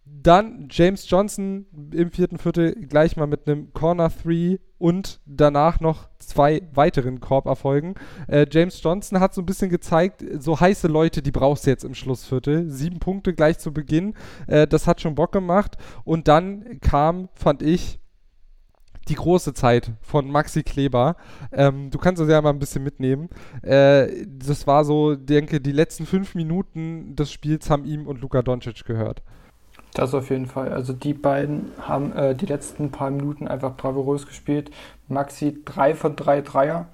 Dann 0.08 0.68
James 0.70 1.10
Johnson 1.10 1.66
im 1.92 2.12
vierten 2.12 2.38
Viertel 2.38 2.74
gleich 2.86 3.16
mal 3.16 3.26
mit 3.26 3.46
einem 3.46 3.72
Corner 3.72 4.08
3 4.08 4.58
und 4.78 5.20
danach 5.26 5.80
noch 5.80 6.08
zwei 6.18 6.62
weiteren 6.72 7.20
Korberfolgen. 7.20 7.94
Äh, 8.28 8.46
James 8.50 8.80
Johnson 8.82 9.18
hat 9.18 9.34
so 9.34 9.42
ein 9.42 9.46
bisschen 9.46 9.70
gezeigt, 9.70 10.24
so 10.38 10.60
heiße 10.60 10.86
Leute, 10.86 11.22
die 11.22 11.32
brauchst 11.32 11.66
du 11.66 11.70
jetzt 11.70 11.84
im 11.84 11.94
Schlussviertel. 11.94 12.70
Sieben 12.70 13.00
Punkte 13.00 13.34
gleich 13.34 13.58
zu 13.58 13.72
Beginn. 13.72 14.14
Äh, 14.46 14.66
das 14.66 14.86
hat 14.86 15.00
schon 15.00 15.16
Bock 15.16 15.32
gemacht. 15.32 15.76
Und 16.04 16.28
dann 16.28 16.78
kam, 16.80 17.28
fand 17.34 17.62
ich, 17.62 17.98
die 19.08 19.14
große 19.14 19.54
Zeit 19.54 19.92
von 20.02 20.30
Maxi 20.30 20.62
Kleber. 20.62 21.16
Ähm, 21.52 21.90
du 21.90 21.98
kannst 21.98 22.20
uns 22.20 22.30
ja 22.30 22.40
mal 22.42 22.50
ein 22.50 22.58
bisschen 22.58 22.82
mitnehmen. 22.82 23.28
Äh, 23.62 24.26
das 24.26 24.66
war 24.66 24.84
so, 24.84 25.14
denke, 25.14 25.60
die 25.60 25.72
letzten 25.72 26.06
fünf 26.06 26.34
Minuten 26.34 27.14
des 27.16 27.32
Spiels 27.32 27.70
haben 27.70 27.84
ihm 27.84 28.06
und 28.06 28.20
Luka 28.20 28.42
Doncic 28.42 28.84
gehört. 28.84 29.22
Das 29.96 30.12
auf 30.12 30.28
jeden 30.28 30.44
Fall. 30.44 30.74
Also 30.74 30.92
die 30.92 31.14
beiden 31.14 31.72
haben 31.80 32.12
äh, 32.12 32.34
die 32.34 32.44
letzten 32.44 32.90
paar 32.90 33.10
Minuten 33.10 33.48
einfach 33.48 33.78
bravourös 33.78 34.26
gespielt. 34.26 34.70
Maxi 35.08 35.62
drei 35.64 35.94
von 35.94 36.16
drei 36.16 36.42
Dreier. 36.42 36.88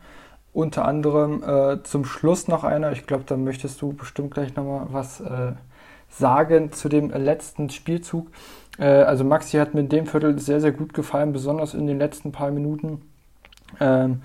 Unter 0.53 0.85
anderem 0.85 1.43
äh, 1.43 1.83
zum 1.83 2.05
Schluss 2.05 2.47
noch 2.47 2.63
einer. 2.63 2.93
Ich 2.93 3.05
glaube, 3.05 3.25
da 3.27 3.37
möchtest 3.37 3.83
du 3.83 3.93
bestimmt 3.93 4.33
gleich 4.33 4.55
nochmal 4.55 4.87
was 4.93 5.21
äh, 5.21 5.53
sagen 6.11 6.71
zu 6.71 6.89
dem 6.89 7.11
letzten 7.11 7.71
Spielzug. 7.71 8.29
Äh, 8.79 8.85
also 8.85 9.25
Maxi 9.25 9.57
hat 9.57 9.75
mir 9.75 9.81
in 9.81 9.89
dem 9.89 10.07
Viertel 10.07 10.39
sehr, 10.39 10.61
sehr 10.61 10.73
gut 10.73 10.95
gefallen, 10.95 11.33
besonders 11.33 11.75
in 11.75 11.89
den 11.89 11.99
letzten 11.99 12.31
paar 12.31 12.53
Minuten. 12.53 13.03
Ähm, 13.81 14.23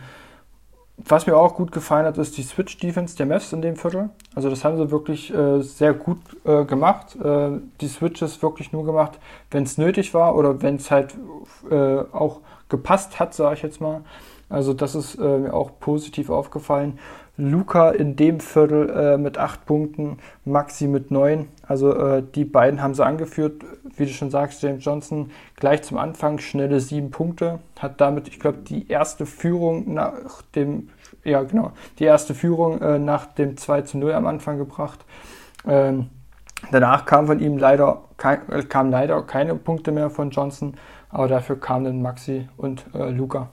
was 1.10 1.28
mir 1.28 1.38
auch 1.38 1.56
gut 1.56 1.72
gefallen 1.72 2.06
hat, 2.06 2.18
ist 2.18 2.38
die 2.38 2.44
Switch-Defense 2.44 3.16
der 3.16 3.26
Mavs 3.26 3.54
in 3.54 3.62
dem 3.62 3.76
Viertel. 3.76 4.10
Also 4.36 4.50
das 4.50 4.64
haben 4.64 4.78
sie 4.78 4.92
wirklich 4.92 5.34
äh, 5.34 5.62
sehr 5.62 5.94
gut 5.94 6.20
äh, 6.44 6.66
gemacht. 6.66 7.16
Äh, 7.16 7.60
die 7.82 7.88
Switches 7.88 8.42
wirklich 8.42 8.72
nur 8.72 8.86
gemacht, 8.86 9.20
wenn 9.52 9.64
es 9.64 9.78
nötig 9.78 10.14
war 10.14 10.36
oder 10.36 10.62
wenn 10.62 10.76
es 10.76 10.92
halt 10.92 11.16
äh, 11.70 12.00
auch 12.12 12.42
gepasst 12.70 13.20
hat, 13.20 13.34
sage 13.34 13.56
ich 13.56 13.62
jetzt 13.62 13.80
mal. 13.82 14.02
Also 14.50 14.74
das 14.74 14.96
ist 14.96 15.16
äh, 15.16 15.38
mir 15.38 15.54
auch 15.54 15.72
positiv 15.80 16.30
aufgefallen. 16.30 17.00
Luca 17.40 17.92
in 17.92 18.16
dem 18.16 18.40
Viertel 18.40 18.90
äh, 18.90 19.18
mit 19.18 19.38
acht 19.38 19.66
Punkten, 19.66 20.18
Maxi 20.44 20.88
mit 20.88 21.12
neun. 21.12 21.50
Also 21.68 22.22
die 22.22 22.46
beiden 22.46 22.82
haben 22.82 22.96
sie 22.96 23.06
angeführt. 23.06 23.64
Wie 23.96 24.06
du 24.06 24.12
schon 24.12 24.32
sagst, 24.32 24.64
James 24.64 24.84
Johnson 24.84 25.32
gleich 25.56 25.84
zum 25.84 25.98
Anfang 25.98 26.40
schnelle 26.40 26.80
sieben 26.80 27.12
Punkte, 27.12 27.60
hat 27.80 28.00
damit, 28.02 28.28
ich 28.28 28.40
glaube, 28.40 28.60
die 28.60 28.90
erste 28.90 29.26
Führung 29.26 29.94
nach 29.94 30.42
dem, 30.56 30.90
ja 31.28 31.44
genau, 31.44 31.72
die 32.00 32.06
erste 32.06 32.34
Führung 32.34 32.82
äh, 32.82 33.00
nach 33.00 33.26
dem 33.26 33.58
2 33.58 33.82
zu 33.82 33.98
0 33.98 34.14
am 34.14 34.26
Anfang 34.26 34.58
gebracht. 34.58 35.06
Ähm, 35.68 36.10
danach 36.72 37.06
kam 37.06 37.28
von 37.28 37.40
ihm 37.40 37.58
leider, 37.58 38.04
kein, 38.18 38.50
äh, 38.50 38.64
kam 38.64 38.90
leider 38.90 39.22
keine 39.24 39.56
Punkte 39.56 39.92
mehr 39.92 40.10
von 40.10 40.32
Johnson, 40.32 40.76
aber 41.10 41.28
dafür 41.28 41.60
kamen 41.60 41.86
dann 41.86 42.02
Maxi 42.02 42.48
und 42.58 42.86
äh, 42.94 43.10
Luca. 43.10 43.50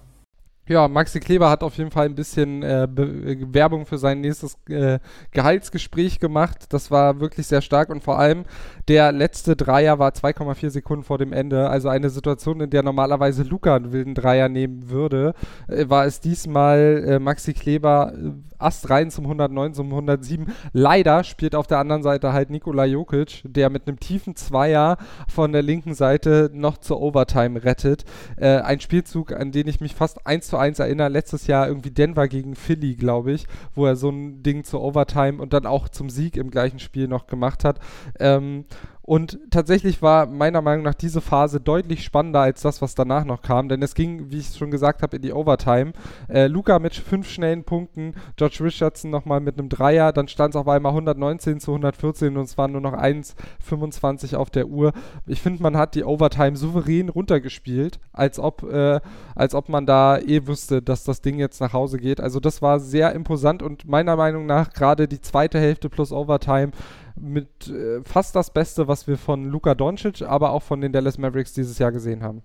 Ja, 0.66 0.88
Maxi 0.88 1.20
Kleber 1.20 1.50
hat 1.50 1.62
auf 1.62 1.76
jeden 1.76 1.90
Fall 1.90 2.06
ein 2.06 2.14
bisschen 2.14 2.62
äh, 2.62 2.88
Werbung 2.90 3.84
für 3.84 3.98
sein 3.98 4.22
nächstes 4.22 4.56
äh, 4.70 4.98
Gehaltsgespräch 5.30 6.20
gemacht. 6.20 6.72
Das 6.72 6.90
war 6.90 7.20
wirklich 7.20 7.46
sehr 7.46 7.60
stark 7.60 7.90
und 7.90 8.02
vor 8.02 8.18
allem 8.18 8.44
der 8.88 9.12
letzte 9.12 9.56
Dreier 9.56 9.98
war 9.98 10.12
2,4 10.12 10.70
Sekunden 10.70 11.04
vor 11.04 11.18
dem 11.18 11.34
Ende. 11.34 11.68
Also 11.68 11.90
eine 11.90 12.08
Situation, 12.08 12.62
in 12.62 12.70
der 12.70 12.82
normalerweise 12.82 13.42
Luca 13.42 13.76
einen 13.76 13.92
wilden 13.92 14.14
Dreier 14.14 14.48
nehmen 14.48 14.88
würde, 14.88 15.34
äh, 15.68 15.86
war 15.90 16.06
es 16.06 16.20
diesmal 16.20 17.04
äh, 17.06 17.18
Maxi 17.18 17.52
Kleber 17.52 18.14
äh, 18.14 18.30
Ast 18.56 18.88
rein 18.88 19.10
zum 19.10 19.24
109, 19.24 19.74
zum 19.74 19.90
107. 19.90 20.46
Leider 20.72 21.24
spielt 21.24 21.54
auf 21.54 21.66
der 21.66 21.78
anderen 21.78 22.02
Seite 22.02 22.32
halt 22.32 22.48
Nikola 22.48 22.86
Jokic, 22.86 23.42
der 23.44 23.68
mit 23.68 23.86
einem 23.86 24.00
tiefen 24.00 24.36
Zweier 24.36 24.96
von 25.28 25.52
der 25.52 25.60
linken 25.60 25.92
Seite 25.92 26.50
noch 26.54 26.78
zur 26.78 27.02
Overtime 27.02 27.62
rettet. 27.64 28.04
Äh, 28.36 28.60
ein 28.60 28.80
Spielzug, 28.80 29.32
an 29.32 29.52
den 29.52 29.68
ich 29.68 29.82
mich 29.82 29.94
fast 29.94 30.26
eins 30.26 30.53
zu 30.54 30.58
eins 30.60 30.78
erinnere, 30.78 31.08
letztes 31.08 31.48
Jahr 31.48 31.66
irgendwie 31.66 31.90
Denver 31.90 32.28
gegen 32.28 32.54
Philly, 32.54 32.94
glaube 32.94 33.32
ich, 33.32 33.46
wo 33.74 33.86
er 33.86 33.96
so 33.96 34.08
ein 34.08 34.44
Ding 34.44 34.62
zur 34.62 34.82
Overtime 34.82 35.42
und 35.42 35.52
dann 35.52 35.66
auch 35.66 35.88
zum 35.88 36.10
Sieg 36.10 36.36
im 36.36 36.48
gleichen 36.52 36.78
Spiel 36.78 37.08
noch 37.08 37.26
gemacht 37.26 37.64
hat. 37.64 37.80
Ähm, 38.20 38.64
und 39.06 39.38
tatsächlich 39.50 40.00
war 40.00 40.24
meiner 40.24 40.62
Meinung 40.62 40.82
nach 40.82 40.94
diese 40.94 41.20
Phase 41.20 41.60
deutlich 41.60 42.02
spannender 42.02 42.40
als 42.40 42.62
das, 42.62 42.80
was 42.80 42.94
danach 42.94 43.26
noch 43.26 43.42
kam, 43.42 43.68
denn 43.68 43.82
es 43.82 43.94
ging, 43.94 44.30
wie 44.30 44.38
ich 44.38 44.56
schon 44.56 44.70
gesagt 44.70 45.02
habe, 45.02 45.16
in 45.16 45.22
die 45.22 45.34
Overtime. 45.34 45.92
Äh, 46.26 46.46
Luca 46.46 46.78
mit 46.78 46.94
fünf 46.94 47.28
schnellen 47.28 47.64
Punkten, 47.64 48.14
George 48.36 48.60
Richardson 48.62 49.10
nochmal 49.10 49.40
mit 49.40 49.58
einem 49.58 49.68
Dreier, 49.68 50.14
dann 50.14 50.26
stand 50.26 50.54
es 50.54 50.56
auf 50.56 50.68
einmal 50.68 50.92
119 50.92 51.60
zu 51.60 51.72
114 51.72 52.34
und 52.34 52.44
es 52.44 52.56
waren 52.56 52.72
nur 52.72 52.80
noch 52.80 52.94
1,25 52.94 54.36
auf 54.36 54.48
der 54.48 54.68
Uhr. 54.68 54.94
Ich 55.26 55.42
finde, 55.42 55.62
man 55.62 55.76
hat 55.76 55.94
die 55.96 56.04
Overtime 56.04 56.56
souverän 56.56 57.10
runtergespielt, 57.10 58.00
als 58.14 58.38
ob, 58.38 58.62
äh, 58.62 59.00
als 59.34 59.54
ob 59.54 59.68
man 59.68 59.84
da 59.84 60.16
eh 60.16 60.46
wüsste, 60.46 60.80
dass 60.80 61.04
das 61.04 61.20
Ding 61.20 61.38
jetzt 61.38 61.60
nach 61.60 61.74
Hause 61.74 61.98
geht. 61.98 62.22
Also 62.22 62.40
das 62.40 62.62
war 62.62 62.80
sehr 62.80 63.12
imposant 63.12 63.62
und 63.62 63.86
meiner 63.86 64.16
Meinung 64.16 64.46
nach 64.46 64.72
gerade 64.72 65.08
die 65.08 65.20
zweite 65.20 65.60
Hälfte 65.60 65.90
plus 65.90 66.10
Overtime 66.10 66.70
mit 67.16 67.68
äh, 67.68 68.02
fast 68.04 68.34
das 68.36 68.50
Beste, 68.50 68.88
was 68.88 69.06
wir 69.06 69.18
von 69.18 69.44
Luka 69.44 69.74
Doncic, 69.74 70.22
aber 70.22 70.50
auch 70.50 70.62
von 70.62 70.80
den 70.80 70.92
Dallas 70.92 71.18
Mavericks 71.18 71.52
dieses 71.52 71.78
Jahr 71.78 71.92
gesehen 71.92 72.22
haben. 72.22 72.42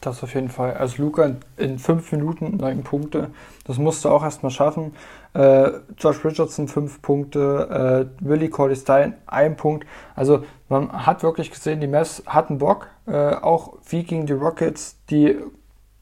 Das 0.00 0.22
auf 0.22 0.34
jeden 0.34 0.48
Fall. 0.48 0.74
Also 0.74 1.02
Luca 1.02 1.32
in 1.56 1.78
fünf 1.78 2.12
Minuten 2.12 2.56
neun 2.56 2.82
Punkte. 2.82 3.30
Das 3.64 3.78
musst 3.78 4.04
du 4.04 4.08
auch 4.08 4.22
erstmal 4.22 4.50
schaffen. 4.50 4.94
Äh, 5.34 5.70
Josh 5.98 6.24
Richardson 6.24 6.68
fünf 6.68 7.02
Punkte, 7.02 8.08
äh, 8.20 8.24
Willie 8.24 8.48
Corley 8.48 8.76
Stein 8.76 9.14
ein 9.26 9.56
Punkt. 9.56 9.86
Also 10.14 10.44
man 10.68 11.06
hat 11.06 11.22
wirklich 11.22 11.50
gesehen, 11.50 11.80
die 11.80 11.86
Mavs 11.86 12.22
hatten 12.26 12.58
Bock. 12.58 12.88
Äh, 13.06 13.34
auch 13.34 13.74
wie 13.88 14.04
gegen 14.04 14.26
die 14.26 14.32
Rockets 14.32 14.98
die 15.10 15.36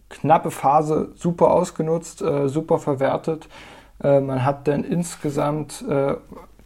knappe 0.08 0.50
Phase 0.50 1.12
super 1.14 1.50
ausgenutzt, 1.50 2.22
äh, 2.22 2.48
super 2.48 2.78
verwertet. 2.78 3.48
Äh, 4.02 4.20
man 4.20 4.44
hat 4.44 4.68
dann 4.68 4.84
insgesamt 4.84 5.84
äh, 5.88 6.14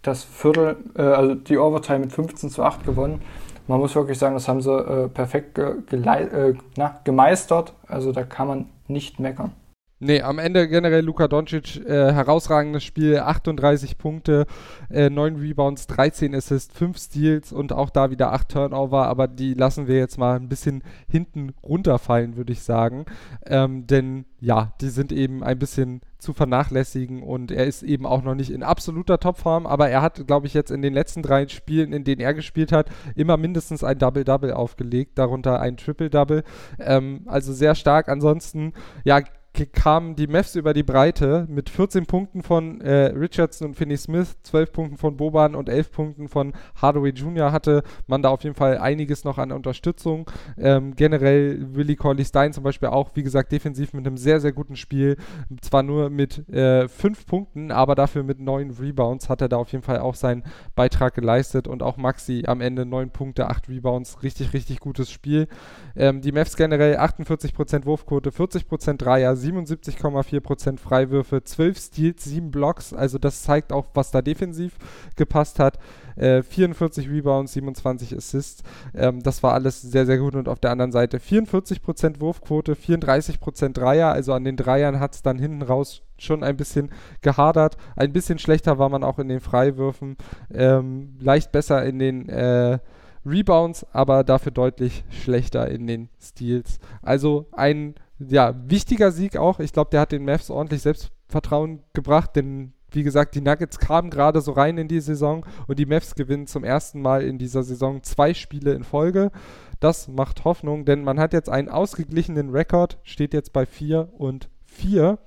das 0.03 0.24
Viertel, 0.24 0.76
also 0.94 1.34
die 1.34 1.59
Overtime 1.59 2.01
mit 2.01 2.12
15 2.12 2.51
zu 2.51 2.62
8 2.62 2.84
gewonnen 2.84 3.20
man 3.68 3.80
muss 3.80 3.94
wirklich 3.94 4.18
sagen, 4.18 4.34
das 4.34 4.49
haben 4.49 4.62
sie 4.62 4.72
äh, 4.72 5.09
perfekt 5.09 5.55
ge 5.55 5.74
äh, 5.92 6.55
na, 6.76 7.01
gemeistert. 7.05 7.74
Also 7.86 8.12
da 8.12 8.24
kann 8.24 8.49
man 8.49 8.66
nicht 8.88 9.20
meckern. 9.20 9.53
Nee, 10.01 10.22
am 10.22 10.38
Ende 10.38 10.68
generell 10.68 11.05
Luka 11.05 11.26
Doncic, 11.26 11.84
äh, 11.84 12.12
herausragendes 12.12 12.84
Spiel, 12.84 13.18
38 13.18 13.99
Punkte, 13.99 14.46
äh, 14.90 15.11
9 15.11 15.36
Rebounds, 15.36 15.88
13 15.88 16.36
Assists, 16.36 16.76
5 16.76 16.96
Steals 16.96 17.53
und 17.53 17.72
auch 17.72 17.90
da 17.90 18.11
wieder 18.11 18.32
8 18.32 18.49
Turnover, 18.49 19.09
aber 19.09 19.26
die 19.26 19.55
lassen 19.55 19.88
wir 19.88 19.96
jetzt 19.96 20.16
mal 20.16 20.36
ein 20.36 20.49
bisschen 20.49 20.84
hinten 21.09 21.53
runterfallen, 21.64 22.36
würde 22.36 22.53
ich 22.53 22.62
sagen. 22.62 23.07
Ähm, 23.44 23.88
denn 23.88 24.24
ja, 24.40 24.72
die 24.80 24.90
sind 24.90 25.11
eben 25.11 25.42
ein 25.42 25.59
bisschen 25.59 26.01
zu 26.18 26.32
vernachlässigen 26.32 27.22
und 27.24 27.51
er 27.51 27.66
ist 27.66 27.82
eben 27.82 28.07
auch 28.07 28.22
noch 28.22 28.36
nicht 28.36 28.51
in 28.51 28.62
absoluter 28.62 29.18
Topform, 29.18 29.66
aber 29.66 29.88
er 29.88 30.03
hat, 30.03 30.26
glaube 30.28 30.46
ich, 30.46 30.55
jetzt 30.55 30.70
in 30.70 30.82
den 30.82 30.92
letzten 30.92 31.22
drei 31.22 31.49
Spielen, 31.49 31.92
in 31.92 32.05
denen 32.05 32.20
er 32.20 32.34
gespielt 32.34 32.70
hat, 32.70 32.88
immer 33.16 33.36
mindestens 33.36 33.82
ein 33.82 33.99
Double-Double 33.99 34.53
aufgelegt, 34.53 35.18
darunter 35.18 35.61
ein 35.61 35.76
Triple-Double. 35.76 36.44
Ähm, 36.78 37.22
also 37.26 37.53
sehr 37.53 37.74
stark. 37.74 38.09
Ansonsten, 38.09 38.72
ja, 39.05 39.20
kamen 39.66 40.14
die 40.16 40.26
Mavs 40.26 40.54
über 40.54 40.74
die 40.74 40.82
Breite 40.82 41.46
mit 41.48 41.70
14 41.70 42.06
Punkten 42.06 42.42
von 42.42 42.80
äh, 42.80 43.06
Richardson 43.06 43.68
und 43.68 43.74
Finney 43.74 43.96
Smith, 43.96 44.36
12 44.42 44.72
Punkten 44.72 44.96
von 44.96 45.16
Boban 45.16 45.54
und 45.54 45.68
11 45.68 45.92
Punkten 45.92 46.28
von 46.28 46.52
Hardaway 46.80 47.11
Jr. 47.11 47.52
hatte 47.52 47.82
man 48.06 48.22
da 48.22 48.30
auf 48.30 48.44
jeden 48.44 48.54
Fall 48.54 48.78
einiges 48.78 49.24
noch 49.24 49.38
an 49.38 49.52
Unterstützung. 49.52 50.30
Ähm, 50.56 50.94
generell 50.94 51.74
Willie 51.74 51.96
Corley 51.96 52.24
Stein 52.24 52.52
zum 52.52 52.64
Beispiel 52.64 52.88
auch, 52.88 53.11
wie 53.14 53.22
gesagt, 53.22 53.52
defensiv 53.52 53.92
mit 53.92 54.06
einem 54.06 54.16
sehr, 54.16 54.40
sehr 54.40 54.52
guten 54.52 54.76
Spiel. 54.76 55.16
Zwar 55.61 55.82
nur 55.82 56.11
mit 56.11 56.48
äh, 56.48 56.88
5 56.88 57.26
Punkten, 57.26 57.70
aber 57.70 57.94
dafür 57.94 58.22
mit 58.22 58.40
9 58.40 58.70
Rebounds 58.70 59.28
hat 59.28 59.40
er 59.40 59.48
da 59.48 59.56
auf 59.56 59.72
jeden 59.72 59.84
Fall 59.84 59.98
auch 59.98 60.14
seinen 60.14 60.44
Beitrag 60.74 61.14
geleistet 61.14 61.68
und 61.68 61.82
auch 61.82 61.96
Maxi 61.96 62.44
am 62.46 62.61
Ende 62.61 62.86
9 62.86 63.11
Punkte, 63.11 63.48
8 63.48 63.68
Rebounds. 63.68 64.22
Richtig, 64.22 64.52
richtig 64.52 64.80
gutes 64.80 65.11
Spiel. 65.11 65.48
Ähm, 65.96 66.20
die 66.20 66.32
Mavs 66.32 66.56
generell 66.56 66.96
48% 66.96 67.84
Wurfquote, 67.84 68.30
40% 68.30 68.96
Dreier, 68.98 69.36
77,4% 69.49 70.78
Freiwürfe, 70.78 71.42
12 71.42 71.78
Steals, 71.78 72.24
7 72.24 72.51
Blocks. 72.51 72.92
Also 72.92 73.18
das 73.18 73.42
zeigt 73.42 73.72
auch, 73.72 73.86
was 73.94 74.11
da 74.11 74.22
defensiv 74.22 74.76
gepasst 75.16 75.59
hat. 75.59 75.78
Äh, 76.16 76.42
44 76.42 77.09
Rebounds, 77.09 77.53
27 77.53 78.16
Assists. 78.16 78.62
Ähm, 78.94 79.22
das 79.22 79.42
war 79.42 79.55
alles 79.55 79.82
sehr, 79.82 80.07
sehr 80.07 80.18
gut. 80.18 80.34
Und 80.34 80.49
auf 80.49 80.59
der 80.59 80.70
anderen 80.70 80.92
Seite 80.92 81.18
44% 81.18 82.20
Wurfquote, 82.20 82.74
34% 82.74 83.72
Dreier. 83.72 84.12
Also 84.12 84.32
an 84.32 84.44
den 84.44 84.57
Dreiern 84.57 85.01
hat 85.01 85.14
es 85.14 85.22
dann 85.22 85.38
hinten 85.38 85.62
raus 85.62 86.03
schon 86.18 86.42
ein 86.42 86.57
bisschen 86.57 86.90
gehadert. 87.22 87.76
Ein 87.96 88.12
bisschen 88.12 88.38
schlechter 88.38 88.78
war 88.78 88.88
man 88.88 89.05
auch 89.05 89.18
in 89.18 89.28
den 89.28 89.40
Freiwürfen. 89.40 90.16
Ähm, 90.53 91.16
leicht 91.20 91.53
besser 91.53 91.84
in 91.84 91.99
den 91.99 92.28
äh, 92.28 92.78
Rebounds, 93.24 93.86
aber 93.92 94.24
dafür 94.24 94.53
deutlich 94.53 95.05
schlechter 95.11 95.68
in 95.68 95.86
den 95.86 96.09
Steals. 96.20 96.78
Also 97.03 97.46
ein 97.53 97.94
ja, 98.18 98.54
wichtiger 98.68 99.12
Sieg 99.12 99.36
auch. 99.36 99.60
Ich 99.60 99.72
glaube, 99.72 99.90
der 99.90 100.00
hat 100.00 100.12
den 100.12 100.24
Mavs 100.24 100.50
ordentlich 100.50 100.82
Selbstvertrauen 100.82 101.82
gebracht, 101.92 102.36
denn 102.36 102.72
wie 102.90 103.02
gesagt, 103.02 103.34
die 103.34 103.40
Nuggets 103.40 103.78
kamen 103.78 104.10
gerade 104.10 104.40
so 104.40 104.52
rein 104.52 104.78
in 104.78 104.88
die 104.88 105.00
Saison 105.00 105.44
und 105.66 105.78
die 105.78 105.86
Mavs 105.86 106.14
gewinnen 106.14 106.46
zum 106.46 106.64
ersten 106.64 107.02
Mal 107.02 107.22
in 107.22 107.38
dieser 107.38 107.62
Saison 107.62 108.02
zwei 108.02 108.34
Spiele 108.34 108.72
in 108.72 108.82
Folge. 108.82 109.30
Das 109.78 110.08
macht 110.08 110.44
Hoffnung, 110.44 110.84
denn 110.84 111.04
man 111.04 111.20
hat 111.20 111.32
jetzt 111.32 111.50
einen 111.50 111.68
ausgeglichenen 111.68 112.50
Rekord, 112.50 112.98
steht 113.02 113.34
jetzt 113.34 113.52
bei 113.52 113.66
4 113.66 114.08
und 114.16 114.48
4 114.64 115.18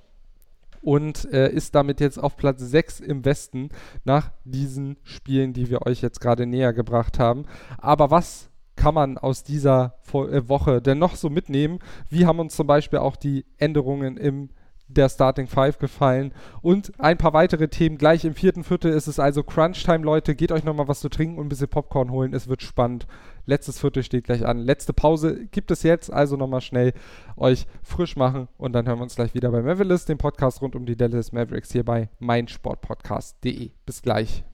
und 0.82 1.32
äh, 1.32 1.50
ist 1.50 1.74
damit 1.74 2.00
jetzt 2.00 2.18
auf 2.18 2.36
Platz 2.36 2.60
6 2.60 3.00
im 3.00 3.24
Westen 3.24 3.70
nach 4.04 4.32
diesen 4.44 4.96
Spielen, 5.04 5.52
die 5.52 5.70
wir 5.70 5.86
euch 5.86 6.02
jetzt 6.02 6.20
gerade 6.20 6.44
näher 6.44 6.72
gebracht 6.72 7.18
haben. 7.18 7.46
Aber 7.78 8.10
was 8.10 8.50
kann 8.76 8.94
man 8.94 9.18
aus 9.18 9.44
dieser 9.44 9.94
äh, 10.12 10.48
Woche 10.48 10.82
denn 10.82 10.98
noch 10.98 11.16
so 11.16 11.30
mitnehmen? 11.30 11.78
Wie 12.08 12.26
haben 12.26 12.40
uns 12.40 12.56
zum 12.56 12.66
Beispiel 12.66 12.98
auch 12.98 13.16
die 13.16 13.44
Änderungen 13.58 14.16
im 14.16 14.50
der 14.94 15.08
Starting 15.08 15.46
Five 15.46 15.78
gefallen 15.78 16.32
und 16.60 16.92
ein 16.98 17.18
paar 17.18 17.32
weitere 17.32 17.68
Themen. 17.68 17.98
Gleich 17.98 18.24
im 18.24 18.34
vierten 18.34 18.64
Viertel 18.64 18.92
ist 18.92 19.06
es 19.06 19.18
also 19.18 19.42
Crunch 19.42 19.82
Time, 19.84 20.04
Leute. 20.04 20.34
Geht 20.34 20.52
euch 20.52 20.64
nochmal 20.64 20.88
was 20.88 21.00
zu 21.00 21.08
trinken 21.08 21.38
und 21.38 21.46
ein 21.46 21.48
bisschen 21.48 21.68
Popcorn 21.68 22.10
holen. 22.10 22.34
Es 22.34 22.48
wird 22.48 22.62
spannend. 22.62 23.06
Letztes 23.46 23.78
Viertel 23.78 24.02
steht 24.02 24.24
gleich 24.24 24.44
an. 24.46 24.58
Letzte 24.58 24.92
Pause 24.92 25.46
gibt 25.46 25.70
es 25.70 25.82
jetzt, 25.82 26.12
also 26.12 26.36
nochmal 26.36 26.60
schnell 26.60 26.92
euch 27.36 27.66
frisch 27.82 28.16
machen 28.16 28.48
und 28.58 28.72
dann 28.72 28.86
hören 28.86 28.98
wir 28.98 29.04
uns 29.04 29.16
gleich 29.16 29.34
wieder 29.34 29.50
bei 29.50 29.62
Mavericks, 29.62 30.04
dem 30.04 30.18
Podcast 30.18 30.62
rund 30.62 30.76
um 30.76 30.86
die 30.86 30.96
Dallas 30.96 31.32
Mavericks 31.32 31.72
hier 31.72 31.84
bei 31.84 32.08
meinsportpodcast.de. 32.20 33.70
Bis 33.84 34.02
gleich. 34.02 34.44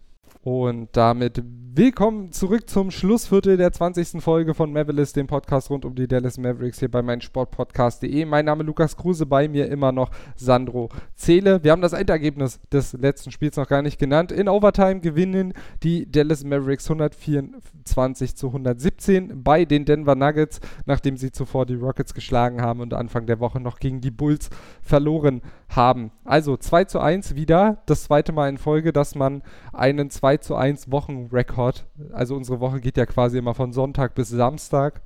Und 0.42 0.90
damit 0.92 1.42
willkommen 1.44 2.30
zurück 2.30 2.70
zum 2.70 2.92
Schlussviertel 2.92 3.56
der 3.56 3.72
20. 3.72 4.22
Folge 4.22 4.54
von 4.54 4.72
Mavericks, 4.72 5.12
dem 5.12 5.26
Podcast 5.26 5.68
rund 5.68 5.84
um 5.84 5.96
die 5.96 6.06
Dallas 6.06 6.38
Mavericks 6.38 6.78
hier 6.78 6.90
bei 6.90 7.02
meinsportpodcast.de. 7.02 8.24
Mein 8.24 8.44
Name 8.44 8.62
ist 8.62 8.68
Lukas 8.68 8.96
Kruse, 8.96 9.26
bei 9.26 9.48
mir 9.48 9.68
immer 9.68 9.90
noch 9.90 10.10
Sandro 10.36 10.90
Zähle. 11.16 11.64
Wir 11.64 11.72
haben 11.72 11.82
das 11.82 11.92
Endergebnis 11.92 12.60
des 12.72 12.92
letzten 12.92 13.32
Spiels 13.32 13.56
noch 13.56 13.66
gar 13.66 13.82
nicht 13.82 13.98
genannt. 13.98 14.30
In 14.30 14.48
Overtime 14.48 15.00
gewinnen 15.00 15.54
die 15.82 16.10
Dallas 16.10 16.44
Mavericks 16.44 16.88
124 16.88 18.36
zu 18.36 18.46
117 18.48 19.42
bei 19.42 19.64
den 19.64 19.84
Denver 19.84 20.14
Nuggets, 20.14 20.60
nachdem 20.86 21.16
sie 21.16 21.32
zuvor 21.32 21.66
die 21.66 21.74
Rockets 21.74 22.14
geschlagen 22.14 22.62
haben 22.62 22.80
und 22.80 22.94
Anfang 22.94 23.26
der 23.26 23.40
Woche 23.40 23.58
noch 23.58 23.80
gegen 23.80 24.00
die 24.00 24.12
Bulls 24.12 24.50
verloren 24.82 25.42
haben. 25.70 26.12
Also 26.24 26.56
2 26.56 26.84
zu 26.84 27.00
1 27.00 27.34
wieder, 27.34 27.82
das 27.86 28.04
zweite 28.04 28.32
Mal 28.32 28.48
in 28.48 28.58
Folge, 28.58 28.92
dass 28.92 29.14
man 29.14 29.42
einen 29.72 30.10
2 30.10 30.28
2 30.28 30.36
zu 30.38 30.56
1 30.56 30.90
Wochenrekord, 30.90 31.86
also 32.12 32.36
unsere 32.36 32.60
Woche 32.60 32.80
geht 32.80 32.98
ja 32.98 33.06
quasi 33.06 33.38
immer 33.38 33.54
von 33.54 33.72
Sonntag 33.72 34.14
bis 34.14 34.28
Samstag, 34.28 35.00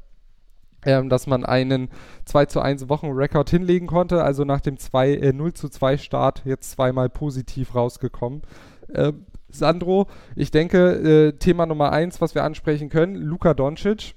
ähm, 0.85 1.09
dass 1.09 1.29
man 1.29 1.45
einen 1.45 1.91
2 2.25 2.47
zu 2.47 2.61
1 2.61 2.89
Wochenrekord 2.89 3.49
hinlegen 3.49 3.87
konnte, 3.87 4.25
also 4.25 4.45
nach 4.45 4.61
dem 4.61 4.79
2, 4.79 5.11
äh, 5.11 5.33
0 5.33 5.53
zu 5.53 5.69
2 5.69 5.97
Start 5.97 6.43
jetzt 6.45 6.73
zweimal 6.73 7.09
positiv 7.09 7.77
rausgekommen. 7.77 8.43
Äh, 8.89 9.13
Sandro, 9.49 10.09
ich 10.35 10.51
denke, 10.51 11.29
äh, 11.29 11.33
Thema 11.39 11.67
Nummer 11.67 11.93
1, 11.93 12.21
was 12.21 12.35
wir 12.35 12.43
ansprechen 12.43 12.89
können, 12.89 13.15
Luka 13.15 13.55
Doncic. 13.55 14.15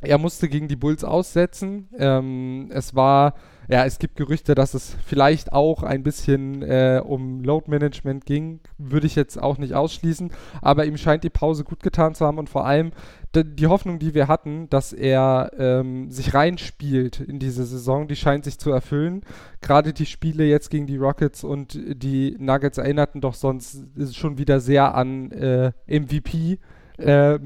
Er 0.00 0.18
musste 0.18 0.48
gegen 0.48 0.66
die 0.66 0.76
Bulls 0.76 1.04
aussetzen. 1.04 1.88
Ähm, 1.96 2.70
es 2.72 2.96
war 2.96 3.34
ja, 3.68 3.84
es 3.84 3.98
gibt 3.98 4.16
Gerüchte, 4.16 4.54
dass 4.54 4.74
es 4.74 4.96
vielleicht 5.04 5.52
auch 5.52 5.82
ein 5.82 6.02
bisschen 6.02 6.62
äh, 6.62 7.02
um 7.04 7.42
Load 7.42 7.70
Management 7.70 8.24
ging. 8.24 8.60
Würde 8.78 9.06
ich 9.06 9.16
jetzt 9.16 9.42
auch 9.42 9.58
nicht 9.58 9.74
ausschließen. 9.74 10.30
Aber 10.62 10.86
ihm 10.86 10.96
scheint 10.96 11.24
die 11.24 11.30
Pause 11.30 11.64
gut 11.64 11.82
getan 11.82 12.14
zu 12.14 12.24
haben 12.24 12.38
und 12.38 12.48
vor 12.48 12.66
allem 12.66 12.92
die 13.34 13.66
Hoffnung, 13.66 13.98
die 13.98 14.14
wir 14.14 14.28
hatten, 14.28 14.70
dass 14.70 14.92
er 14.92 15.50
ähm, 15.58 16.10
sich 16.10 16.32
reinspielt 16.32 17.20
in 17.20 17.38
diese 17.38 17.64
Saison, 17.64 18.08
die 18.08 18.16
scheint 18.16 18.44
sich 18.44 18.58
zu 18.58 18.70
erfüllen. 18.70 19.22
Gerade 19.60 19.92
die 19.92 20.06
Spiele 20.06 20.44
jetzt 20.44 20.70
gegen 20.70 20.86
die 20.86 20.96
Rockets 20.96 21.44
und 21.44 21.74
die 21.74 22.36
Nuggets 22.38 22.78
erinnerten 22.78 23.20
doch 23.20 23.34
sonst 23.34 23.84
schon 24.12 24.38
wieder 24.38 24.60
sehr 24.60 24.94
an 24.94 25.32
äh, 25.32 25.72
MVP. 25.86 26.58
Äh, 26.98 27.38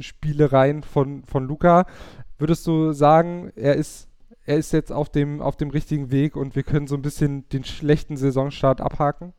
Spielereien 0.00 0.82
von, 0.82 1.24
von 1.24 1.44
Luca. 1.46 1.86
Würdest 2.38 2.66
du 2.66 2.92
sagen, 2.92 3.52
er 3.56 3.76
ist 3.76 4.09
er 4.50 4.56
ist 4.56 4.72
jetzt 4.72 4.90
auf 4.90 5.08
dem, 5.08 5.40
auf 5.40 5.56
dem 5.56 5.70
richtigen 5.70 6.10
Weg 6.10 6.34
und 6.34 6.56
wir 6.56 6.64
können 6.64 6.88
so 6.88 6.96
ein 6.96 7.02
bisschen 7.02 7.48
den 7.50 7.62
schlechten 7.62 8.16
Saisonstart 8.16 8.80
abhaken? 8.80 9.32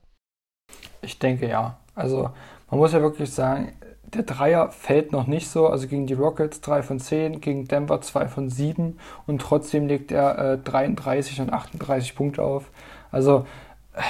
Ich 1.02 1.20
denke 1.20 1.50
ja. 1.50 1.78
Also 1.96 2.30
man 2.70 2.80
muss 2.80 2.94
ja 2.94 3.02
wirklich 3.02 3.30
sagen, 3.34 3.74
der 4.06 4.24
Dreier 4.24 4.70
fällt 4.70 5.12
noch 5.12 5.28
nicht 5.28 5.50
so. 5.50 5.68
Also 5.68 5.90
gegen 5.90 6.08
die 6.08 6.14
Rockets 6.14 6.62
3 6.62 6.82
von 6.82 7.00
10, 7.02 7.42
gegen 7.42 7.68
Denver 7.68 8.00
2 8.00 8.30
von 8.30 8.50
7 8.50 8.98
und 9.28 9.42
trotzdem 9.42 9.88
legt 9.88 10.14
er 10.14 10.54
äh, 10.54 10.58
33 10.58 11.42
und 11.42 11.52
38 11.52 12.16
Punkte 12.16 12.42
auf. 12.44 12.72
Also 13.12 13.46
äh, 13.94 14.02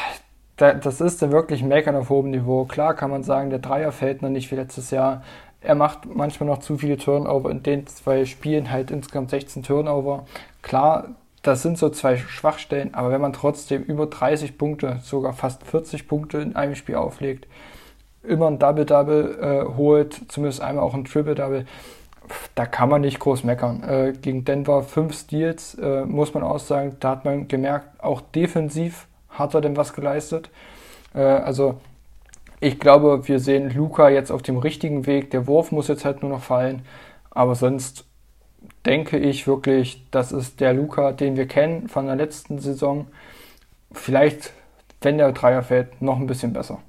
da, 0.57 0.75
das 0.75 1.01
ist 1.01 1.19
dann 1.23 1.31
wirklich 1.31 1.63
Meckern 1.63 1.95
auf 1.95 2.11
hohem 2.11 2.29
Niveau. 2.29 2.65
Klar 2.65 2.93
kann 2.93 3.09
man 3.09 3.23
sagen, 3.23 3.49
der 3.49 3.57
Dreier 3.57 3.91
fällt 3.91 4.21
noch 4.21 4.29
nicht 4.29 4.51
wie 4.51 4.55
letztes 4.55 4.91
Jahr. 4.91 5.23
Er 5.61 5.75
macht 5.75 6.05
manchmal 6.05 6.49
noch 6.49 6.59
zu 6.59 6.77
viele 6.77 6.97
Turnover. 6.97 7.49
In 7.49 7.63
den 7.63 7.87
zwei 7.87 8.25
Spielen 8.25 8.71
halt 8.71 8.91
insgesamt 8.91 9.31
16 9.31 9.63
Turnover. 9.63 10.25
Klar, 10.61 11.15
das 11.41 11.63
sind 11.63 11.77
so 11.77 11.89
zwei 11.89 12.17
Schwachstellen, 12.17 12.93
aber 12.93 13.11
wenn 13.11 13.21
man 13.21 13.33
trotzdem 13.33 13.83
über 13.83 14.05
30 14.05 14.57
Punkte, 14.57 14.99
sogar 15.01 15.33
fast 15.33 15.63
40 15.63 16.07
Punkte 16.07 16.37
in 16.39 16.55
einem 16.55 16.75
Spiel 16.75 16.95
auflegt, 16.95 17.47
immer 18.23 18.47
ein 18.47 18.59
Double-Double 18.59 19.39
äh, 19.41 19.75
holt, 19.75 20.21
zumindest 20.27 20.61
einmal 20.61 20.83
auch 20.83 20.93
ein 20.93 21.05
Triple-Double, 21.05 21.65
da 22.55 22.65
kann 22.65 22.89
man 22.89 23.01
nicht 23.01 23.19
groß 23.19 23.43
meckern. 23.43 23.83
Äh, 23.83 24.13
gegen 24.13 24.45
Denver 24.45 24.83
fünf 24.83 25.15
Steals, 25.15 25.75
äh, 25.75 26.05
muss 26.05 26.33
man 26.33 26.43
auch 26.43 26.59
sagen, 26.59 26.97
da 26.99 27.11
hat 27.11 27.25
man 27.25 27.47
gemerkt, 27.47 28.03
auch 28.03 28.21
defensiv 28.21 29.07
hat 29.29 29.53
er 29.53 29.61
denn 29.61 29.75
was 29.75 29.93
geleistet. 29.93 30.49
Äh, 31.13 31.21
also 31.21 31.79
ich 32.59 32.79
glaube, 32.79 33.27
wir 33.27 33.39
sehen 33.39 33.73
Luca 33.73 34.09
jetzt 34.09 34.31
auf 34.31 34.43
dem 34.43 34.57
richtigen 34.57 35.07
Weg. 35.07 35.31
Der 35.31 35.47
Wurf 35.47 35.71
muss 35.71 35.87
jetzt 35.87 36.05
halt 36.05 36.21
nur 36.21 36.29
noch 36.29 36.43
fallen. 36.43 36.83
Aber 37.31 37.55
sonst 37.55 38.05
denke 38.85 39.17
ich 39.17 39.47
wirklich, 39.47 40.05
das 40.11 40.31
ist 40.31 40.59
der 40.59 40.73
Luca, 40.73 41.11
den 41.11 41.35
wir 41.35 41.47
kennen 41.47 41.87
von 41.87 42.07
der 42.07 42.15
letzten 42.15 42.59
Saison. 42.59 43.07
Vielleicht, 43.91 44.53
wenn 45.01 45.17
der 45.17 45.31
Dreier 45.31 45.63
fällt, 45.63 46.01
noch 46.01 46.17
ein 46.17 46.27
bisschen 46.27 46.53
besser. 46.53 46.79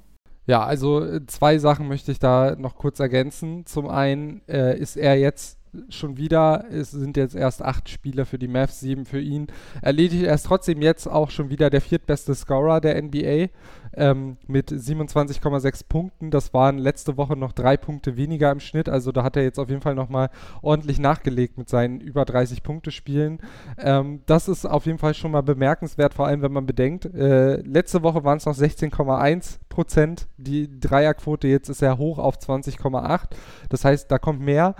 Ja, 0.45 0.63
also 0.63 1.03
äh, 1.03 1.25
zwei 1.25 1.57
Sachen 1.57 1.87
möchte 1.87 2.11
ich 2.11 2.19
da 2.19 2.55
noch 2.57 2.75
kurz 2.75 2.99
ergänzen. 2.99 3.65
Zum 3.65 3.87
einen 3.87 4.41
äh, 4.47 4.77
ist 4.77 4.97
er 4.97 5.17
jetzt 5.17 5.57
schon 5.89 6.17
wieder, 6.17 6.65
es 6.71 6.91
sind 6.91 7.17
jetzt 7.17 7.35
erst 7.35 7.61
acht 7.61 7.89
Spieler 7.89 8.25
für 8.25 8.37
die 8.37 8.47
Mavs, 8.47 8.79
sieben 8.79 9.05
für 9.05 9.19
ihn. 9.19 9.47
Erledigt 9.81 10.23
er 10.23 10.35
ist 10.35 10.45
trotzdem 10.45 10.81
jetzt 10.81 11.07
auch 11.07 11.31
schon 11.31 11.49
wieder 11.49 11.69
der 11.69 11.81
viertbeste 11.81 12.35
Scorer 12.35 12.81
der 12.81 13.01
NBA 13.01 13.49
ähm, 13.95 14.37
mit 14.47 14.71
27,6 14.71 15.87
Punkten. 15.87 16.31
Das 16.31 16.53
waren 16.53 16.77
letzte 16.77 17.17
Woche 17.17 17.35
noch 17.35 17.51
drei 17.51 17.77
Punkte 17.77 18.17
weniger 18.17 18.51
im 18.51 18.59
Schnitt. 18.59 18.89
Also 18.89 19.11
da 19.11 19.23
hat 19.23 19.35
er 19.35 19.43
jetzt 19.43 19.59
auf 19.59 19.69
jeden 19.69 19.81
Fall 19.81 19.95
nochmal 19.95 20.29
ordentlich 20.61 20.99
nachgelegt 20.99 21.57
mit 21.57 21.69
seinen 21.69 21.99
über 22.01 22.25
30 22.25 22.63
Punkte 22.63 22.91
Spielen. 22.91 23.39
Ähm, 23.77 24.21
das 24.25 24.47
ist 24.47 24.65
auf 24.65 24.85
jeden 24.85 24.97
Fall 24.97 25.13
schon 25.13 25.31
mal 25.31 25.41
bemerkenswert, 25.41 26.13
vor 26.13 26.27
allem 26.27 26.41
wenn 26.41 26.53
man 26.53 26.65
bedenkt, 26.65 27.05
äh, 27.05 27.57
letzte 27.57 28.03
Woche 28.03 28.23
waren 28.23 28.37
es 28.37 28.45
noch 28.45 28.55
16,1 28.55 29.59
Prozent. 29.69 30.27
Die 30.37 30.79
Dreierquote 30.79 31.47
jetzt 31.47 31.69
ist 31.69 31.81
er 31.81 31.97
hoch 31.97 32.19
auf 32.19 32.37
20,8. 32.37 33.29
Das 33.69 33.85
heißt, 33.85 34.11
da 34.11 34.17
kommt 34.17 34.41
mehr. 34.41 34.75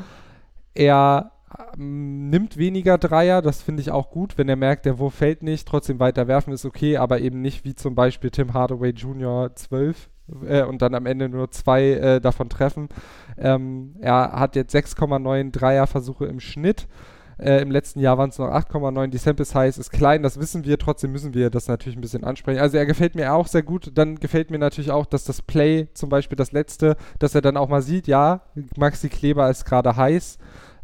Er 0.73 1.31
ähm, 1.77 2.29
nimmt 2.29 2.57
weniger 2.57 2.97
Dreier, 2.97 3.41
das 3.41 3.61
finde 3.61 3.81
ich 3.81 3.91
auch 3.91 4.09
gut, 4.09 4.37
wenn 4.37 4.49
er 4.49 4.55
merkt, 4.55 4.85
der 4.85 4.99
Wurf 4.99 5.15
fällt 5.15 5.43
nicht, 5.43 5.67
trotzdem 5.67 5.99
weiter 5.99 6.27
werfen 6.27 6.53
ist 6.53 6.65
okay, 6.65 6.97
aber 6.97 7.19
eben 7.19 7.41
nicht 7.41 7.65
wie 7.65 7.75
zum 7.75 7.95
Beispiel 7.95 8.31
Tim 8.31 8.53
Hardaway 8.53 8.89
Jr. 8.91 9.55
12 9.55 10.09
äh, 10.47 10.63
und 10.63 10.81
dann 10.81 10.95
am 10.95 11.05
Ende 11.05 11.29
nur 11.29 11.51
zwei 11.51 11.91
äh, 11.91 12.21
davon 12.21 12.49
treffen. 12.49 12.89
Ähm, 13.37 13.95
er 13.99 14.33
hat 14.33 14.55
jetzt 14.55 14.75
6,9 14.75 15.51
Dreierversuche 15.51 16.25
im 16.25 16.39
Schnitt. 16.39 16.87
Äh, 17.39 17.61
Im 17.61 17.71
letzten 17.71 17.99
Jahr 17.99 18.17
waren 18.17 18.29
es 18.29 18.37
noch 18.37 18.47
8,9. 18.47 19.07
Die 19.07 19.17
Sample 19.17 19.45
Size 19.45 19.79
ist 19.79 19.91
klein, 19.91 20.23
das 20.23 20.39
wissen 20.39 20.65
wir. 20.65 20.77
Trotzdem 20.77 21.11
müssen 21.11 21.33
wir 21.33 21.49
das 21.49 21.67
natürlich 21.67 21.97
ein 21.97 22.01
bisschen 22.01 22.23
ansprechen. 22.23 22.59
Also 22.59 22.77
er 22.77 22.85
gefällt 22.85 23.15
mir 23.15 23.33
auch 23.33 23.47
sehr 23.47 23.63
gut. 23.63 23.91
Dann 23.95 24.19
gefällt 24.19 24.51
mir 24.51 24.59
natürlich 24.59 24.91
auch, 24.91 25.05
dass 25.05 25.23
das 25.23 25.41
Play, 25.41 25.87
zum 25.93 26.09
Beispiel 26.09 26.35
das 26.35 26.51
letzte, 26.51 26.95
dass 27.19 27.35
er 27.35 27.41
dann 27.41 27.57
auch 27.57 27.69
mal 27.69 27.81
sieht, 27.81 28.07
ja, 28.07 28.41
Maxi 28.77 29.09
Kleber 29.09 29.49
ist 29.49 29.65
gerade 29.65 29.95
heiß. 29.95 30.37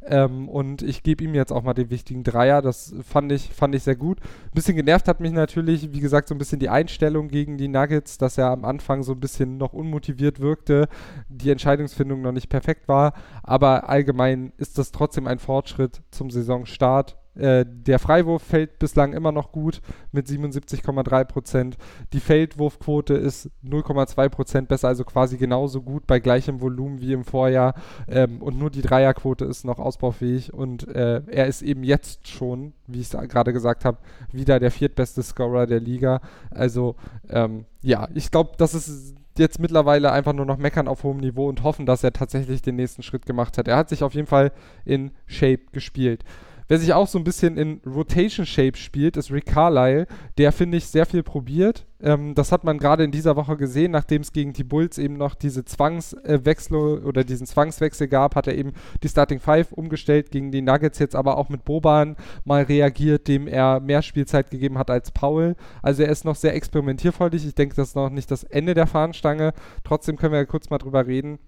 Ähm, 0.06 0.48
und 0.48 0.82
ich 0.82 1.04
gebe 1.04 1.24
ihm 1.24 1.36
jetzt 1.36 1.52
auch 1.52 1.64
mal 1.64 1.74
den 1.74 1.90
wichtigen 1.90 2.24
Dreier. 2.24 2.62
Das 2.62 2.94
fand 3.04 3.32
ich, 3.32 3.50
fand 3.50 3.76
ich 3.76 3.84
sehr 3.84 3.96
gut. 3.96 4.20
Ein 4.22 4.56
bisschen 4.56 4.76
genervt 4.76 5.08
hat 5.08 5.20
mich 5.20 5.32
natürlich, 5.32 5.94
wie 5.94 6.00
gesagt, 6.00 6.28
so 6.28 6.36
ein 6.36 6.38
bisschen 6.38 6.60
die 6.60 6.70
Einstellung 6.70 7.28
gegen 7.28 7.58
die 7.58 7.68
Nuggets, 7.68 8.18
dass 8.18 8.38
er 8.38 8.52
am 8.52 8.66
Anfang 8.66 9.04
so 9.04 9.12
ein 9.12 9.20
bisschen 9.20 9.58
noch 9.58 9.74
unmotiviert 9.74 10.40
wirkte, 10.40 10.88
die 11.28 11.52
Entscheidungsfindung 11.52 12.22
noch 12.22 12.32
nicht 12.32 12.50
perfekt 12.50 12.88
war. 12.88 13.14
Aber 13.44 13.90
allgemein 13.90 14.54
ist 14.58 14.78
das 14.78 14.92
trotzdem 14.92 15.28
ein 15.28 15.40
Fortschritt 15.40 16.02
zum 16.12 16.32
Saisonstart. 16.32 17.18
Äh, 17.40 17.66
der 17.68 18.00
Freiwurf 18.00 18.44
fällt 18.44 18.80
bislang 18.80 19.14
immer 19.14 19.32
noch 19.32 19.52
gut 19.52 19.82
mit 20.12 20.28
77,3 20.28 21.24
Prozent. 21.26 21.78
Die 22.14 22.20
Feldwurfquote 22.20 23.14
ist 23.14 23.50
0,2 23.66 24.30
Prozent 24.30 24.68
besser, 24.68 24.90
also 24.90 25.04
quasi 25.04 25.38
genauso 25.38 25.82
gut 25.82 26.06
bei 26.08 26.20
gleichem 26.20 26.62
Volumen 26.62 27.02
wie 27.02 27.14
im 27.14 27.24
Vorjahr. 27.24 27.74
Ähm, 28.08 28.42
und 28.42 28.60
nur 28.60 28.70
die 28.70 28.82
Dreierquote 28.82 29.46
ist 29.46 29.66
noch 29.66 29.80
ausbaufähig. 29.80 30.54
Und 30.54 30.88
äh, 30.88 31.22
er 31.28 31.48
ist 31.48 31.62
eben 31.62 31.84
jetzt 31.84 32.28
schon, 32.28 32.74
wie 32.88 33.02
ich 33.02 33.14
es 33.14 33.30
gerade 33.30 33.54
gesagt 33.54 33.86
habe, 33.86 33.98
wieder 34.32 34.60
der 34.60 34.72
viertbeste 34.72 35.24
Scorer 35.24 35.66
der 35.66 35.80
Liga. 35.80 36.22
Also 36.52 36.96
ähm, 37.30 37.66
ja, 37.82 38.10
ich 38.14 38.32
glaube, 38.32 38.52
das 38.58 38.74
ist 38.74 39.16
jetzt 39.38 39.60
mittlerweile 39.60 40.12
einfach 40.12 40.34
nur 40.34 40.46
noch 40.46 40.58
meckern 40.58 40.88
auf 40.88 41.04
hohem 41.04 41.18
Niveau 41.18 41.48
und 41.48 41.64
hoffen, 41.64 41.86
dass 41.86 42.04
er 42.04 42.14
tatsächlich 42.14 42.62
den 42.62 42.76
nächsten 42.76 43.02
Schritt 43.02 43.26
gemacht 43.26 43.58
hat. 43.58 43.68
Er 43.68 43.78
hat 43.78 43.90
sich 43.90 44.04
auf 44.04 44.14
jeden 44.14 44.28
Fall 44.28 44.52
in 44.86 45.12
Shape 45.26 45.62
gespielt. 45.72 46.24
Wer 46.70 46.78
sich 46.78 46.94
auch 46.94 47.08
so 47.08 47.18
ein 47.18 47.24
bisschen 47.24 47.58
in 47.58 47.82
Rotation 47.84 48.46
Shape 48.46 48.78
spielt, 48.78 49.18
ist 49.18 49.32
Rick 49.32 49.48
Carlisle. 49.48 50.06
Der, 50.38 50.52
finde 50.52 50.78
ich, 50.78 50.86
sehr 50.86 51.08
viel 51.08 51.24
probiert. 51.24 51.88
Ähm, 52.00 52.36
das 52.36 52.52
hat 52.52 52.64
man 52.64 52.78
gerade 52.78 53.04
in 53.04 53.10
dieser 53.10 53.36
Woche 53.36 53.58
gesehen, 53.58 53.92
nachdem 53.92 54.22
es 54.22 54.32
gegen 54.32 54.54
die 54.54 54.64
Bulls 54.64 55.00
eben 55.00 55.18
noch 55.18 55.34
diese 55.34 55.66
Zwangswechsel 55.66 56.78
äh, 56.78 57.06
oder 57.08 57.24
diesen 57.24 57.48
Zwangswechsel 57.48 58.08
gab, 58.08 58.36
hat 58.36 58.46
er 58.46 58.56
eben 58.56 58.74
die 59.02 59.10
Starting 59.10 59.40
Five 59.40 59.72
umgestellt 59.72 60.30
gegen 60.30 60.52
die 60.52 60.62
Nuggets, 60.62 61.00
jetzt 61.00 61.16
aber 61.16 61.40
auch 61.40 61.50
mit 61.50 61.66
Boban 61.66 62.16
mal 62.46 62.62
reagiert, 62.62 63.28
dem 63.28 63.48
er 63.48 63.80
mehr 63.80 64.04
Spielzeit 64.04 64.52
gegeben 64.52 64.78
hat 64.78 64.92
als 64.92 65.10
Paul. 65.10 65.56
Also 65.82 66.04
er 66.04 66.10
ist 66.10 66.24
noch 66.24 66.36
sehr 66.36 66.54
experimentierfreudig. 66.54 67.48
Ich 67.48 67.56
denke, 67.56 67.76
das 67.76 67.90
ist 67.90 67.96
noch 67.96 68.12
nicht 68.12 68.30
das 68.30 68.44
Ende 68.44 68.76
der 68.76 68.86
Fahnenstange. 68.86 69.54
Trotzdem 69.84 70.18
können 70.18 70.34
wir 70.34 70.46
kurz 70.46 70.70
mal 70.70 70.78
drüber 70.78 71.08
reden 71.08 71.40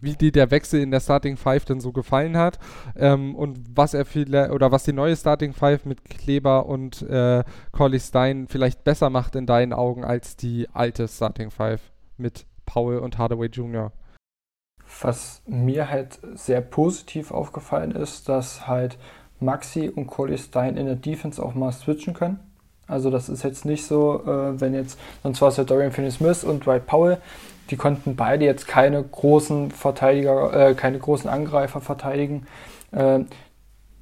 wie 0.00 0.14
dir 0.14 0.32
der 0.32 0.50
Wechsel 0.50 0.80
in 0.80 0.90
der 0.90 1.00
Starting 1.00 1.36
Five 1.36 1.64
denn 1.64 1.80
so 1.80 1.92
gefallen 1.92 2.36
hat 2.36 2.58
ähm, 2.96 3.34
und 3.34 3.58
was 3.74 3.94
er 3.94 4.04
vielleicht 4.04 4.50
oder 4.50 4.72
was 4.72 4.84
die 4.84 4.92
neue 4.92 5.16
Starting 5.16 5.52
Five 5.52 5.84
mit 5.84 6.04
Kleber 6.04 6.66
und 6.66 7.02
äh, 7.02 7.44
Corley 7.72 8.00
Stein 8.00 8.46
vielleicht 8.48 8.84
besser 8.84 9.10
macht 9.10 9.36
in 9.36 9.46
deinen 9.46 9.72
Augen 9.72 10.04
als 10.04 10.36
die 10.36 10.68
alte 10.72 11.08
Starting 11.08 11.50
Five 11.50 11.80
mit 12.16 12.46
Paul 12.66 12.98
und 12.98 13.18
Hardaway 13.18 13.48
Jr. 13.48 13.92
Was 15.02 15.42
mir 15.46 15.88
halt 15.88 16.18
sehr 16.34 16.60
positiv 16.60 17.30
aufgefallen 17.30 17.92
ist, 17.92 18.28
dass 18.28 18.66
halt 18.66 18.98
Maxi 19.38 19.88
und 19.88 20.06
Corley 20.06 20.38
Stein 20.38 20.76
in 20.76 20.86
der 20.86 20.96
Defense 20.96 21.42
auch 21.42 21.54
mal 21.54 21.72
switchen 21.72 22.14
können. 22.14 22.40
Also 22.86 23.08
das 23.10 23.28
ist 23.28 23.44
jetzt 23.44 23.64
nicht 23.64 23.86
so, 23.86 24.22
äh, 24.26 24.60
wenn 24.60 24.74
jetzt, 24.74 24.98
sonst 25.22 25.40
war 25.40 25.48
es 25.48 25.56
ja 25.56 25.64
Dorian 25.64 25.92
Finney-Smith 25.92 26.42
und 26.42 26.66
Dwight 26.66 26.86
Powell, 26.86 27.18
die 27.70 27.76
konnten 27.76 28.16
beide 28.16 28.44
jetzt 28.44 28.66
keine 28.66 29.02
großen 29.02 29.70
Verteidiger, 29.70 30.70
äh, 30.70 30.74
keine 30.74 30.98
großen 30.98 31.30
Angreifer 31.30 31.80
verteidigen. 31.80 32.46
Äh, 32.90 33.20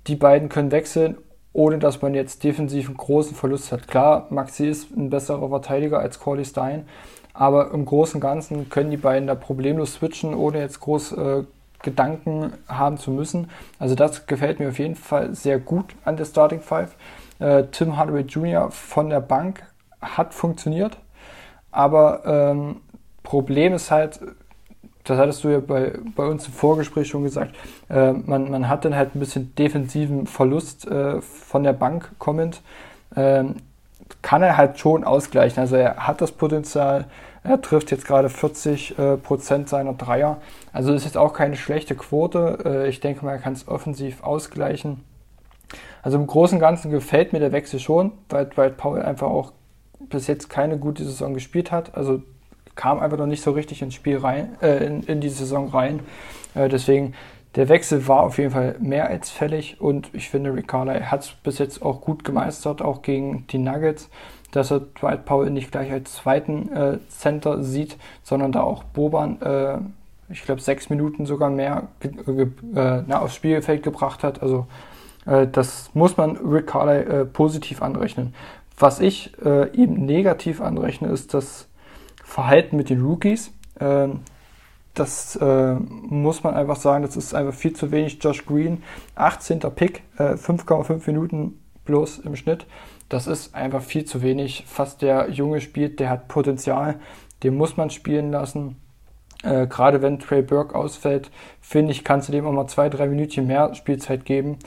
die 0.07 0.17
beiden 0.17 0.49
können 0.49 0.73
wechseln, 0.73 1.19
ohne 1.53 1.79
dass 1.79 2.01
man 2.01 2.15
jetzt 2.15 2.45
defensiv 2.45 2.87
einen 2.89 2.97
großen 2.97 3.37
Verlust 3.37 3.73
hat. 3.73 3.89
Klar, 3.89 4.27
Maxi 4.31 4.69
ist 4.69 4.97
ein 4.97 5.11
besserer 5.11 5.49
Verteidiger 5.49 5.99
als 5.99 6.19
Corley 6.19 6.45
Stein, 6.45 6.87
aber 7.35 7.73
im 7.73 7.85
Großen 7.85 8.17
und 8.17 8.21
Ganzen 8.21 8.69
können 8.71 8.91
die 8.91 8.97
beiden 8.97 9.27
da 9.27 9.35
problemlos 9.35 9.95
switchen, 9.95 10.35
ohne 10.35 10.61
jetzt 10.61 10.81
groß 10.81 11.13
äh, 11.13 11.45
Gedanken 11.83 12.55
haben 12.69 12.97
zu 12.97 13.11
müssen. 13.11 13.51
Also 13.79 13.95
das 13.95 14.27
gefällt 14.27 14.61
mir 14.61 14.69
auf 14.69 14.79
jeden 14.79 14.97
Fall 14.97 15.35
sehr 15.35 15.59
gut 15.59 15.95
an 16.05 16.17
der 16.17 16.25
Starting 16.25 16.61
Five. 16.61 16.97
Äh, 17.39 17.65
Tim 17.71 17.97
Hardaway 17.97 18.23
Jr. 18.23 18.71
von 18.71 19.11
der 19.11 19.21
Bank 19.21 19.63
hat 20.01 20.35
funktioniert, 20.35 20.99
aber 21.71 22.23
ähm, 22.25 22.81
Problem 23.29 23.75
ist 23.75 23.91
halt, 23.91 24.21
das 25.05 25.19
hattest 25.19 25.45
du 25.45 25.49
ja 25.49 25.61
bei, 25.61 25.93
bei 26.17 26.25
uns 26.27 26.47
im 26.47 26.55
Vorgespräch 26.55 27.09
schon 27.09 27.25
gesagt, 27.25 27.55
äh, 27.91 28.15
man, 28.15 28.51
man 28.51 28.71
hat 28.71 28.87
dann 28.87 28.97
halt 28.97 29.15
ein 29.15 29.21
bisschen 29.21 29.55
defensiven 29.55 30.27
Verlust 30.27 30.87
äh, 30.87 31.21
von 31.21 31.63
der 31.63 31.75
Bank 31.75 32.11
kommend. 32.19 32.63
Ähm, 33.15 33.57
kann 34.23 34.43
er 34.43 34.57
halt 34.57 34.79
schon 34.79 35.05
ausgleichen. 35.05 35.61
Also 35.61 35.77
er 35.77 36.07
hat 36.07 36.23
das 36.23 36.33
Potenzial, 36.33 37.05
er 37.45 37.61
trifft 37.61 37.91
jetzt 37.91 38.07
gerade 38.07 38.31
40 38.31 38.99
äh, 38.99 39.17
Prozent 39.19 39.69
seiner 39.69 39.93
Dreier. 39.93 40.39
Also 40.73 40.95
ist 40.95 41.05
jetzt 41.05 41.19
auch 41.19 41.35
keine 41.35 41.57
schlechte 41.57 41.95
Quote. 41.95 42.61
Äh, 42.65 42.89
ich 42.89 43.01
denke 43.01 43.27
mal, 43.27 43.33
er 43.33 43.39
kann 43.41 43.53
es 43.53 43.69
offensiv 43.69 44.23
ausgleichen. 44.23 45.05
Also 46.03 46.17
im 46.17 46.27
Großen 46.27 46.57
und 46.57 46.61
Ganzen 46.61 46.91
gefällt 46.91 47.35
mir 47.35 47.41
der 47.41 47.53
Wechsel 47.53 47.79
schon, 47.79 48.13
weil 48.31 48.47
Dwight 48.47 48.79
Powell 48.79 49.03
einfach 49.03 49.29
auch 49.29 49.53
bis 50.01 50.29
jetzt 50.29 50.49
keine 50.49 50.79
gute 50.79 51.05
Saison 51.05 51.35
gespielt 51.35 51.71
hat. 51.71 51.95
Also 51.95 52.23
kam 52.79 53.01
einfach 53.01 53.19
noch 53.19 53.27
nicht 53.27 53.43
so 53.43 53.51
richtig 53.51 53.83
ins 53.83 53.95
Spiel 53.95 54.19
rein, 54.19 54.57
äh, 54.63 54.87
in, 54.87 55.03
in 55.03 55.21
die 55.21 55.29
Saison 55.29 55.69
rein. 55.69 55.99
Äh, 56.55 56.69
deswegen, 56.69 57.13
der 57.57 57.69
Wechsel 57.69 58.07
war 58.07 58.23
auf 58.23 58.39
jeden 58.39 58.53
Fall 58.53 58.77
mehr 58.79 59.09
als 59.09 59.31
fällig 59.31 59.81
und 59.81 60.11
ich 60.13 60.31
finde, 60.31 60.55
Rick 60.55 60.69
Carlisle 60.69 61.11
hat 61.11 61.23
es 61.23 61.33
bis 61.33 61.59
jetzt 61.59 61.83
auch 61.83 62.01
gut 62.01 62.23
gemeistert, 62.23 62.81
auch 62.81 63.03
gegen 63.03 63.47
die 63.49 63.59
Nuggets, 63.59 64.09
dass 64.53 64.71
er 64.71 64.81
Dwight 64.81 65.25
Powell 65.25 65.51
nicht 65.51 65.73
gleich 65.73 65.91
als 65.91 66.15
zweiten 66.15 66.71
äh, 66.73 66.99
Center 67.09 67.65
sieht, 67.65 67.97
sondern 68.23 68.53
da 68.53 68.63
auch 68.63 68.85
Boban, 68.85 69.43
äh, 69.43 69.79
ich 70.33 70.45
glaube, 70.45 70.61
sechs 70.61 70.89
Minuten 70.89 71.27
sogar 71.27 71.51
mehr 71.51 71.89
äh, 72.01 72.47
na, 72.73 73.21
aufs 73.21 73.35
Spielfeld 73.35 73.83
gebracht 73.83 74.23
hat. 74.23 74.41
Also 74.41 74.69
äh, 75.27 75.49
das 75.49 75.91
muss 75.95 76.17
man 76.17 76.37
Rick 76.37 76.69
Carlisle 76.69 77.25
positiv 77.25 77.83
anrechnen. 77.83 78.35
Was 78.79 79.01
ich 79.01 79.33
ihm 79.73 80.07
negativ 80.07 80.61
anrechne, 80.61 81.09
ist, 81.09 81.35
dass 81.35 81.68
Verhalten 82.29 82.77
mit 82.77 82.91
den 82.91 83.01
Rookies. 83.01 83.53
Ähm, 83.81 84.21
das 84.93 85.37
äh, 85.37 85.75
muss 85.75 86.43
man 86.43 86.55
einfach 86.55 86.77
sagen, 86.77 87.03
das 87.03 87.17
ist 87.17 87.35
einfach 87.35 87.55
viel 87.55 87.73
zu 87.73 87.91
wenig. 87.91 88.19
Josh 88.23 88.45
Green, 88.45 88.83
18. 89.15 89.61
Pick, 89.61 90.03
äh, 90.19 90.35
5,5 90.35 91.07
Minuten 91.07 91.59
bloß 91.87 92.19
im 92.19 92.37
Schnitt. 92.37 92.67
Das 93.09 93.27
ist 93.27 93.55
einfach 93.55 93.81
viel 93.83 94.05
zu 94.05 94.21
wenig. 94.21 94.65
Fast 94.67 95.01
der 95.01 95.31
Junge 95.31 95.63
spielt, 95.63 96.01
der 96.01 96.11
hat 96.11 96.29
Potenzial, 96.29 96.97
den 97.43 97.57
muss 97.57 97.79
man 97.79 97.89
spielen 97.89 98.31
lassen. 98.31 98.77
Äh, 99.43 99.67
Gerade 99.67 100.03
wenn 100.03 100.19
Trey 100.19 100.43
Burke 100.43 100.75
ausfällt, 100.75 101.31
finde 101.63 101.93
ich, 101.93 102.05
kannst 102.05 102.29
du 102.29 102.33
dem 102.33 102.47
auch 102.47 102.53
mal 102.53 102.67
zwei, 102.67 102.91
drei 102.91 103.09
Minuten 103.09 103.47
mehr 103.47 103.75
Spielzeit 103.75 104.27
geben. 104.27 104.59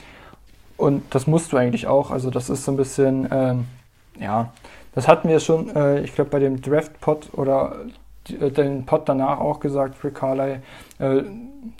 Und 0.76 1.14
das 1.14 1.28
musst 1.28 1.52
du 1.52 1.58
eigentlich 1.58 1.86
auch. 1.86 2.10
Also 2.10 2.30
das 2.30 2.50
ist 2.50 2.64
so 2.64 2.72
ein 2.72 2.76
bisschen, 2.76 3.28
ähm, 3.30 3.66
ja, 4.18 4.52
das 4.94 5.08
hatten 5.08 5.28
wir 5.28 5.40
schon, 5.40 5.74
äh, 5.74 6.00
ich 6.00 6.14
glaube, 6.14 6.30
bei 6.30 6.38
dem 6.38 6.60
Draft-Pod 6.60 7.30
oder 7.32 7.76
äh, 8.28 8.50
den 8.50 8.84
Pod 8.84 9.08
danach 9.08 9.40
auch 9.40 9.60
gesagt, 9.60 10.02
Rick 10.04 10.16
Carlyle 10.16 10.62
äh, 10.98 11.22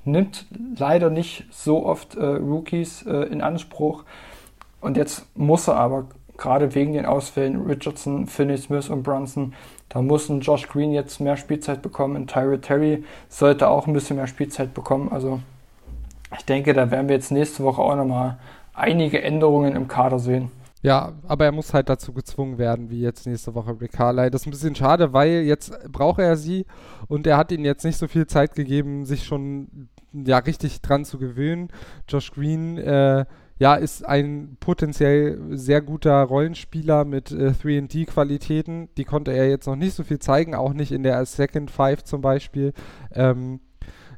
nimmt 0.04 0.46
leider 0.76 1.10
nicht 1.10 1.46
so 1.50 1.84
oft 1.84 2.16
äh, 2.16 2.24
Rookies 2.24 3.06
äh, 3.06 3.24
in 3.24 3.42
Anspruch. 3.42 4.04
Und 4.80 4.96
jetzt 4.96 5.26
muss 5.36 5.68
er 5.68 5.76
aber, 5.76 6.06
gerade 6.36 6.74
wegen 6.74 6.92
den 6.92 7.06
Ausfällen 7.06 7.66
Richardson, 7.66 8.26
Finney 8.26 8.58
Smith 8.58 8.88
und 8.88 9.02
Brunson, 9.02 9.54
da 9.88 10.00
muss 10.00 10.28
ein 10.28 10.40
Josh 10.40 10.68
Green 10.68 10.92
jetzt 10.92 11.20
mehr 11.20 11.36
Spielzeit 11.36 11.82
bekommen. 11.82 12.16
Und 12.16 12.30
Tyra 12.30 12.56
Terry 12.56 13.04
sollte 13.28 13.68
auch 13.68 13.86
ein 13.86 13.92
bisschen 13.92 14.16
mehr 14.16 14.26
Spielzeit 14.26 14.74
bekommen. 14.74 15.10
Also 15.12 15.40
ich 16.36 16.44
denke, 16.44 16.72
da 16.72 16.90
werden 16.90 17.08
wir 17.08 17.16
jetzt 17.16 17.30
nächste 17.30 17.62
Woche 17.62 17.82
auch 17.82 17.94
nochmal 17.94 18.38
einige 18.74 19.22
Änderungen 19.22 19.76
im 19.76 19.86
Kader 19.86 20.18
sehen. 20.18 20.50
Ja, 20.82 21.12
aber 21.28 21.44
er 21.44 21.52
muss 21.52 21.72
halt 21.72 21.88
dazu 21.88 22.12
gezwungen 22.12 22.58
werden, 22.58 22.90
wie 22.90 23.00
jetzt 23.00 23.26
nächste 23.26 23.54
Woche 23.54 23.80
Rick 23.80 23.92
Carly. 23.92 24.30
Das 24.30 24.42
ist 24.42 24.46
ein 24.48 24.50
bisschen 24.50 24.74
schade, 24.74 25.12
weil 25.12 25.42
jetzt 25.42 25.72
braucht 25.90 26.18
er 26.18 26.36
sie 26.36 26.66
und 27.06 27.26
er 27.26 27.36
hat 27.36 27.52
ihnen 27.52 27.64
jetzt 27.64 27.84
nicht 27.84 27.98
so 27.98 28.08
viel 28.08 28.26
Zeit 28.26 28.56
gegeben, 28.56 29.04
sich 29.04 29.24
schon 29.24 29.88
ja 30.12 30.38
richtig 30.38 30.82
dran 30.82 31.04
zu 31.04 31.18
gewöhnen. 31.18 31.68
Josh 32.08 32.32
Green, 32.32 32.78
äh, 32.78 33.24
ja, 33.60 33.76
ist 33.76 34.04
ein 34.04 34.56
potenziell 34.58 35.38
sehr 35.56 35.82
guter 35.82 36.20
Rollenspieler 36.24 37.04
mit 37.04 37.30
äh, 37.30 37.52
3D-Qualitäten. 37.52 38.88
Die 38.96 39.04
konnte 39.04 39.30
er 39.30 39.48
jetzt 39.48 39.66
noch 39.66 39.76
nicht 39.76 39.94
so 39.94 40.02
viel 40.02 40.18
zeigen, 40.18 40.56
auch 40.56 40.72
nicht 40.72 40.90
in 40.90 41.04
der 41.04 41.24
Second 41.26 41.70
Five 41.70 42.02
zum 42.02 42.22
Beispiel. 42.22 42.72
Ähm, 43.12 43.60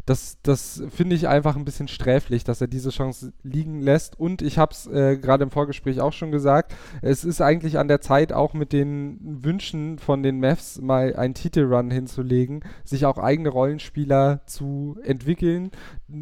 das, 0.06 0.36
das 0.42 0.82
finde 0.90 1.16
ich 1.16 1.28
einfach 1.28 1.56
ein 1.56 1.64
bisschen 1.64 1.88
sträflich, 1.88 2.44
dass 2.44 2.60
er 2.60 2.66
diese 2.66 2.90
Chance 2.90 3.32
liegen 3.42 3.80
lässt. 3.80 4.20
Und 4.20 4.42
ich 4.42 4.58
habe 4.58 4.72
es 4.72 4.86
äh, 4.86 5.16
gerade 5.16 5.44
im 5.44 5.50
Vorgespräch 5.50 6.00
auch 6.00 6.12
schon 6.12 6.30
gesagt, 6.30 6.74
es 7.00 7.24
ist 7.24 7.40
eigentlich 7.40 7.78
an 7.78 7.88
der 7.88 8.02
Zeit, 8.02 8.32
auch 8.32 8.52
mit 8.52 8.72
den 8.72 9.18
Wünschen 9.22 9.98
von 9.98 10.22
den 10.22 10.40
Mavs 10.40 10.80
mal 10.80 11.16
einen 11.16 11.34
Titelrun 11.34 11.90
hinzulegen, 11.90 12.60
sich 12.84 13.06
auch 13.06 13.16
eigene 13.16 13.48
Rollenspieler 13.48 14.42
zu 14.46 14.98
entwickeln, 15.02 15.70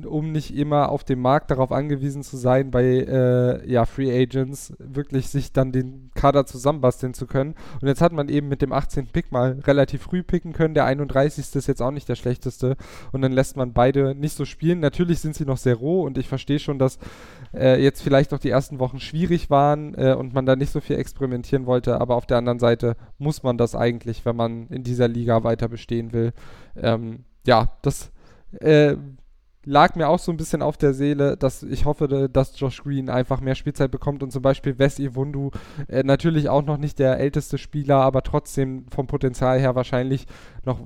um 0.06 0.30
nicht 0.30 0.56
immer 0.56 0.90
auf 0.90 1.02
dem 1.02 1.20
Markt 1.20 1.50
darauf 1.50 1.72
angewiesen 1.72 2.22
zu 2.22 2.36
sein, 2.36 2.70
bei 2.70 2.84
äh, 2.84 3.68
ja, 3.68 3.84
Free 3.84 4.12
Agents 4.16 4.74
wirklich 4.78 5.28
sich 5.28 5.52
dann 5.52 5.72
den 5.72 6.10
Kader 6.14 6.46
zusammenbasteln 6.46 7.14
zu 7.14 7.26
können. 7.26 7.54
Und 7.80 7.88
jetzt 7.88 8.00
hat 8.00 8.12
man 8.12 8.28
eben 8.28 8.48
mit 8.48 8.62
dem 8.62 8.72
18. 8.72 9.08
Pick 9.08 9.32
mal 9.32 9.58
relativ 9.64 10.02
früh 10.02 10.22
picken 10.22 10.52
können. 10.52 10.74
Der 10.74 10.84
31. 10.84 11.56
ist 11.56 11.66
jetzt 11.66 11.82
auch 11.82 11.90
nicht 11.90 12.08
der 12.08 12.14
schlechteste. 12.14 12.76
Und 13.10 13.22
dann 13.22 13.32
lässt 13.32 13.56
man 13.56 13.71
beide 13.72 14.14
nicht 14.14 14.36
so 14.36 14.44
spielen. 14.44 14.80
Natürlich 14.80 15.20
sind 15.20 15.34
sie 15.34 15.44
noch 15.44 15.56
sehr 15.56 15.76
roh 15.76 16.02
und 16.02 16.18
ich 16.18 16.28
verstehe 16.28 16.58
schon, 16.58 16.78
dass 16.78 16.98
äh, 17.54 17.82
jetzt 17.82 18.02
vielleicht 18.02 18.32
noch 18.32 18.38
die 18.38 18.50
ersten 18.50 18.78
Wochen 18.78 19.00
schwierig 19.00 19.50
waren 19.50 19.94
äh, 19.94 20.14
und 20.14 20.34
man 20.34 20.46
da 20.46 20.56
nicht 20.56 20.72
so 20.72 20.80
viel 20.80 20.96
experimentieren 20.96 21.66
wollte. 21.66 22.00
Aber 22.00 22.16
auf 22.16 22.26
der 22.26 22.38
anderen 22.38 22.58
Seite 22.58 22.96
muss 23.18 23.42
man 23.42 23.58
das 23.58 23.74
eigentlich, 23.74 24.24
wenn 24.24 24.36
man 24.36 24.66
in 24.68 24.82
dieser 24.82 25.08
Liga 25.08 25.44
weiter 25.44 25.68
bestehen 25.68 26.12
will. 26.12 26.32
Ähm, 26.76 27.24
ja, 27.46 27.76
das 27.82 28.12
äh, 28.60 28.96
lag 29.64 29.94
mir 29.94 30.08
auch 30.08 30.18
so 30.18 30.32
ein 30.32 30.36
bisschen 30.36 30.62
auf 30.62 30.76
der 30.76 30.92
Seele, 30.94 31.36
dass 31.36 31.62
ich 31.62 31.84
hoffe, 31.84 32.28
dass 32.28 32.58
Josh 32.58 32.82
Green 32.82 33.08
einfach 33.08 33.40
mehr 33.40 33.54
Spielzeit 33.54 33.90
bekommt 33.90 34.22
und 34.22 34.32
zum 34.32 34.42
Beispiel 34.42 34.78
Wes 34.78 34.98
Iwundu, 34.98 35.50
äh, 35.88 36.02
natürlich 36.02 36.48
auch 36.48 36.62
noch 36.62 36.78
nicht 36.78 36.98
der 36.98 37.18
älteste 37.18 37.58
Spieler, 37.58 37.96
aber 37.98 38.22
trotzdem 38.22 38.86
vom 38.90 39.06
Potenzial 39.06 39.60
her 39.60 39.74
wahrscheinlich 39.74 40.26
noch 40.64 40.80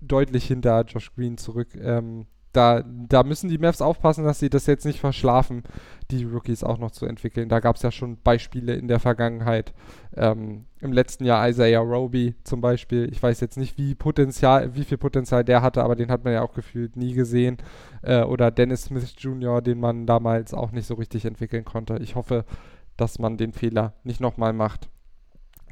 deutlich 0.00 0.46
hinter 0.46 0.84
Josh 0.84 1.14
Green 1.14 1.38
zurück. 1.38 1.68
Ähm, 1.74 2.26
da, 2.52 2.82
da 2.84 3.22
müssen 3.22 3.48
die 3.48 3.56
Mavs 3.56 3.80
aufpassen, 3.80 4.24
dass 4.24 4.38
sie 4.38 4.50
das 4.50 4.66
jetzt 4.66 4.84
nicht 4.84 5.00
verschlafen, 5.00 5.62
die 6.10 6.24
Rookies 6.24 6.62
auch 6.62 6.76
noch 6.76 6.90
zu 6.90 7.06
entwickeln. 7.06 7.48
Da 7.48 7.60
gab 7.60 7.76
es 7.76 7.82
ja 7.82 7.90
schon 7.90 8.18
Beispiele 8.22 8.74
in 8.74 8.88
der 8.88 9.00
Vergangenheit. 9.00 9.72
Ähm, 10.14 10.66
Im 10.80 10.92
letzten 10.92 11.24
Jahr 11.24 11.48
Isaiah 11.48 11.80
Roby 11.80 12.34
zum 12.44 12.60
Beispiel. 12.60 13.08
Ich 13.10 13.22
weiß 13.22 13.40
jetzt 13.40 13.56
nicht, 13.56 13.78
wie 13.78 13.94
Potenzial, 13.94 14.74
wie 14.74 14.84
viel 14.84 14.98
Potenzial 14.98 15.44
der 15.44 15.62
hatte, 15.62 15.82
aber 15.82 15.96
den 15.96 16.10
hat 16.10 16.24
man 16.24 16.34
ja 16.34 16.42
auch 16.42 16.52
gefühlt 16.52 16.96
nie 16.96 17.14
gesehen. 17.14 17.56
Äh, 18.02 18.22
oder 18.22 18.50
Dennis 18.50 18.84
Smith 18.84 19.14
Jr., 19.16 19.62
den 19.62 19.80
man 19.80 20.04
damals 20.04 20.52
auch 20.52 20.72
nicht 20.72 20.86
so 20.86 20.94
richtig 20.94 21.24
entwickeln 21.24 21.64
konnte. 21.64 21.96
Ich 22.02 22.16
hoffe, 22.16 22.44
dass 22.98 23.18
man 23.18 23.38
den 23.38 23.52
Fehler 23.52 23.94
nicht 24.04 24.20
nochmal 24.20 24.52
macht. 24.52 24.90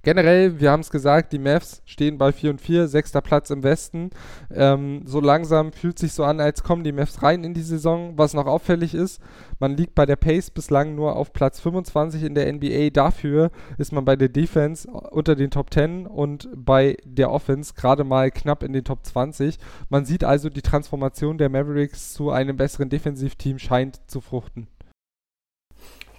Generell, 0.03 0.61
wir 0.61 0.71
haben 0.71 0.81
es 0.81 0.91
gesagt, 0.91 1.33
die 1.33 1.39
Mavs 1.39 1.83
stehen 1.85 2.17
bei 2.17 2.33
4 2.33 2.51
und 2.51 2.61
4, 2.61 2.89
sechster 2.89 3.21
Platz 3.21 3.51
im 3.51 3.63
Westen. 3.63 4.11
Ähm, 4.51 5.03
so 5.05 5.21
langsam 5.21 5.73
fühlt 5.73 5.99
sich 5.99 6.13
so 6.13 6.25
an, 6.25 6.41
als 6.41 6.63
kommen 6.63 6.85
die 6.85 6.93
Mavs 6.93 7.23
rein 7.23 7.45
in 7.45 7.53
die 7.53 7.63
Saison. 7.63 8.15
Was 8.17 8.33
noch 8.33 8.47
auffällig 8.47 8.95
ist, 8.95 9.21
man 9.59 9.77
liegt 9.77 9.95
bei 9.95 10.07
der 10.07 10.17
Pace 10.17 10.51
bislang 10.51 10.95
nur 10.95 11.17
auf 11.17 11.33
Platz 11.33 11.61
25 11.61 12.23
in 12.23 12.35
der 12.35 12.51
NBA. 12.51 12.91
Dafür 12.91 13.51
ist 13.77 13.93
man 13.93 14.05
bei 14.07 14.17
der 14.17 14.31
Defense 14.31 14.89
unter 14.91 15.37
den 15.37 15.51
Top 15.51 15.73
10 15.73 16.07
und 16.07 16.49
bei 16.55 16.97
der 17.05 17.31
Offense 17.31 17.75
gerade 17.75 18.05
mal 18.05 18.31
knapp 18.31 18.63
in 18.63 18.73
den 18.73 18.85
Top 18.85 19.05
20. 19.05 19.59
Man 19.91 20.07
sieht 20.07 20.25
also, 20.25 20.49
die 20.49 20.63
Transformation 20.63 21.37
der 21.37 21.51
Mavericks 21.51 22.15
zu 22.15 22.31
einem 22.31 22.57
besseren 22.57 22.89
Defensivteam 22.89 23.59
scheint 23.59 24.01
zu 24.09 24.21
fruchten. 24.21 24.69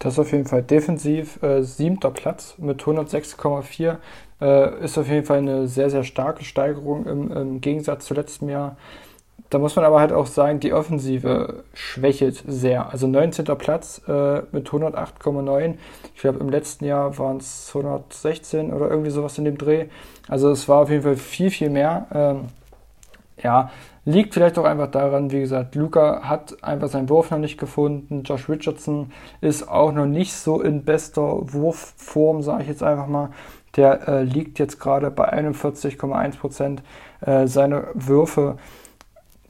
Das 0.01 0.13
ist 0.13 0.19
auf 0.19 0.31
jeden 0.31 0.45
Fall 0.45 0.63
defensiv 0.63 1.41
äh, 1.43 1.61
siebter 1.61 2.09
Platz 2.09 2.55
mit 2.57 2.81
106,4. 2.81 3.97
Äh, 4.41 4.83
ist 4.83 4.97
auf 4.97 5.07
jeden 5.07 5.27
Fall 5.27 5.37
eine 5.37 5.67
sehr, 5.67 5.91
sehr 5.91 6.03
starke 6.03 6.43
Steigerung 6.43 7.05
im, 7.05 7.31
im, 7.31 7.61
Gegensatz 7.61 8.05
zu 8.05 8.15
letztem 8.15 8.49
Jahr. 8.49 8.77
Da 9.51 9.59
muss 9.59 9.75
man 9.75 9.85
aber 9.85 9.99
halt 9.99 10.11
auch 10.11 10.25
sagen, 10.25 10.59
die 10.59 10.73
Offensive 10.73 11.63
schwächelt 11.75 12.43
sehr. 12.47 12.89
Also 12.89 13.05
19. 13.05 13.45
Platz 13.59 14.01
äh, 14.07 14.41
mit 14.51 14.69
108,9. 14.69 15.75
Ich 16.15 16.21
glaube, 16.21 16.39
im 16.39 16.49
letzten 16.49 16.85
Jahr 16.85 17.15
waren 17.19 17.37
es 17.37 17.67
116 17.67 18.73
oder 18.73 18.89
irgendwie 18.89 19.11
sowas 19.11 19.37
in 19.37 19.45
dem 19.45 19.59
Dreh. 19.59 19.85
Also 20.27 20.49
es 20.49 20.67
war 20.67 20.79
auf 20.79 20.89
jeden 20.89 21.03
Fall 21.03 21.15
viel, 21.15 21.51
viel 21.51 21.69
mehr. 21.69 22.07
Ähm, 22.11 22.47
ja, 23.43 23.69
Liegt 24.11 24.33
vielleicht 24.33 24.59
auch 24.59 24.65
einfach 24.65 24.91
daran, 24.91 25.31
wie 25.31 25.39
gesagt, 25.39 25.73
Luca 25.75 26.23
hat 26.23 26.61
einfach 26.65 26.89
seinen 26.89 27.07
Wurf 27.07 27.31
noch 27.31 27.37
nicht 27.37 27.57
gefunden. 27.57 28.23
Josh 28.23 28.49
Richardson 28.49 29.11
ist 29.39 29.69
auch 29.69 29.93
noch 29.93 30.05
nicht 30.05 30.33
so 30.33 30.61
in 30.61 30.83
bester 30.83 31.53
Wurfform, 31.53 32.41
sage 32.41 32.63
ich 32.63 32.67
jetzt 32.67 32.83
einfach 32.83 33.07
mal. 33.07 33.29
Der 33.77 34.05
äh, 34.09 34.23
liegt 34.23 34.59
jetzt 34.59 34.81
gerade 34.81 35.11
bei 35.11 35.31
41,1 35.31 36.37
Prozent 36.37 36.83
äh, 37.21 37.47
seiner 37.47 37.85
Würfe. 37.93 38.57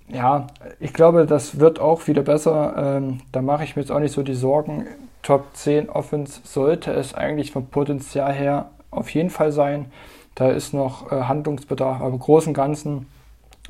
Ja, 0.09 0.45
ich 0.80 0.93
glaube, 0.93 1.26
das 1.26 1.59
wird 1.59 1.80
auch 1.80 2.05
wieder 2.05 2.22
besser. 2.22 2.76
Ähm, 2.78 3.22
da 3.32 3.41
mache 3.41 3.64
ich 3.64 3.76
mir 3.76 3.82
jetzt 3.82 3.91
auch 3.91 3.99
nicht 3.99 4.14
so 4.14 4.22
die 4.22 4.36
Sorgen. 4.36 4.86
Top 5.24 5.45
10 5.53 5.89
Offense 5.89 6.41
sollte 6.43 6.91
es 6.91 7.16
eigentlich 7.16 7.51
vom 7.51 7.66
Potenzial 7.66 8.32
her 8.32 8.70
auf 8.91 9.09
jeden 9.09 9.32
Fall 9.32 9.51
sein. 9.51 9.91
Da 10.36 10.49
ist 10.49 10.72
noch 10.72 11.12
äh, 11.12 11.24
Handlungsbedarf, 11.24 11.99
aber 11.99 12.09
im 12.09 12.20
Großen 12.20 12.49
und 12.49 12.53
Ganzen 12.53 13.07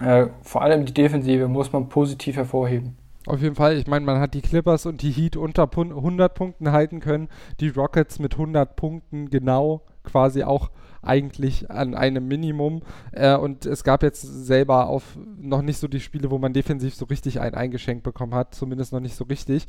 äh, 0.01 0.27
vor 0.41 0.61
allem 0.61 0.85
die 0.85 0.93
Defensive 0.93 1.47
muss 1.47 1.71
man 1.71 1.89
positiv 1.89 2.35
hervorheben. 2.35 2.97
Auf 3.27 3.41
jeden 3.41 3.55
Fall, 3.55 3.77
ich 3.77 3.85
meine, 3.85 4.05
man 4.05 4.19
hat 4.19 4.33
die 4.33 4.41
Clippers 4.41 4.87
und 4.87 5.03
die 5.03 5.11
Heat 5.11 5.35
unter 5.35 5.69
100 5.71 6.33
Punkten 6.33 6.71
halten 6.71 6.99
können, 6.99 7.29
die 7.59 7.69
Rockets 7.69 8.17
mit 8.17 8.33
100 8.33 8.75
Punkten 8.75 9.29
genau 9.29 9.81
quasi 10.03 10.43
auch 10.43 10.71
eigentlich 11.01 11.69
an 11.71 11.95
einem 11.95 12.27
Minimum. 12.27 12.81
Äh, 13.11 13.35
und 13.35 13.65
es 13.65 13.83
gab 13.83 14.03
jetzt 14.03 14.21
selber 14.21 14.87
auf 14.87 15.17
noch 15.39 15.61
nicht 15.61 15.77
so 15.77 15.87
die 15.87 15.99
Spiele, 15.99 16.31
wo 16.31 16.37
man 16.37 16.53
defensiv 16.53 16.95
so 16.95 17.05
richtig 17.05 17.39
ein 17.39 17.53
eingeschenkt 17.53 18.03
bekommen 18.03 18.35
hat, 18.35 18.55
zumindest 18.55 18.93
noch 18.93 18.99
nicht 18.99 19.15
so 19.15 19.25
richtig. 19.25 19.65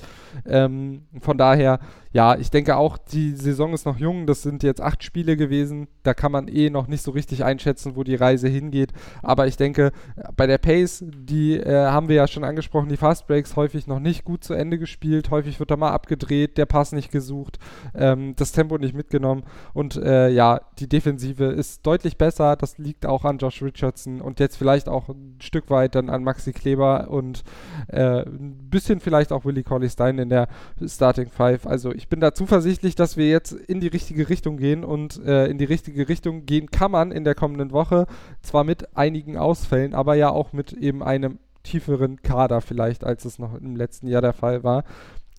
Ähm, 0.46 1.02
von 1.20 1.38
daher, 1.38 1.80
ja, 2.12 2.36
ich 2.36 2.50
denke 2.50 2.76
auch, 2.76 2.98
die 2.98 3.32
Saison 3.32 3.72
ist 3.72 3.86
noch 3.86 3.98
jung. 3.98 4.26
Das 4.26 4.42
sind 4.42 4.62
jetzt 4.62 4.80
acht 4.80 5.02
Spiele 5.02 5.36
gewesen. 5.36 5.88
Da 6.02 6.14
kann 6.14 6.32
man 6.32 6.48
eh 6.48 6.70
noch 6.70 6.88
nicht 6.88 7.02
so 7.02 7.10
richtig 7.10 7.44
einschätzen, 7.44 7.96
wo 7.96 8.04
die 8.04 8.14
Reise 8.14 8.48
hingeht. 8.48 8.92
Aber 9.22 9.46
ich 9.46 9.56
denke, 9.56 9.92
bei 10.36 10.46
der 10.46 10.58
Pace, 10.58 11.04
die 11.06 11.56
äh, 11.56 11.86
haben 11.86 12.08
wir 12.08 12.16
ja 12.16 12.28
schon 12.28 12.44
angesprochen, 12.44 12.88
die 12.88 12.96
Fast 12.96 13.26
Breaks 13.26 13.56
häufig 13.56 13.86
noch 13.86 14.00
nicht 14.00 14.24
gut 14.24 14.44
zu 14.44 14.54
Ende 14.54 14.78
gespielt. 14.78 15.30
Häufig 15.30 15.58
wird 15.58 15.70
da 15.70 15.76
mal 15.76 15.90
abgedreht, 15.90 16.58
der 16.58 16.66
Pass 16.66 16.92
nicht 16.92 17.10
gesucht, 17.10 17.58
ähm, 17.94 18.34
das 18.36 18.52
Tempo 18.52 18.76
nicht 18.76 18.94
mitgenommen. 18.94 19.44
Und 19.72 19.96
äh, 19.96 20.28
ja, 20.28 20.60
die 20.78 20.88
Defensive 20.88 21.21
ist 21.30 21.86
deutlich 21.86 22.16
besser. 22.16 22.56
Das 22.56 22.78
liegt 22.78 23.06
auch 23.06 23.24
an 23.24 23.38
Josh 23.38 23.62
Richardson 23.62 24.20
und 24.20 24.40
jetzt 24.40 24.56
vielleicht 24.56 24.88
auch 24.88 25.08
ein 25.08 25.38
Stück 25.40 25.70
weit 25.70 25.94
dann 25.94 26.10
an 26.10 26.24
Maxi 26.24 26.52
Kleber 26.52 27.08
und 27.10 27.42
äh, 27.88 28.22
ein 28.22 28.68
bisschen 28.70 29.00
vielleicht 29.00 29.32
auch 29.32 29.44
Willie 29.44 29.62
Colley 29.62 29.88
Stein 29.88 30.18
in 30.18 30.28
der 30.28 30.48
Starting 30.84 31.30
Five. 31.30 31.66
Also 31.66 31.92
ich 31.92 32.08
bin 32.08 32.20
da 32.20 32.34
zuversichtlich, 32.34 32.94
dass 32.94 33.16
wir 33.16 33.28
jetzt 33.28 33.52
in 33.52 33.80
die 33.80 33.88
richtige 33.88 34.28
Richtung 34.28 34.56
gehen 34.56 34.84
und 34.84 35.24
äh, 35.24 35.46
in 35.46 35.58
die 35.58 35.64
richtige 35.64 36.08
Richtung 36.08 36.46
gehen 36.46 36.70
kann 36.70 36.90
man 36.90 37.12
in 37.12 37.24
der 37.24 37.34
kommenden 37.34 37.72
Woche. 37.72 38.06
Zwar 38.42 38.64
mit 38.64 38.96
einigen 38.96 39.36
Ausfällen, 39.36 39.94
aber 39.94 40.14
ja 40.14 40.30
auch 40.30 40.52
mit 40.52 40.72
eben 40.72 41.02
einem 41.02 41.38
tieferen 41.62 42.22
Kader 42.22 42.60
vielleicht, 42.60 43.04
als 43.04 43.24
es 43.24 43.38
noch 43.38 43.54
im 43.54 43.76
letzten 43.76 44.08
Jahr 44.08 44.22
der 44.22 44.32
Fall 44.32 44.64
war. 44.64 44.84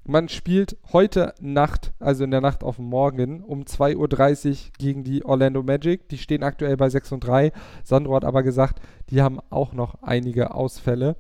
Man 0.06 0.28
spielt 0.28 0.76
heute 0.92 1.34
Nacht, 1.40 1.94
also 2.00 2.26
in 2.26 2.32
der 2.32 2.42
Nacht 2.42 2.64
auf 2.64 2.78
morgen, 2.78 3.42
um 3.42 3.62
2.30 3.62 4.50
Uhr 4.50 4.56
gegen 4.78 5.06
die 5.06 5.24
Orlando 5.24 5.64
Magic. 5.64 6.10
Die 6.10 6.18
stehen 6.18 6.44
aktuell 6.44 6.76
bei 6.76 6.90
6 6.90 7.14
und 7.14 7.22
3. 7.22 7.54
Sandro 7.86 8.16
hat 8.16 8.26
aber 8.26 8.44
gesagt, 8.44 8.82
die 9.10 9.22
haben 9.22 9.40
auch 9.50 9.72
noch 9.72 10.02
einige 10.02 10.54
Ausfälle. 10.56 11.16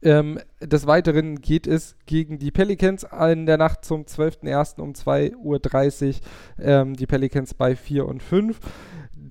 Ähm, 0.00 0.40
des 0.60 0.86
Weiteren 0.86 1.40
geht 1.42 1.66
es 1.66 1.96
gegen 2.06 2.38
die 2.38 2.50
Pelicans 2.50 3.06
in 3.30 3.44
der 3.44 3.58
Nacht 3.58 3.84
zum 3.84 4.02
12.01. 4.04 4.80
um 4.80 4.92
2.30 4.94 6.08
Uhr. 6.08 6.14
Ähm, 6.64 6.94
die 6.94 7.06
Pelicans 7.06 7.52
bei 7.52 7.76
4 7.76 8.06
und 8.06 8.22
5. 8.22 8.58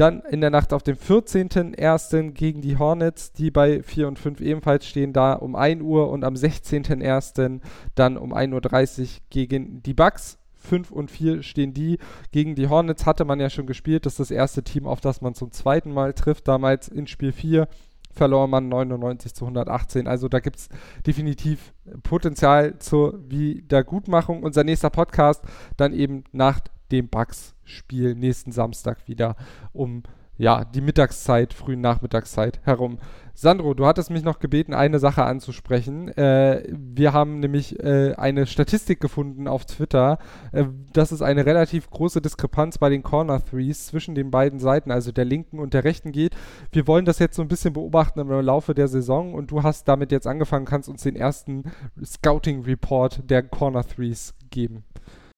Dann 0.01 0.21
in 0.21 0.41
der 0.41 0.49
Nacht 0.49 0.73
auf 0.73 0.81
den 0.81 0.95
14.01. 0.95 2.31
gegen 2.31 2.61
die 2.61 2.79
Hornets, 2.79 3.33
die 3.33 3.51
bei 3.51 3.83
4 3.83 4.07
und 4.07 4.17
5 4.17 4.41
ebenfalls 4.41 4.87
stehen, 4.87 5.13
da 5.13 5.33
um 5.33 5.55
1 5.55 5.83
Uhr. 5.83 6.09
Und 6.09 6.23
am 6.23 6.33
16.01. 6.33 7.59
dann 7.93 8.17
um 8.17 8.33
1.30 8.33 9.01
Uhr 9.01 9.07
gegen 9.29 9.83
die 9.83 9.93
Bucks. 9.93 10.39
5 10.55 10.89
und 10.89 11.11
4 11.11 11.43
stehen 11.43 11.75
die. 11.75 11.99
Gegen 12.31 12.55
die 12.55 12.67
Hornets 12.67 13.05
hatte 13.05 13.25
man 13.25 13.39
ja 13.39 13.51
schon 13.51 13.67
gespielt. 13.67 14.07
Das 14.07 14.13
ist 14.13 14.19
das 14.21 14.31
erste 14.31 14.63
Team, 14.63 14.87
auf 14.87 15.01
das 15.01 15.21
man 15.21 15.35
zum 15.35 15.51
zweiten 15.51 15.93
Mal 15.93 16.13
trifft. 16.13 16.47
Damals 16.47 16.87
in 16.87 17.05
Spiel 17.05 17.31
4 17.31 17.67
verlor 18.11 18.47
man 18.47 18.69
99 18.69 19.35
zu 19.35 19.45
118. 19.45 20.07
Also 20.07 20.29
da 20.29 20.39
gibt 20.39 20.55
es 20.55 20.69
definitiv 21.05 21.75
Potenzial 22.01 22.79
zur 22.79 23.19
Wiedergutmachung. 23.29 24.41
Unser 24.41 24.63
nächster 24.63 24.89
Podcast 24.89 25.43
dann 25.77 25.93
eben 25.93 26.23
nach 26.31 26.59
dem 26.91 27.07
Bugs-Spiel 27.07 28.15
nächsten 28.15 28.51
Samstag 28.51 29.07
wieder 29.07 29.35
um 29.73 30.03
ja, 30.41 30.65
die 30.65 30.81
Mittagszeit, 30.81 31.53
frühen 31.53 31.81
Nachmittagszeit 31.81 32.61
herum. 32.63 32.97
Sandro, 33.35 33.75
du 33.75 33.85
hattest 33.85 34.09
mich 34.09 34.23
noch 34.23 34.39
gebeten, 34.39 34.73
eine 34.73 34.97
Sache 34.97 35.23
anzusprechen. 35.23 36.09
Äh, 36.17 36.63
wir 36.71 37.13
haben 37.13 37.39
nämlich 37.39 37.79
äh, 37.79 38.15
eine 38.15 38.47
Statistik 38.47 38.99
gefunden 38.99 39.47
auf 39.47 39.65
Twitter, 39.65 40.17
äh, 40.51 40.65
dass 40.93 41.11
es 41.11 41.21
eine 41.21 41.45
relativ 41.45 41.91
große 41.91 42.21
Diskrepanz 42.21 42.79
bei 42.79 42.89
den 42.89 43.03
Corner 43.03 43.45
Threes 43.45 43.85
zwischen 43.85 44.15
den 44.15 44.31
beiden 44.31 44.59
Seiten, 44.59 44.89
also 44.89 45.11
der 45.11 45.25
linken 45.25 45.59
und 45.59 45.75
der 45.75 45.83
rechten 45.83 46.11
geht. 46.11 46.35
Wir 46.71 46.87
wollen 46.87 47.05
das 47.05 47.19
jetzt 47.19 47.35
so 47.35 47.43
ein 47.43 47.47
bisschen 47.47 47.73
beobachten 47.73 48.19
im 48.19 48.29
Laufe 48.29 48.73
der 48.73 48.87
Saison 48.87 49.35
und 49.35 49.51
du 49.51 49.61
hast 49.61 49.87
damit 49.87 50.11
jetzt 50.11 50.25
angefangen, 50.25 50.65
kannst 50.65 50.89
uns 50.89 51.03
den 51.03 51.15
ersten 51.15 51.65
Scouting 52.03 52.63
Report 52.63 53.29
der 53.29 53.43
Corner 53.43 53.85
Threes 53.85 54.33
geben. 54.49 54.85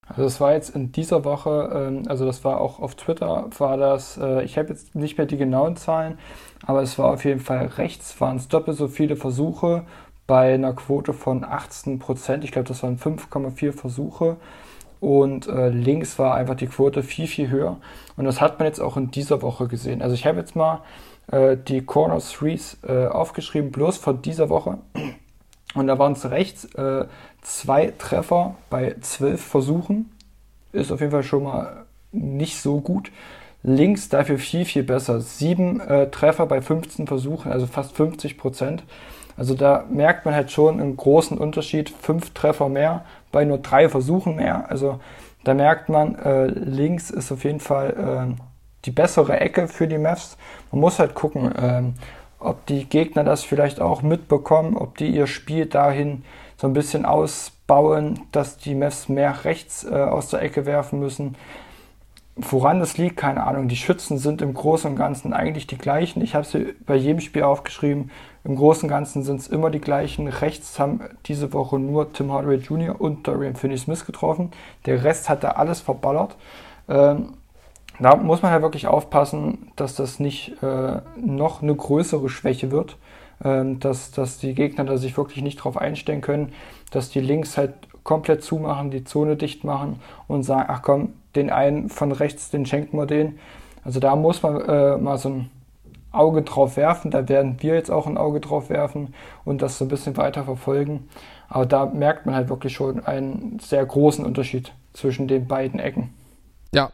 Also 0.07 0.23
das 0.23 0.41
war 0.41 0.53
jetzt 0.53 0.75
in 0.75 0.91
dieser 0.91 1.23
Woche, 1.23 1.71
ähm, 1.73 2.03
also 2.07 2.25
das 2.25 2.43
war 2.43 2.59
auch 2.59 2.79
auf 2.79 2.95
Twitter, 2.95 3.49
war 3.57 3.77
das, 3.77 4.17
äh, 4.17 4.43
ich 4.43 4.57
habe 4.57 4.69
jetzt 4.69 4.95
nicht 4.95 5.17
mehr 5.17 5.27
die 5.27 5.37
genauen 5.37 5.75
Zahlen, 5.75 6.17
aber 6.65 6.81
es 6.81 6.99
war 6.99 7.11
auf 7.13 7.23
jeden 7.25 7.39
Fall 7.39 7.65
rechts, 7.77 8.19
waren 8.19 8.37
es 8.37 8.47
doppelt 8.47 8.77
so 8.77 8.87
viele 8.87 9.15
Versuche 9.15 9.85
bei 10.27 10.53
einer 10.53 10.73
Quote 10.73 11.13
von 11.13 11.43
18 11.43 11.99
Prozent. 11.99 12.43
Ich 12.43 12.51
glaube, 12.51 12.67
das 12.67 12.83
waren 12.83 12.97
5,4 12.97 13.73
Versuche. 13.73 14.37
Und 14.99 15.47
äh, 15.47 15.67
links 15.67 16.17
war 16.17 16.35
einfach 16.35 16.55
die 16.55 16.67
Quote 16.67 17.03
viel, 17.03 17.27
viel 17.27 17.49
höher. 17.49 17.77
Und 18.15 18.23
das 18.23 18.39
hat 18.39 18.59
man 18.59 18.67
jetzt 18.67 18.79
auch 18.79 18.95
in 18.95 19.11
dieser 19.11 19.41
Woche 19.41 19.67
gesehen. 19.67 20.01
Also 20.01 20.15
ich 20.15 20.25
habe 20.25 20.39
jetzt 20.39 20.55
mal 20.55 20.79
äh, 21.27 21.57
die 21.57 21.81
Corner 21.81 22.19
Threes 22.19 22.77
äh, 22.87 23.07
aufgeschrieben, 23.07 23.69
bloß 23.71 23.97
von 23.97 24.21
dieser 24.21 24.47
Woche. 24.47 24.77
Und 25.74 25.88
da 25.88 25.97
waren 25.97 26.13
es 26.13 26.30
rechts 26.30 26.65
äh, 26.76 27.05
zwei 27.41 27.93
Treffer 27.97 28.55
bei 28.69 28.95
zwölf 29.01 29.41
Versuchen. 29.43 30.11
Ist 30.71 30.91
auf 30.91 30.99
jeden 30.99 31.11
Fall 31.11 31.24
schon 31.24 31.43
mal 31.43 31.86
nicht 32.11 32.61
so 32.61 32.80
gut. 32.80 33.11
Links 33.63 34.09
dafür 34.09 34.38
viel, 34.38 34.65
viel 34.65 34.84
besser. 34.84 35.21
Sieben 35.21 35.80
äh, 35.80 36.09
Treffer 36.09 36.45
bei 36.45 36.61
15 36.61 37.07
Versuchen, 37.07 37.51
also 37.51 37.65
fast 37.65 37.95
50 37.95 38.38
Prozent. 38.38 38.84
Also 39.38 39.55
da 39.55 39.86
merkt 39.89 40.26
man 40.26 40.36
halt 40.36 40.51
schon 40.51 40.80
einen 40.80 40.95
großen 40.95 41.38
Unterschied. 41.38 41.89
Fünf 41.89 42.32
Treffer 42.32 42.69
mehr 42.69 43.05
bei 43.32 43.45
nur 43.45 43.57
drei 43.57 43.89
Versuchen 43.89 44.36
mehr. 44.36 44.69
Also 44.69 44.99
da 45.43 45.53
merkt 45.53 45.89
man, 45.89 46.15
äh, 46.15 46.45
links 46.47 47.09
ist 47.09 47.32
auf 47.32 47.43
jeden 47.43 47.59
Fall 47.59 48.36
äh, 48.36 48.41
die 48.86 48.91
bessere 48.91 49.39
Ecke 49.39 49.67
für 49.67 49.88
die 49.88 49.97
Mavs. 49.97 50.38
Man 50.71 50.82
muss 50.82 50.99
halt 50.99 51.15
gucken, 51.15 51.51
ähm, 51.57 51.93
ob 52.43 52.65
die 52.65 52.85
Gegner 52.85 53.23
das 53.23 53.43
vielleicht 53.43 53.81
auch 53.81 54.01
mitbekommen, 54.01 54.77
ob 54.77 54.97
die 54.97 55.07
ihr 55.07 55.27
Spiel 55.27 55.65
dahin 55.65 56.23
so 56.57 56.67
ein 56.67 56.73
bisschen 56.73 57.05
ausbauen, 57.05 58.21
dass 58.31 58.57
die 58.57 58.75
Mavs 58.75 59.09
mehr 59.09 59.45
rechts 59.45 59.83
äh, 59.83 59.93
aus 59.93 60.29
der 60.29 60.41
Ecke 60.41 60.65
werfen 60.65 60.99
müssen. 60.99 61.35
Woran 62.35 62.79
das 62.79 62.97
liegt, 62.97 63.17
keine 63.17 63.43
Ahnung. 63.43 63.67
Die 63.67 63.75
Schützen 63.75 64.17
sind 64.17 64.41
im 64.41 64.55
Großen 64.55 64.89
und 64.89 64.97
Ganzen 64.97 65.33
eigentlich 65.33 65.67
die 65.67 65.77
gleichen. 65.77 66.21
Ich 66.21 66.33
habe 66.33 66.45
sie 66.45 66.73
bei 66.85 66.95
jedem 66.95 67.19
Spiel 67.19 67.43
aufgeschrieben. 67.43 68.09
Im 68.43 68.55
Großen 68.55 68.83
und 68.83 68.89
Ganzen 68.89 69.23
sind 69.23 69.39
es 69.39 69.47
immer 69.47 69.69
die 69.69 69.79
gleichen. 69.79 70.27
Rechts 70.27 70.79
haben 70.79 71.01
diese 71.27 71.53
Woche 71.53 71.77
nur 71.77 72.11
Tim 72.11 72.31
Hardaway 72.31 72.57
Jr. 72.57 72.99
und 72.99 73.27
Dorian 73.27 73.55
Finney-Smith 73.55 74.05
getroffen. 74.05 74.51
Der 74.87 75.03
Rest 75.03 75.29
hat 75.29 75.43
da 75.43 75.51
alles 75.51 75.81
verballert. 75.81 76.35
Ähm, 76.89 77.33
da 77.99 78.15
muss 78.15 78.41
man 78.41 78.51
ja 78.51 78.61
wirklich 78.61 78.87
aufpassen, 78.87 79.71
dass 79.75 79.95
das 79.95 80.19
nicht 80.19 80.61
äh, 80.63 81.01
noch 81.17 81.61
eine 81.61 81.75
größere 81.75 82.29
Schwäche 82.29 82.71
wird, 82.71 82.97
ähm, 83.43 83.79
dass, 83.79 84.11
dass 84.11 84.39
die 84.39 84.55
Gegner 84.55 84.83
da 84.85 84.97
sich 84.97 85.15
wirklich 85.15 85.43
nicht 85.43 85.57
drauf 85.57 85.77
einstellen 85.77 86.21
können, 86.21 86.53
dass 86.91 87.09
die 87.09 87.19
Links 87.19 87.57
halt 87.57 87.73
komplett 88.03 88.43
zumachen, 88.43 88.91
die 88.91 89.03
Zone 89.03 89.35
dicht 89.35 89.63
machen 89.63 89.99
und 90.27 90.43
sagen, 90.43 90.65
ach 90.67 90.81
komm, 90.81 91.13
den 91.35 91.49
einen 91.49 91.89
von 91.89 92.11
rechts, 92.11 92.49
den 92.49 92.65
schenken 92.65 92.97
wir 92.97 93.05
den. 93.05 93.39
Also 93.83 93.99
da 93.99 94.15
muss 94.15 94.41
man 94.43 94.61
äh, 94.61 94.97
mal 94.97 95.17
so 95.17 95.29
ein 95.29 95.49
Auge 96.11 96.43
drauf 96.43 96.77
werfen, 96.77 97.11
da 97.11 97.27
werden 97.27 97.57
wir 97.61 97.73
jetzt 97.73 97.89
auch 97.89 98.05
ein 98.05 98.17
Auge 98.17 98.39
drauf 98.39 98.69
werfen 98.69 99.13
und 99.45 99.61
das 99.61 99.77
so 99.77 99.85
ein 99.85 99.87
bisschen 99.87 100.15
weiter 100.15 100.43
verfolgen. 100.43 101.09
Aber 101.49 101.65
da 101.65 101.85
merkt 101.85 102.25
man 102.25 102.35
halt 102.35 102.49
wirklich 102.49 102.73
schon 102.73 103.05
einen 103.05 103.59
sehr 103.59 103.85
großen 103.85 104.25
Unterschied 104.25 104.73
zwischen 104.93 105.27
den 105.27 105.47
beiden 105.47 105.79
Ecken. 105.79 106.13
Ja, 106.71 106.91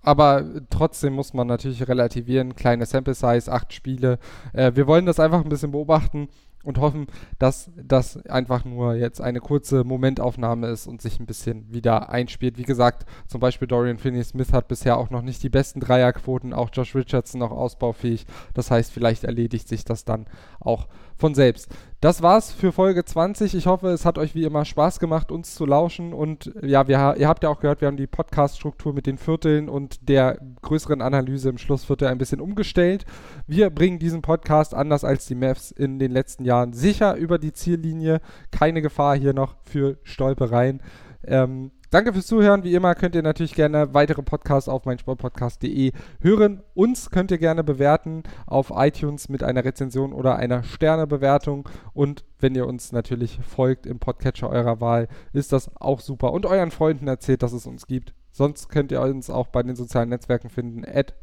aber 0.00 0.44
trotzdem 0.70 1.14
muss 1.14 1.34
man 1.34 1.46
natürlich 1.46 1.86
relativieren. 1.88 2.56
Kleine 2.56 2.86
Sample 2.86 3.14
Size, 3.14 3.52
acht 3.52 3.72
Spiele. 3.72 4.18
Äh, 4.52 4.72
wir 4.74 4.86
wollen 4.86 5.06
das 5.06 5.20
einfach 5.20 5.42
ein 5.42 5.48
bisschen 5.48 5.72
beobachten 5.72 6.28
und 6.64 6.78
hoffen, 6.78 7.06
dass 7.38 7.70
das 7.76 8.24
einfach 8.26 8.64
nur 8.64 8.94
jetzt 8.94 9.20
eine 9.20 9.40
kurze 9.40 9.84
Momentaufnahme 9.84 10.68
ist 10.68 10.86
und 10.86 11.02
sich 11.02 11.18
ein 11.18 11.26
bisschen 11.26 11.72
wieder 11.72 12.10
einspielt. 12.10 12.56
Wie 12.56 12.62
gesagt, 12.62 13.04
zum 13.26 13.40
Beispiel 13.40 13.68
Dorian 13.68 13.98
Finney-Smith 13.98 14.52
hat 14.52 14.68
bisher 14.68 14.96
auch 14.96 15.10
noch 15.10 15.22
nicht 15.22 15.42
die 15.42 15.48
besten 15.48 15.80
Dreierquoten, 15.80 16.52
auch 16.52 16.70
Josh 16.72 16.94
Richardson 16.94 17.40
noch 17.40 17.50
ausbaufähig. 17.50 18.26
Das 18.54 18.70
heißt, 18.70 18.92
vielleicht 18.92 19.24
erledigt 19.24 19.68
sich 19.68 19.84
das 19.84 20.04
dann 20.04 20.26
auch 20.60 20.86
von 21.16 21.34
selbst. 21.34 21.68
Das 22.02 22.20
war's 22.20 22.50
für 22.50 22.72
Folge 22.72 23.04
20. 23.04 23.54
Ich 23.54 23.66
hoffe, 23.68 23.90
es 23.90 24.04
hat 24.04 24.18
euch 24.18 24.34
wie 24.34 24.42
immer 24.42 24.64
Spaß 24.64 24.98
gemacht, 24.98 25.30
uns 25.30 25.54
zu 25.54 25.64
lauschen. 25.64 26.12
Und 26.12 26.52
ja, 26.60 26.88
wir, 26.88 27.14
ihr 27.16 27.28
habt 27.28 27.44
ja 27.44 27.48
auch 27.48 27.60
gehört, 27.60 27.80
wir 27.80 27.86
haben 27.86 27.96
die 27.96 28.08
Podcast-Struktur 28.08 28.92
mit 28.92 29.06
den 29.06 29.18
Vierteln 29.18 29.68
und 29.68 30.08
der 30.08 30.40
größeren 30.62 31.00
Analyse 31.00 31.48
im 31.48 31.58
Schlussviertel 31.58 32.08
ein 32.08 32.18
bisschen 32.18 32.40
umgestellt. 32.40 33.06
Wir 33.46 33.70
bringen 33.70 34.00
diesen 34.00 34.20
Podcast 34.20 34.74
anders 34.74 35.04
als 35.04 35.26
die 35.26 35.36
Mavs 35.36 35.70
in 35.70 36.00
den 36.00 36.10
letzten 36.10 36.44
Jahren 36.44 36.72
sicher 36.72 37.14
über 37.14 37.38
die 37.38 37.52
Ziellinie. 37.52 38.20
Keine 38.50 38.82
Gefahr 38.82 39.16
hier 39.16 39.32
noch 39.32 39.54
für 39.62 39.98
Stolpereien. 40.02 40.82
Ähm, 41.24 41.70
Danke 41.92 42.14
fürs 42.14 42.26
Zuhören. 42.26 42.64
Wie 42.64 42.74
immer 42.74 42.94
könnt 42.94 43.14
ihr 43.14 43.22
natürlich 43.22 43.54
gerne 43.54 43.92
weitere 43.92 44.22
Podcasts 44.22 44.66
auf 44.66 44.86
meinsportpodcast.de 44.86 45.92
hören. 46.22 46.62
Uns 46.72 47.10
könnt 47.10 47.30
ihr 47.30 47.36
gerne 47.36 47.62
bewerten 47.62 48.22
auf 48.46 48.72
iTunes 48.74 49.28
mit 49.28 49.42
einer 49.42 49.62
Rezension 49.62 50.14
oder 50.14 50.36
einer 50.36 50.62
Sternebewertung. 50.62 51.68
Und 51.92 52.24
wenn 52.38 52.54
ihr 52.54 52.66
uns 52.66 52.92
natürlich 52.92 53.40
folgt 53.46 53.84
im 53.84 53.98
Podcatcher 53.98 54.48
eurer 54.48 54.80
Wahl, 54.80 55.06
ist 55.34 55.52
das 55.52 55.70
auch 55.76 56.00
super. 56.00 56.32
Und 56.32 56.46
euren 56.46 56.70
Freunden 56.70 57.08
erzählt, 57.08 57.42
dass 57.42 57.52
es 57.52 57.66
uns 57.66 57.86
gibt. 57.86 58.14
Sonst 58.30 58.70
könnt 58.70 58.90
ihr 58.90 59.02
uns 59.02 59.28
auch 59.28 59.48
bei 59.48 59.62
den 59.62 59.76
sozialen 59.76 60.08
Netzwerken 60.08 60.48
finden, 60.48 60.86
at 60.86 61.14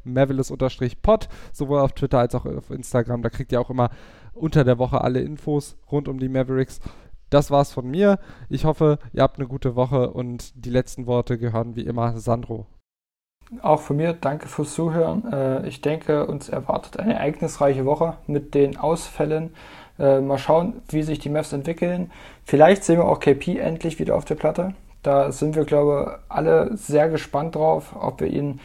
pod 1.01 1.29
sowohl 1.51 1.79
auf 1.79 1.93
Twitter 1.93 2.19
als 2.19 2.35
auch 2.35 2.45
auf 2.45 2.69
Instagram. 2.69 3.23
Da 3.23 3.31
kriegt 3.31 3.51
ihr 3.51 3.59
auch 3.59 3.71
immer 3.71 3.89
unter 4.35 4.63
der 4.63 4.77
Woche 4.77 5.01
alle 5.01 5.21
Infos 5.21 5.77
rund 5.91 6.07
um 6.07 6.19
die 6.19 6.29
Mavericks. 6.29 6.79
Das 7.29 7.51
war's 7.51 7.71
von 7.71 7.89
mir. 7.89 8.19
Ich 8.49 8.65
hoffe, 8.65 8.99
ihr 9.13 9.23
habt 9.23 9.37
eine 9.37 9.47
gute 9.47 9.75
Woche 9.75 10.11
und 10.11 10.51
die 10.65 10.69
letzten 10.69 11.05
Worte 11.05 11.37
gehören 11.37 11.75
wie 11.75 11.85
immer 11.85 12.17
Sandro. 12.17 12.65
Auch 13.61 13.81
von 13.81 13.97
mir 13.97 14.13
danke 14.13 14.47
fürs 14.47 14.73
Zuhören. 14.73 15.31
Äh, 15.31 15.67
ich 15.67 15.81
denke, 15.81 16.27
uns 16.27 16.49
erwartet 16.49 16.99
eine 16.99 17.15
ereignisreiche 17.15 17.85
Woche 17.85 18.17
mit 18.27 18.53
den 18.53 18.77
Ausfällen. 18.77 19.55
Äh, 19.97 20.21
mal 20.21 20.37
schauen, 20.37 20.81
wie 20.89 21.01
sich 21.01 21.19
die 21.19 21.29
Maps 21.29 21.51
entwickeln. 21.51 22.11
Vielleicht 22.43 22.83
sehen 22.83 22.99
wir 22.99 23.05
auch 23.05 23.19
KP 23.19 23.57
endlich 23.57 23.99
wieder 23.99 24.15
auf 24.15 24.25
der 24.25 24.35
Platte. 24.35 24.75
Da 25.01 25.31
sind 25.31 25.55
wir, 25.55 25.65
glaube 25.65 26.19
ich, 26.19 26.31
alle 26.31 26.75
sehr 26.77 27.09
gespannt 27.09 27.55
drauf, 27.55 27.95
ob 27.99 28.21
wir 28.21 28.27
ihn 28.27 28.59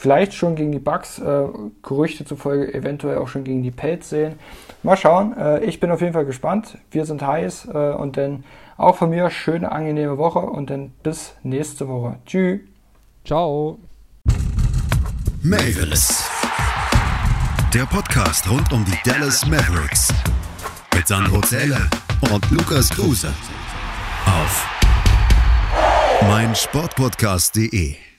vielleicht 0.00 0.32
schon 0.32 0.54
gegen 0.56 0.72
die 0.72 0.78
Bucks, 0.78 1.18
äh, 1.18 1.44
Gerüchte 1.82 2.24
zufolge 2.24 2.72
eventuell 2.72 3.18
auch 3.18 3.28
schon 3.28 3.44
gegen 3.44 3.62
die 3.62 3.70
Pelz 3.70 4.08
sehen. 4.08 4.38
Mal 4.82 4.96
schauen. 4.96 5.36
Äh, 5.36 5.62
ich 5.64 5.78
bin 5.78 5.90
auf 5.90 6.00
jeden 6.00 6.14
Fall 6.14 6.24
gespannt. 6.24 6.78
Wir 6.90 7.04
sind 7.04 7.20
heiß 7.20 7.68
äh, 7.72 7.92
und 7.92 8.16
dann 8.16 8.44
auch 8.78 8.96
von 8.96 9.10
mir 9.10 9.28
schöne, 9.28 9.70
angenehme 9.70 10.16
Woche 10.16 10.38
und 10.38 10.70
dann 10.70 10.92
bis 11.02 11.34
nächste 11.42 11.86
Woche. 11.86 12.16
Tschüss. 12.24 12.60
Ciao. 13.26 13.78
Mavis. 15.42 16.26
Der 17.74 17.84
Podcast 17.84 18.50
rund 18.50 18.72
um 18.72 18.84
die 18.86 18.96
Dallas 19.04 19.46
Mavericks. 19.46 20.14
Mit 20.94 21.06
Sandro 21.06 21.42
Zähler 21.42 21.90
und 22.32 22.50
Lukas 22.50 22.88
Kruse. 22.88 23.28
Auf 24.24 24.66
mein 26.22 26.54
Sportpodcast.de 26.54 28.09